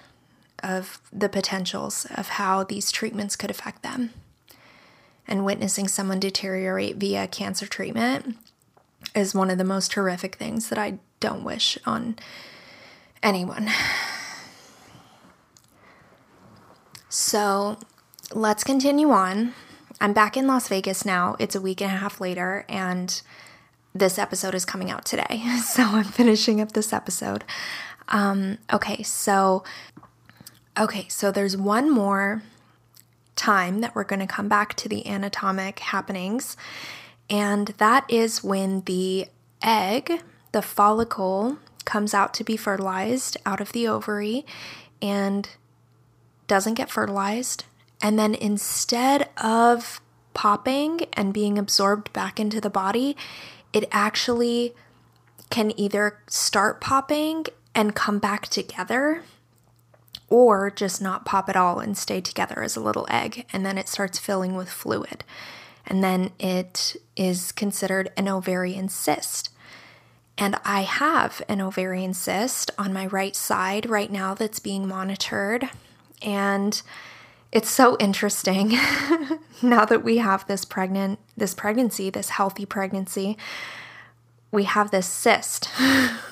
of 0.63 0.99
the 1.13 1.29
potentials 1.29 2.07
of 2.15 2.31
how 2.31 2.65
these 2.65 2.91
treatments 2.91 3.37
could 3.37 3.51
affect 3.51 3.83
them. 3.83 4.15
And 5.29 5.45
witnessing 5.45 5.89
someone 5.89 6.19
deteriorate 6.19 6.97
via 6.97 7.27
cancer 7.27 7.67
treatment 7.67 8.39
is 9.15 9.35
one 9.35 9.51
of 9.51 9.59
the 9.59 9.65
most 9.65 9.93
horrific 9.93 10.37
things 10.37 10.71
that 10.71 10.79
I 10.79 10.99
don't 11.21 11.45
wish 11.45 11.77
on 11.85 12.17
anyone. 13.23 13.69
So 17.11 17.77
let's 18.33 18.65
continue 18.65 19.11
on. 19.11 19.53
I'm 20.03 20.13
back 20.13 20.37
in 20.37 20.49
Las 20.49 20.67
Vegas 20.67 21.05
now. 21.05 21.37
It's 21.39 21.55
a 21.55 21.61
week 21.61 21.81
and 21.81 21.93
a 21.93 21.97
half 21.97 22.21
later, 22.21 22.65
and 22.69 23.23
this 23.95 24.19
episode 24.19 24.53
is 24.53 24.65
coming 24.65 24.91
out 24.91 25.05
today. 25.05 25.41
So 25.63 25.85
I'm 25.85 26.03
finishing 26.03 26.61
up 26.61 26.73
this 26.73 26.93
episode. 26.93 27.45
Um, 28.09 28.59
okay, 28.73 29.05
so 29.05 29.63
okay, 30.77 31.07
so 31.07 31.31
there's 31.31 31.57
one 31.57 31.89
more 31.89 32.43
time 33.37 33.81
that 33.81 33.95
we're 33.95 34.03
going 34.03 34.19
to 34.19 34.27
come 34.27 34.49
back 34.49 34.75
to 34.79 34.89
the 34.89 35.07
anatomic 35.07 35.79
happenings, 35.79 36.57
and 37.31 37.69
that 37.79 38.05
is 38.11 38.43
when 38.43 38.81
the 38.81 39.29
egg, 39.63 40.21
the 40.51 40.63
follicle, 40.63 41.59
comes 41.85 42.13
out 42.13 42.35
to 42.35 42.43
be 42.43 42.57
fertilized 42.57 43.37
out 43.47 43.61
of 43.61 43.71
the 43.71 43.87
ovary 43.87 44.45
and 45.01 45.51
doesn't 46.49 46.75
get 46.75 46.91
fertilized. 46.91 47.67
And 48.03 48.19
then 48.19 48.35
instead 48.35 49.31
of 49.43 50.01
popping 50.35 51.07
and 51.13 51.33
being 51.33 51.57
absorbed 51.57 52.13
back 52.13 52.41
into 52.41 52.61
the 52.61 52.69
body, 52.69 53.17
it 53.73 53.89
actually 53.93 54.75
can 55.49 55.79
either 55.79 56.19
start 56.27 56.81
popping 56.81 57.47
and 57.75 57.95
come 57.95 58.19
back 58.19 58.49
together 58.49 59.23
or 60.29 60.71
just 60.71 61.01
not 61.01 61.25
pop 61.25 61.49
at 61.49 61.57
all 61.57 61.79
and 61.79 61.97
stay 61.97 62.21
together 62.21 62.63
as 62.63 62.75
a 62.75 62.81
little 62.81 63.07
egg. 63.11 63.47
And 63.53 63.65
then 63.65 63.79
it 63.79 63.89
starts 63.89 64.19
filling 64.19 64.57
with 64.57 64.69
fluid. 64.69 65.25
And 65.87 66.03
then 66.03 66.31
it 66.39 66.97
is 67.17 67.53
considered 67.53 68.11
an 68.17 68.29
ovarian 68.29 68.89
cyst. 68.89 69.51
And 70.39 70.57
I 70.65 70.83
have 70.83 71.43
an 71.49 71.61
ovarian 71.61 72.15
cyst 72.15 72.71
on 72.79 72.93
my 72.93 73.07
right 73.07 73.37
side 73.37 73.89
right 73.89 74.11
now 74.11 74.33
that's 74.33 74.59
being 74.59 74.89
monitored. 74.89 75.69
And 76.23 76.81
it's 77.53 77.71
so 77.71 77.97
interesting 77.99 78.71
now 79.63 79.85
that 79.85 80.03
we 80.03 80.19
have 80.19 80.47
this 80.47 80.65
pregnant 80.65 81.19
this 81.37 81.55
pregnancy, 81.55 82.11
this 82.11 82.31
healthy 82.31 82.67
pregnancy. 82.67 83.37
We 84.51 84.65
have 84.65 84.91
this 84.91 85.07
cyst. 85.07 85.71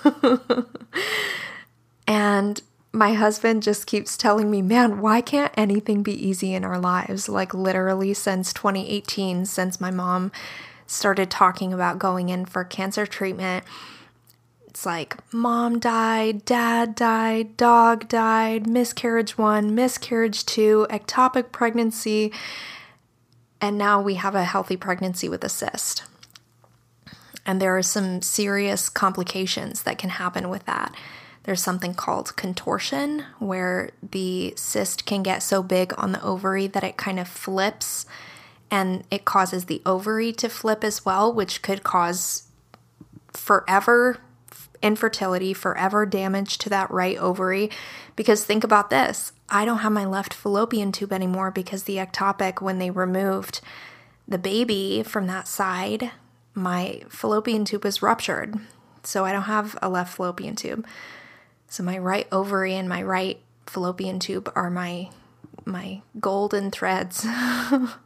and 2.06 2.62
my 2.92 3.14
husband 3.14 3.62
just 3.62 3.86
keeps 3.86 4.16
telling 4.16 4.50
me, 4.50 4.62
man, 4.62 5.00
why 5.00 5.20
can't 5.20 5.52
anything 5.56 6.02
be 6.02 6.12
easy 6.12 6.54
in 6.54 6.64
our 6.64 6.78
lives? 6.78 7.28
Like, 7.28 7.54
literally, 7.54 8.12
since 8.12 8.52
2018, 8.52 9.46
since 9.46 9.80
my 9.80 9.90
mom 9.90 10.32
started 10.86 11.30
talking 11.30 11.72
about 11.72 11.98
going 11.98 12.28
in 12.28 12.44
for 12.44 12.64
cancer 12.64 13.06
treatment, 13.06 13.64
it's 14.70 14.86
like 14.86 15.16
mom 15.34 15.80
died, 15.80 16.44
dad 16.44 16.94
died, 16.94 17.56
dog 17.56 18.08
died, 18.08 18.68
miscarriage 18.68 19.36
one, 19.36 19.74
miscarriage 19.74 20.46
two, 20.46 20.86
ectopic 20.90 21.50
pregnancy, 21.50 22.32
and 23.60 23.76
now 23.76 24.00
we 24.00 24.14
have 24.14 24.36
a 24.36 24.44
healthy 24.44 24.76
pregnancy 24.76 25.28
with 25.28 25.42
a 25.42 25.48
cyst. 25.48 26.04
And 27.44 27.60
there 27.60 27.76
are 27.76 27.82
some 27.82 28.22
serious 28.22 28.88
complications 28.88 29.82
that 29.82 29.98
can 29.98 30.10
happen 30.10 30.48
with 30.48 30.66
that. 30.66 30.94
There's 31.42 31.62
something 31.62 31.94
called 31.94 32.36
contortion, 32.36 33.24
where 33.40 33.90
the 34.08 34.54
cyst 34.56 35.04
can 35.04 35.24
get 35.24 35.42
so 35.42 35.64
big 35.64 35.92
on 35.98 36.12
the 36.12 36.22
ovary 36.22 36.68
that 36.68 36.84
it 36.84 36.96
kind 36.96 37.18
of 37.18 37.26
flips 37.26 38.06
and 38.70 39.02
it 39.10 39.24
causes 39.24 39.64
the 39.64 39.82
ovary 39.84 40.32
to 40.34 40.48
flip 40.48 40.84
as 40.84 41.04
well, 41.04 41.32
which 41.32 41.60
could 41.60 41.82
cause 41.82 42.44
forever 43.32 44.20
infertility, 44.82 45.52
forever 45.52 46.06
damage 46.06 46.58
to 46.58 46.68
that 46.70 46.90
right 46.90 47.16
ovary. 47.18 47.70
Because 48.16 48.44
think 48.44 48.64
about 48.64 48.90
this 48.90 49.32
I 49.48 49.64
don't 49.64 49.78
have 49.78 49.92
my 49.92 50.04
left 50.04 50.32
fallopian 50.32 50.92
tube 50.92 51.12
anymore 51.12 51.50
because 51.50 51.84
the 51.84 51.96
ectopic, 51.96 52.60
when 52.60 52.78
they 52.78 52.90
removed 52.90 53.60
the 54.28 54.38
baby 54.38 55.02
from 55.02 55.26
that 55.26 55.48
side, 55.48 56.12
my 56.54 57.02
fallopian 57.08 57.64
tube 57.64 57.84
is 57.84 58.02
ruptured. 58.02 58.54
So 59.02 59.24
I 59.24 59.32
don't 59.32 59.42
have 59.42 59.76
a 59.82 59.88
left 59.88 60.14
fallopian 60.14 60.56
tube. 60.56 60.86
So 61.68 61.82
my 61.82 61.98
right 61.98 62.28
ovary 62.30 62.74
and 62.74 62.88
my 62.88 63.02
right 63.02 63.40
fallopian 63.66 64.18
tube 64.18 64.50
are 64.54 64.70
my 64.70 65.10
my 65.64 66.02
golden 66.18 66.70
threads. 66.70 67.26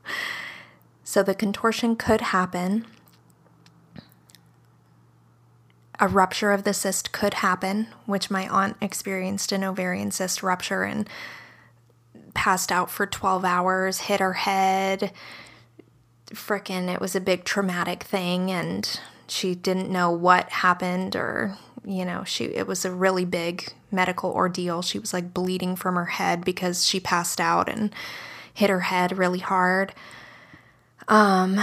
so 1.04 1.22
the 1.22 1.34
contortion 1.34 1.96
could 1.96 2.20
happen 2.20 2.86
a 6.00 6.08
rupture 6.08 6.52
of 6.52 6.64
the 6.64 6.74
cyst 6.74 7.12
could 7.12 7.34
happen, 7.34 7.88
which 8.06 8.30
my 8.30 8.48
aunt 8.48 8.76
experienced 8.80 9.52
an 9.52 9.64
ovarian 9.64 10.10
cyst 10.10 10.42
rupture 10.42 10.82
and 10.82 11.08
passed 12.34 12.72
out 12.72 12.90
for 12.90 13.06
12 13.06 13.44
hours, 13.44 14.00
hit 14.00 14.20
her 14.20 14.32
head. 14.32 15.12
Frickin', 16.30 16.92
it 16.92 17.00
was 17.00 17.14
a 17.14 17.20
big 17.20 17.44
traumatic 17.44 18.02
thing, 18.02 18.50
and 18.50 19.00
she 19.28 19.54
didn't 19.54 19.90
know 19.90 20.10
what 20.10 20.50
happened 20.50 21.14
or 21.14 21.56
you 21.86 22.04
know, 22.04 22.24
she 22.24 22.44
it 22.44 22.66
was 22.66 22.84
a 22.84 22.90
really 22.90 23.24
big 23.24 23.72
medical 23.90 24.30
ordeal. 24.30 24.82
She 24.82 24.98
was 24.98 25.12
like 25.12 25.34
bleeding 25.34 25.76
from 25.76 25.96
her 25.96 26.06
head 26.06 26.44
because 26.44 26.86
she 26.86 26.98
passed 26.98 27.40
out 27.40 27.68
and 27.68 27.94
hit 28.52 28.70
her 28.70 28.80
head 28.80 29.18
really 29.18 29.40
hard. 29.40 29.92
Um 31.08 31.60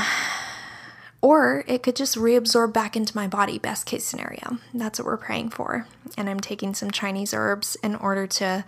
or 1.22 1.64
it 1.68 1.84
could 1.84 1.96
just 1.96 2.18
reabsorb 2.18 2.74
back 2.74 2.98
into 2.98 3.16
my 3.16 3.28
body, 3.28 3.60
best 3.60 3.86
case 3.86 4.04
scenario. 4.04 4.58
That's 4.74 5.00
what 5.00 5.06
we're 5.06 5.18
praying 5.18 5.52
for. 5.52 5.88
And 6.18 6.30
I'm 6.30 6.40
taking 6.40 6.74
some 6.74 6.90
Chinese 6.92 7.34
herbs 7.34 7.78
in 7.84 7.96
order 7.96 8.26
to 8.28 8.66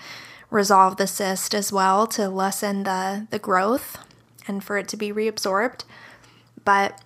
resolve 0.51 0.97
the 0.97 1.07
cyst 1.07 1.55
as 1.55 1.71
well 1.73 2.05
to 2.05 2.29
lessen 2.29 2.83
the 2.83 3.27
the 3.31 3.39
growth 3.39 3.97
and 4.47 4.63
for 4.63 4.77
it 4.77 4.87
to 4.89 4.97
be 4.97 5.11
reabsorbed. 5.11 5.83
But 6.63 7.01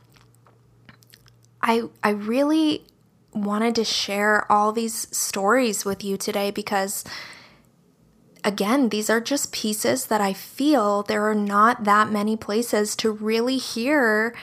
I 1.61 1.83
I 2.03 2.09
really 2.09 2.85
wanted 3.33 3.75
to 3.75 3.85
share 3.85 4.51
all 4.51 4.73
these 4.73 5.07
stories 5.15 5.85
with 5.85 6.03
you 6.03 6.17
today 6.17 6.51
because 6.51 7.05
again, 8.43 8.89
these 8.89 9.09
are 9.09 9.21
just 9.21 9.51
pieces 9.51 10.07
that 10.07 10.21
I 10.21 10.33
feel 10.33 11.03
there 11.03 11.29
are 11.29 11.35
not 11.35 11.83
that 11.85 12.11
many 12.11 12.35
places 12.35 12.95
to 12.97 13.11
really 13.11 13.57
hear 13.57 14.33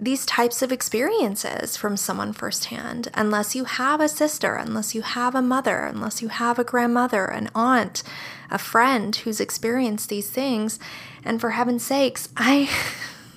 these 0.00 0.24
types 0.26 0.62
of 0.62 0.70
experiences 0.70 1.76
from 1.76 1.96
someone 1.96 2.32
firsthand. 2.32 3.08
Unless 3.14 3.54
you 3.56 3.64
have 3.64 4.00
a 4.00 4.08
sister, 4.08 4.54
unless 4.54 4.94
you 4.94 5.02
have 5.02 5.34
a 5.34 5.42
mother, 5.42 5.78
unless 5.80 6.22
you 6.22 6.28
have 6.28 6.58
a 6.58 6.64
grandmother, 6.64 7.24
an 7.24 7.50
aunt, 7.54 8.02
a 8.50 8.58
friend 8.58 9.14
who's 9.16 9.40
experienced 9.40 10.08
these 10.08 10.30
things. 10.30 10.78
And 11.24 11.40
for 11.40 11.50
heaven's 11.50 11.84
sakes, 11.84 12.28
I. 12.36 12.70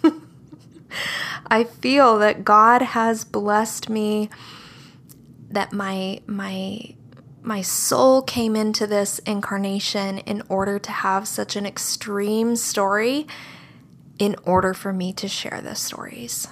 I 1.47 1.66
feel 1.66 2.18
that 2.20 2.45
God 2.45 2.82
has 2.82 3.26
blessed 3.26 3.89
me 3.89 4.30
that 5.49 5.74
my 5.74 6.22
my 6.26 6.95
my 7.41 7.62
soul 7.62 8.22
came 8.22 8.55
into 8.55 8.86
this 8.88 9.20
incarnation 9.20 10.20
in 10.20 10.43
order 10.47 10.80
to 10.80 10.91
have 10.91 11.28
such 11.28 11.55
an 11.55 11.66
extreme 11.66 12.55
story 12.55 13.28
in 14.22 14.36
order 14.45 14.72
for 14.72 14.93
me 14.93 15.11
to 15.11 15.28
share 15.28 15.61
the 15.63 15.74
stories. 15.74 16.47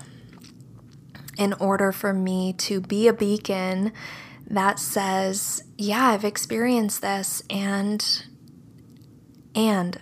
In 1.38 1.54
order 1.54 1.92
for 1.92 2.14
me 2.14 2.52
to 2.54 2.82
be 2.82 3.08
a 3.08 3.14
beacon 3.14 3.94
that 4.48 4.80
says, 4.80 5.64
yeah, 5.78 6.08
I've 6.08 6.26
experienced 6.26 7.04
this 7.04 7.44
and 7.48 8.26
and 9.54 10.00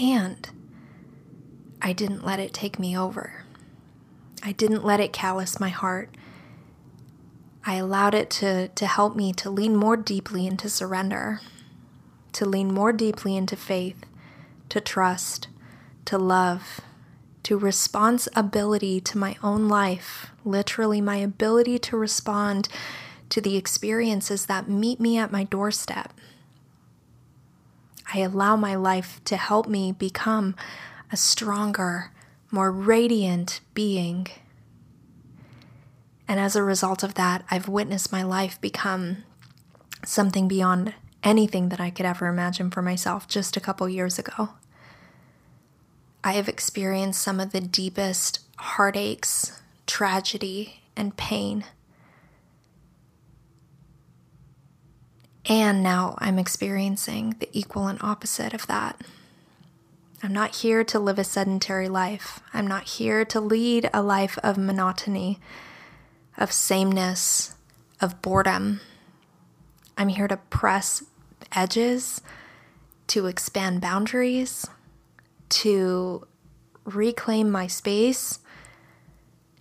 and 0.00 0.48
I 1.82 1.92
didn't 1.92 2.24
let 2.24 2.40
it 2.40 2.54
take 2.54 2.78
me 2.78 2.96
over. 2.96 3.44
I 4.42 4.52
didn't 4.52 4.82
let 4.82 4.98
it 4.98 5.12
callous 5.12 5.60
my 5.60 5.68
heart. 5.68 6.16
I 7.66 7.74
allowed 7.74 8.14
it 8.14 8.30
to, 8.30 8.68
to 8.68 8.86
help 8.86 9.14
me 9.14 9.34
to 9.34 9.50
lean 9.50 9.76
more 9.76 9.98
deeply 9.98 10.46
into 10.46 10.70
surrender, 10.70 11.42
to 12.32 12.46
lean 12.46 12.72
more 12.72 12.94
deeply 12.94 13.36
into 13.36 13.56
faith, 13.56 14.06
to 14.70 14.80
trust, 14.80 15.48
to 16.06 16.18
love, 16.18 16.80
to 17.42 17.58
responsibility 17.58 19.00
to 19.00 19.18
my 19.18 19.36
own 19.42 19.68
life, 19.68 20.30
literally, 20.44 21.00
my 21.00 21.16
ability 21.16 21.78
to 21.78 21.96
respond 21.96 22.68
to 23.28 23.40
the 23.40 23.56
experiences 23.56 24.46
that 24.46 24.68
meet 24.68 25.00
me 25.00 25.16
at 25.16 25.32
my 25.32 25.44
doorstep. 25.44 26.12
I 28.12 28.20
allow 28.20 28.56
my 28.56 28.74
life 28.74 29.20
to 29.24 29.36
help 29.36 29.68
me 29.68 29.92
become 29.92 30.56
a 31.12 31.16
stronger, 31.16 32.10
more 32.50 32.72
radiant 32.72 33.60
being. 33.72 34.26
And 36.26 36.40
as 36.40 36.56
a 36.56 36.62
result 36.62 37.02
of 37.02 37.14
that, 37.14 37.44
I've 37.50 37.68
witnessed 37.68 38.12
my 38.12 38.22
life 38.22 38.60
become 38.60 39.18
something 40.04 40.48
beyond 40.48 40.94
anything 41.22 41.68
that 41.68 41.80
I 41.80 41.90
could 41.90 42.06
ever 42.06 42.26
imagine 42.26 42.70
for 42.70 42.82
myself 42.82 43.28
just 43.28 43.56
a 43.56 43.60
couple 43.60 43.88
years 43.88 44.18
ago. 44.18 44.50
I 46.22 46.32
have 46.32 46.48
experienced 46.48 47.22
some 47.22 47.40
of 47.40 47.52
the 47.52 47.60
deepest 47.60 48.40
heartaches, 48.56 49.58
tragedy, 49.86 50.80
and 50.96 51.16
pain. 51.16 51.64
And 55.46 55.82
now 55.82 56.16
I'm 56.18 56.38
experiencing 56.38 57.36
the 57.38 57.48
equal 57.52 57.86
and 57.86 57.98
opposite 58.02 58.52
of 58.52 58.66
that. 58.66 59.00
I'm 60.22 60.34
not 60.34 60.56
here 60.56 60.84
to 60.84 60.98
live 60.98 61.18
a 61.18 61.24
sedentary 61.24 61.88
life. 61.88 62.40
I'm 62.52 62.66
not 62.66 62.84
here 62.84 63.24
to 63.24 63.40
lead 63.40 63.88
a 63.94 64.02
life 64.02 64.38
of 64.42 64.58
monotony, 64.58 65.40
of 66.36 66.52
sameness, 66.52 67.54
of 68.02 68.20
boredom. 68.20 68.80
I'm 69.96 70.08
here 70.08 70.28
to 70.28 70.36
press 70.36 71.02
edges, 71.52 72.20
to 73.06 73.26
expand 73.26 73.80
boundaries, 73.80 74.66
to 75.50 76.26
reclaim 76.84 77.50
my 77.50 77.66
space, 77.66 78.40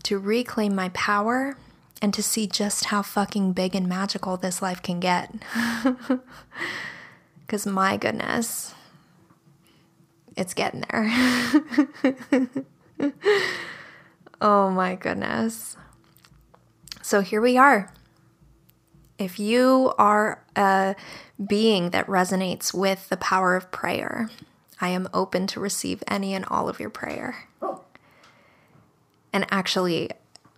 to 0.03 0.17
reclaim 0.17 0.73
my 0.75 0.89
power, 0.89 1.57
and 2.01 2.13
to 2.13 2.23
see 2.23 2.47
just 2.47 2.85
how 2.85 3.01
fucking 3.01 3.53
big 3.53 3.75
and 3.75 3.87
magical 3.87 4.37
this 4.37 4.61
life 4.61 4.81
can 4.81 4.99
get. 4.99 5.33
Because 7.41 7.65
my 7.65 7.97
goodness 7.97 8.75
it's 10.39 10.53
getting 10.53 10.83
there. 10.89 11.11
oh 14.41 14.71
my 14.71 14.95
goodness. 14.95 15.75
So 17.01 17.19
here 17.19 17.41
we 17.41 17.57
are. 17.57 17.91
If 19.17 19.37
you 19.37 19.93
are 19.97 20.41
a 20.55 20.95
being 21.45 21.89
that 21.89 22.07
resonates 22.07 22.73
with 22.73 23.09
the 23.09 23.17
power 23.17 23.57
of 23.57 23.69
prayer, 23.69 24.29
I 24.81 24.89
am 24.89 25.09
open 25.13 25.47
to 25.47 25.59
receive 25.59 26.03
any 26.07 26.33
and 26.33 26.45
all 26.45 26.69
of 26.69 26.79
your 26.79 26.89
prayer. 26.89 27.47
Oh. 27.61 27.81
And 29.33 29.45
actually, 29.51 30.09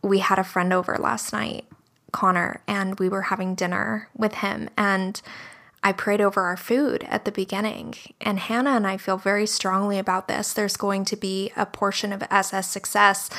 we 0.02 0.20
had 0.20 0.40
a 0.40 0.44
friend 0.44 0.72
over 0.72 0.98
last 0.98 1.34
night, 1.34 1.66
Connor, 2.12 2.62
and 2.68 3.00
we 3.00 3.10
were 3.10 3.24
having 3.24 3.56
dinner 3.56 4.10
with 4.16 4.36
him. 4.36 4.70
And 4.78 5.22
I 5.84 5.92
prayed 5.92 6.22
over 6.22 6.42
our 6.42 6.58
food 6.58 7.06
at 7.10 7.26
the 7.26 7.32
beginning. 7.32 7.96
And 8.20 8.40
Hannah 8.40 8.72
and 8.72 8.86
I 8.86 8.98
feel 8.98 9.18
very 9.18 9.48
strongly 9.48 9.98
about 9.98 10.28
this. 10.28 10.54
There's 10.54 10.78
going 10.78 11.06
to 11.06 11.16
be 11.16 11.52
a 11.56 11.66
portion 11.66 12.14
of 12.14 12.24
SS 12.30 12.68
Success 12.68 13.30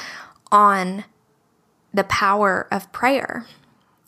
on 0.50 1.04
the 1.94 2.04
power 2.04 2.66
of 2.70 2.90
prayer 2.92 3.46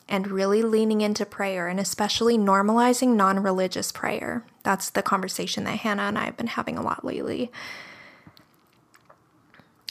and 0.09 0.31
really 0.31 0.63
leaning 0.63 1.01
into 1.01 1.25
prayer 1.25 1.69
and 1.69 1.81
especially 1.81 2.37
normalizing 2.37 3.17
non 3.17 3.43
religious 3.43 3.91
prayer. 3.91 4.45
That's 4.63 4.91
the 4.91 5.03
conversation 5.03 5.65
that 5.65 5.79
Hannah 5.79 6.03
and 6.03 6.19
I 6.19 6.25
have 6.25 6.37
been 6.37 6.49
having 6.49 6.77
a 6.77 6.83
lot 6.83 7.05
lately. 7.05 7.51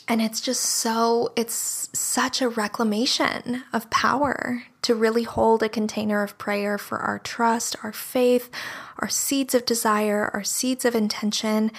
And 0.07 0.21
it's 0.21 0.41
just 0.41 0.61
so, 0.61 1.31
it's 1.35 1.89
such 1.93 2.41
a 2.41 2.49
reclamation 2.49 3.63
of 3.71 3.89
power 3.89 4.63
to 4.81 4.95
really 4.95 5.23
hold 5.23 5.63
a 5.63 5.69
container 5.69 6.21
of 6.23 6.37
prayer 6.37 6.77
for 6.77 6.97
our 6.97 7.19
trust, 7.19 7.77
our 7.83 7.93
faith, 7.93 8.51
our 8.99 9.07
seeds 9.07 9.55
of 9.55 9.65
desire, 9.65 10.29
our 10.33 10.43
seeds 10.43 10.83
of 10.83 10.93
intention, 10.93 11.71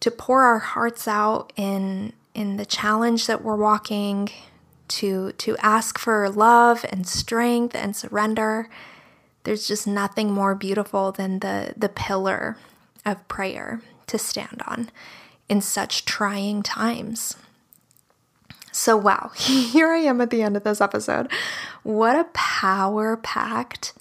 to 0.00 0.10
pour 0.10 0.42
our 0.42 0.58
hearts 0.58 1.06
out 1.06 1.52
in, 1.56 2.12
in 2.34 2.56
the 2.56 2.66
challenge 2.66 3.28
that 3.28 3.44
we're 3.44 3.56
walking, 3.56 4.28
to, 4.88 5.32
to 5.32 5.56
ask 5.58 5.98
for 5.98 6.28
love 6.28 6.84
and 6.90 7.06
strength 7.06 7.74
and 7.74 7.94
surrender. 7.94 8.68
There's 9.44 9.68
just 9.68 9.86
nothing 9.86 10.32
more 10.32 10.54
beautiful 10.54 11.12
than 11.12 11.40
the, 11.40 11.74
the 11.76 11.88
pillar 11.88 12.56
of 13.04 13.26
prayer 13.28 13.80
to 14.08 14.18
stand 14.18 14.62
on 14.66 14.90
in 15.48 15.60
such 15.60 16.04
trying 16.04 16.62
times. 16.62 17.36
So, 18.72 18.96
wow, 18.96 19.30
here 19.36 19.90
I 19.90 19.98
am 19.98 20.20
at 20.20 20.30
the 20.30 20.42
end 20.42 20.56
of 20.56 20.64
this 20.64 20.80
episode. 20.80 21.30
What 21.82 22.16
a 22.16 22.24
power 22.32 23.16
packed, 23.16 23.94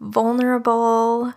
vulnerable, 0.00 1.34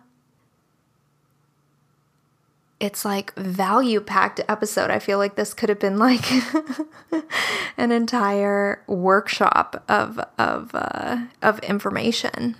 it's 2.80 3.04
like 3.04 3.34
value 3.36 4.00
packed 4.00 4.42
episode. 4.48 4.92
I 4.92 5.00
feel 5.00 5.18
like 5.18 5.36
this 5.36 5.54
could 5.54 5.70
have 5.70 5.80
been 5.80 5.98
like 5.98 6.26
an 7.78 7.92
entire 7.92 8.84
workshop 8.88 9.84
of 9.88 10.20
of 10.38 10.72
uh, 10.74 11.26
of 11.42 11.60
information. 11.60 12.56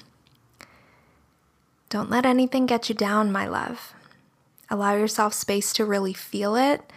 Don't 1.90 2.10
let 2.10 2.26
anything 2.26 2.66
get 2.66 2.90
you 2.90 2.96
down, 2.96 3.32
my 3.32 3.48
love. 3.48 3.94
Allow 4.70 4.96
yourself 4.96 5.34
space 5.34 5.72
to 5.74 5.86
really 5.86 6.14
feel 6.14 6.56
it 6.56 6.92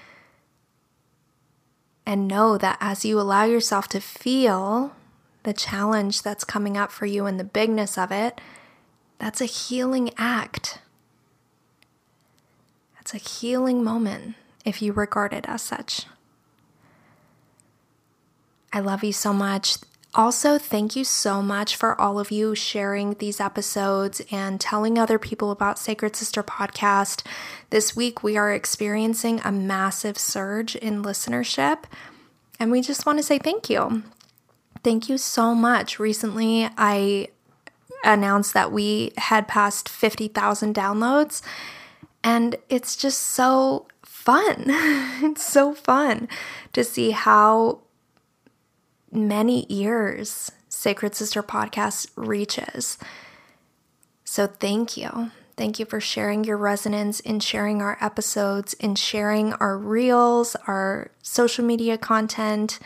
and 2.05 2.27
know 2.27 2.59
that 2.59 2.77
as 2.81 3.05
you 3.05 3.21
allow 3.21 3.45
yourself 3.45 3.87
to 3.89 4.01
feel 4.01 4.93
the 5.45 5.53
challenge 5.53 6.23
that's 6.23 6.43
coming 6.43 6.77
up 6.77 6.91
for 6.91 7.07
you 7.07 7.27
and 7.27 7.39
the 7.39 7.45
bigness 7.45 7.97
of 7.97 8.11
it, 8.11 8.41
that's 9.19 9.41
a 9.41 9.47
healing 9.47 10.11
act. 10.19 10.79
That's 13.11 13.27
a 13.27 13.29
healing 13.29 13.83
moment 13.83 14.35
if 14.65 14.81
you 14.81 14.93
regard 14.93 15.33
it 15.33 15.45
as 15.49 15.63
such. 15.63 16.07
I 18.73 18.79
love 18.81 19.03
you 19.03 19.13
so 19.13 19.33
much. 19.33 19.79
Also, 20.15 20.59
thank 20.59 20.95
you 20.95 21.05
so 21.05 21.43
much 21.43 21.75
for 21.75 22.01
all 22.01 22.21
of 22.21 22.31
you 22.31 22.55
sharing 22.55 23.15
these 23.15 23.41
episodes 23.41 24.21
and 24.31 24.61
telling 24.61 24.99
other 24.99 25.19
people 25.19 25.51
about 25.51 25.79
Sacred 25.79 26.15
Sister 26.15 26.43
Podcast. 26.43 27.25
This 27.71 27.97
week, 27.97 28.23
we 28.23 28.37
are 28.37 28.53
experiencing 28.53 29.41
a 29.45 29.51
massive 29.51 30.19
surge 30.19 30.77
in 30.77 31.03
listenership, 31.03 31.85
and 32.61 32.71
we 32.71 32.81
just 32.81 33.07
want 33.07 33.19
to 33.19 33.25
say 33.25 33.39
thank 33.39 33.69
you. 33.69 34.05
Thank 34.85 35.09
you 35.09 35.19
so 35.19 35.55
much. 35.55 35.99
Recently, 35.99 36.69
I 36.77 37.29
announced 38.05 38.55
that 38.55 38.73
we 38.73 39.13
had 39.17 39.49
passed 39.49 39.89
50,000 39.89 40.75
downloads, 40.75 41.43
and 42.23 42.57
it's 42.69 42.97
just 42.97 43.21
so 43.21 43.87
fun. 44.03 44.65
it's 44.69 45.45
so 45.45 45.75
fun 45.75 46.29
to 46.73 46.85
see 46.85 47.11
how 47.11 47.81
many 49.11 49.67
ears 49.69 50.53
Sacred 50.69 51.15
Sister 51.15 51.43
podcast 51.43 52.09
reaches. 52.17 52.99
So 54.25 54.47
thank 54.47 54.97
you. 54.97 55.31
Thank 55.57 55.79
you 55.79 55.85
for 55.85 56.01
sharing 56.01 56.45
your 56.45 56.57
resonance 56.57 57.21
in 57.21 57.41
sharing 57.41 57.83
our 57.83 57.99
episodes, 58.01 58.73
in 58.75 58.95
sharing 58.95 59.53
our 59.55 59.77
reels, 59.77 60.57
our 60.67 61.11
social 61.23 61.65
media 61.65 61.99
content. 61.99 62.79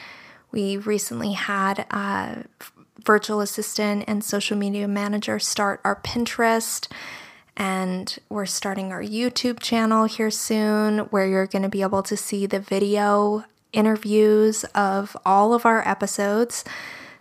We 0.51 0.79
recently 0.79 1.35
had 1.35 1.81
a 1.91 2.45
virtual 3.05 3.41
assistant 3.41 4.05
and 4.09 4.25
social 4.25 4.57
media 4.57 4.89
manager 4.89 5.39
start 5.39 5.81
our 5.85 6.01
Pinterest. 6.01 6.89
And 7.57 8.19
we're 8.29 8.47
starting 8.47 8.93
our 8.93 9.03
YouTube 9.03 9.61
channel 9.61 10.05
here 10.07 10.31
soon 10.31 11.01
where 11.11 11.27
you're 11.27 11.47
going 11.47 11.63
to 11.63 11.69
be 11.69 11.83
able 11.83 12.03
to 12.03 12.17
see 12.17 12.47
the 12.47 12.59
video 12.59 13.45
interviews 13.73 14.65
of 14.75 15.17
all 15.25 15.55
of 15.55 15.65
our 15.67 15.87
episodes. 15.87 16.65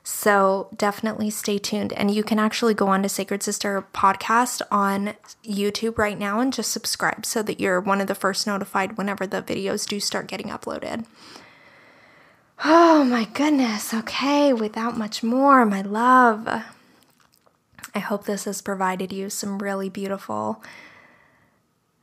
So 0.04 0.68
definitely 0.76 1.30
stay 1.30 1.58
tuned. 1.58 1.94
And 1.94 2.12
you 2.12 2.24
can 2.24 2.38
actually 2.38 2.74
go 2.74 2.88
on 2.88 3.04
to 3.04 3.10
Sacred 3.10 3.42
Sister 3.42 3.86
Podcast 3.94 4.62
on 4.70 5.14
YouTube 5.46 5.98
right 5.98 6.20
now 6.20 6.40
and 6.40 6.52
just 6.52 6.72
subscribe 6.72 7.26
so 7.26 7.42
that 7.44 7.60
you're 7.60 7.80
one 7.80 8.02
of 8.02 8.08
the 8.08 8.16
first 8.16 8.46
notified 8.46 8.98
whenever 8.98 9.26
the 9.26 9.42
videos 9.42 9.88
do 9.88 10.00
start 10.00 10.28
getting 10.28 10.48
uploaded. 10.48 11.06
Oh 12.66 13.04
my 13.04 13.26
goodness. 13.26 13.94
Okay, 13.94 14.54
without 14.54 14.98
much 14.98 15.22
more, 15.22 15.66
my 15.66 15.82
love. 15.82 16.48
I 17.96 18.00
hope 18.00 18.26
this 18.26 18.46
has 18.46 18.62
provided 18.62 19.14
you 19.14 19.30
some 19.30 19.60
really 19.60 19.90
beautiful 19.90 20.64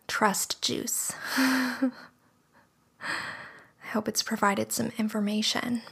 trust 0.07 0.63
juice. 0.63 1.13
I 1.37 1.91
hope 3.93 4.09
it's 4.09 4.23
provided 4.23 4.73
some 4.73 4.93
information. 4.99 5.83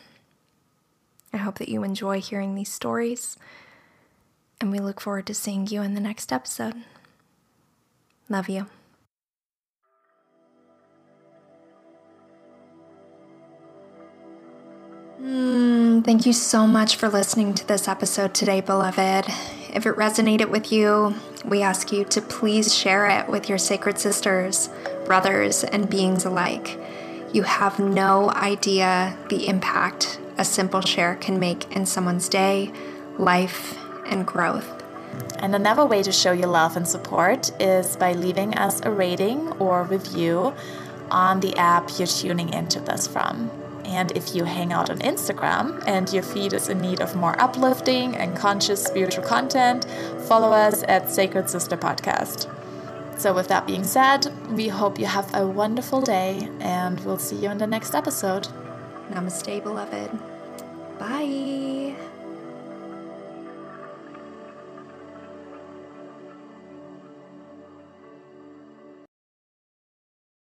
I 1.33 1.39
hope 1.39 1.59
that 1.59 1.69
you 1.69 1.83
enjoy 1.83 2.21
hearing 2.21 2.55
these 2.55 2.73
stories, 2.73 3.37
and 4.61 4.71
we 4.71 4.79
look 4.79 5.01
forward 5.01 5.27
to 5.27 5.35
seeing 5.35 5.67
you 5.67 5.83
in 5.83 5.95
the 5.95 6.01
next 6.01 6.33
episode. 6.33 6.75
Love 8.29 8.49
you. 8.49 8.67
Mm, 15.21 16.05
thank 16.05 16.25
you 16.25 16.33
so 16.33 16.67
much 16.67 16.97
for 16.97 17.09
listening 17.09 17.53
to 17.55 17.67
this 17.67 17.89
episode 17.89 18.33
today, 18.33 18.61
beloved. 18.61 19.27
If 19.73 19.85
it 19.85 19.97
resonated 19.97 20.51
with 20.51 20.73
you, 20.73 21.15
we 21.45 21.63
ask 21.63 21.93
you 21.93 22.05
to 22.07 22.23
please 22.23 22.75
share 22.75 23.07
it 23.07 23.29
with 23.29 23.49
your 23.49 23.59
sacred 23.59 23.99
sisters, 23.99 24.71
brothers, 25.05 25.63
and 25.63 25.91
beings 25.91 26.25
alike. 26.25 26.79
You 27.33 27.43
have 27.43 27.79
no 27.79 28.31
idea 28.31 29.17
the 29.29 29.47
impact 29.47 30.19
a 30.39 30.45
simple 30.45 30.81
share 30.81 31.17
can 31.17 31.39
make 31.39 31.71
in 31.77 31.85
someone's 31.85 32.29
day, 32.29 32.73
life, 33.19 33.77
and 34.07 34.27
growth. 34.27 34.83
And 35.39 35.55
another 35.55 35.85
way 35.85 36.03
to 36.03 36.13
show 36.13 36.33
your 36.33 36.49
love 36.49 36.77
and 36.77 36.89
support 36.89 37.51
is 37.61 37.97
by 37.97 38.13
leaving 38.13 38.55
us 38.57 38.81
a 38.85 38.91
rating 38.91 39.49
or 39.59 39.85
review 39.85 40.55
on 41.11 41.41
the 41.41 41.57
app 41.57 41.91
you're 41.99 42.07
tuning 42.07 42.53
into 42.53 42.81
this 42.81 43.07
from. 43.07 43.51
And 43.89 44.13
if 44.13 44.35
you 44.35 44.45
hang 44.45 44.73
out 44.73 44.91
on 44.91 44.99
Instagram 44.99 45.83
and 45.87 46.13
your 46.13 46.23
feed 46.23 46.53
is 46.53 46.69
in 46.69 46.79
need 46.79 47.01
of 47.01 47.17
more 47.17 47.41
uplifting 47.41 48.15
and 48.15 48.37
conscious 48.37 48.85
spiritual 48.85 49.25
content, 49.25 49.87
follow 50.29 50.53
us 50.53 50.85
at 50.87 51.11
Sacred 51.11 51.49
Sister 51.49 51.77
Podcast. 51.77 52.55
So, 53.19 53.35
with 53.35 53.49
that 53.49 53.67
being 53.67 53.85
said, 53.85 54.27
we 54.51 54.69
hope 54.69 54.99
you 54.99 55.07
have 55.07 55.35
a 55.35 55.45
wonderful 55.47 56.03
day 56.03 56.49
and 56.61 57.01
we'll 57.01 57.19
see 57.19 57.37
you 57.37 57.51
in 57.51 57.59
the 57.59 57.67
next 57.67 57.95
episode. 57.95 58.47
Namaste, 59.11 59.63
beloved. 59.65 60.11
Bye. 60.99 62.08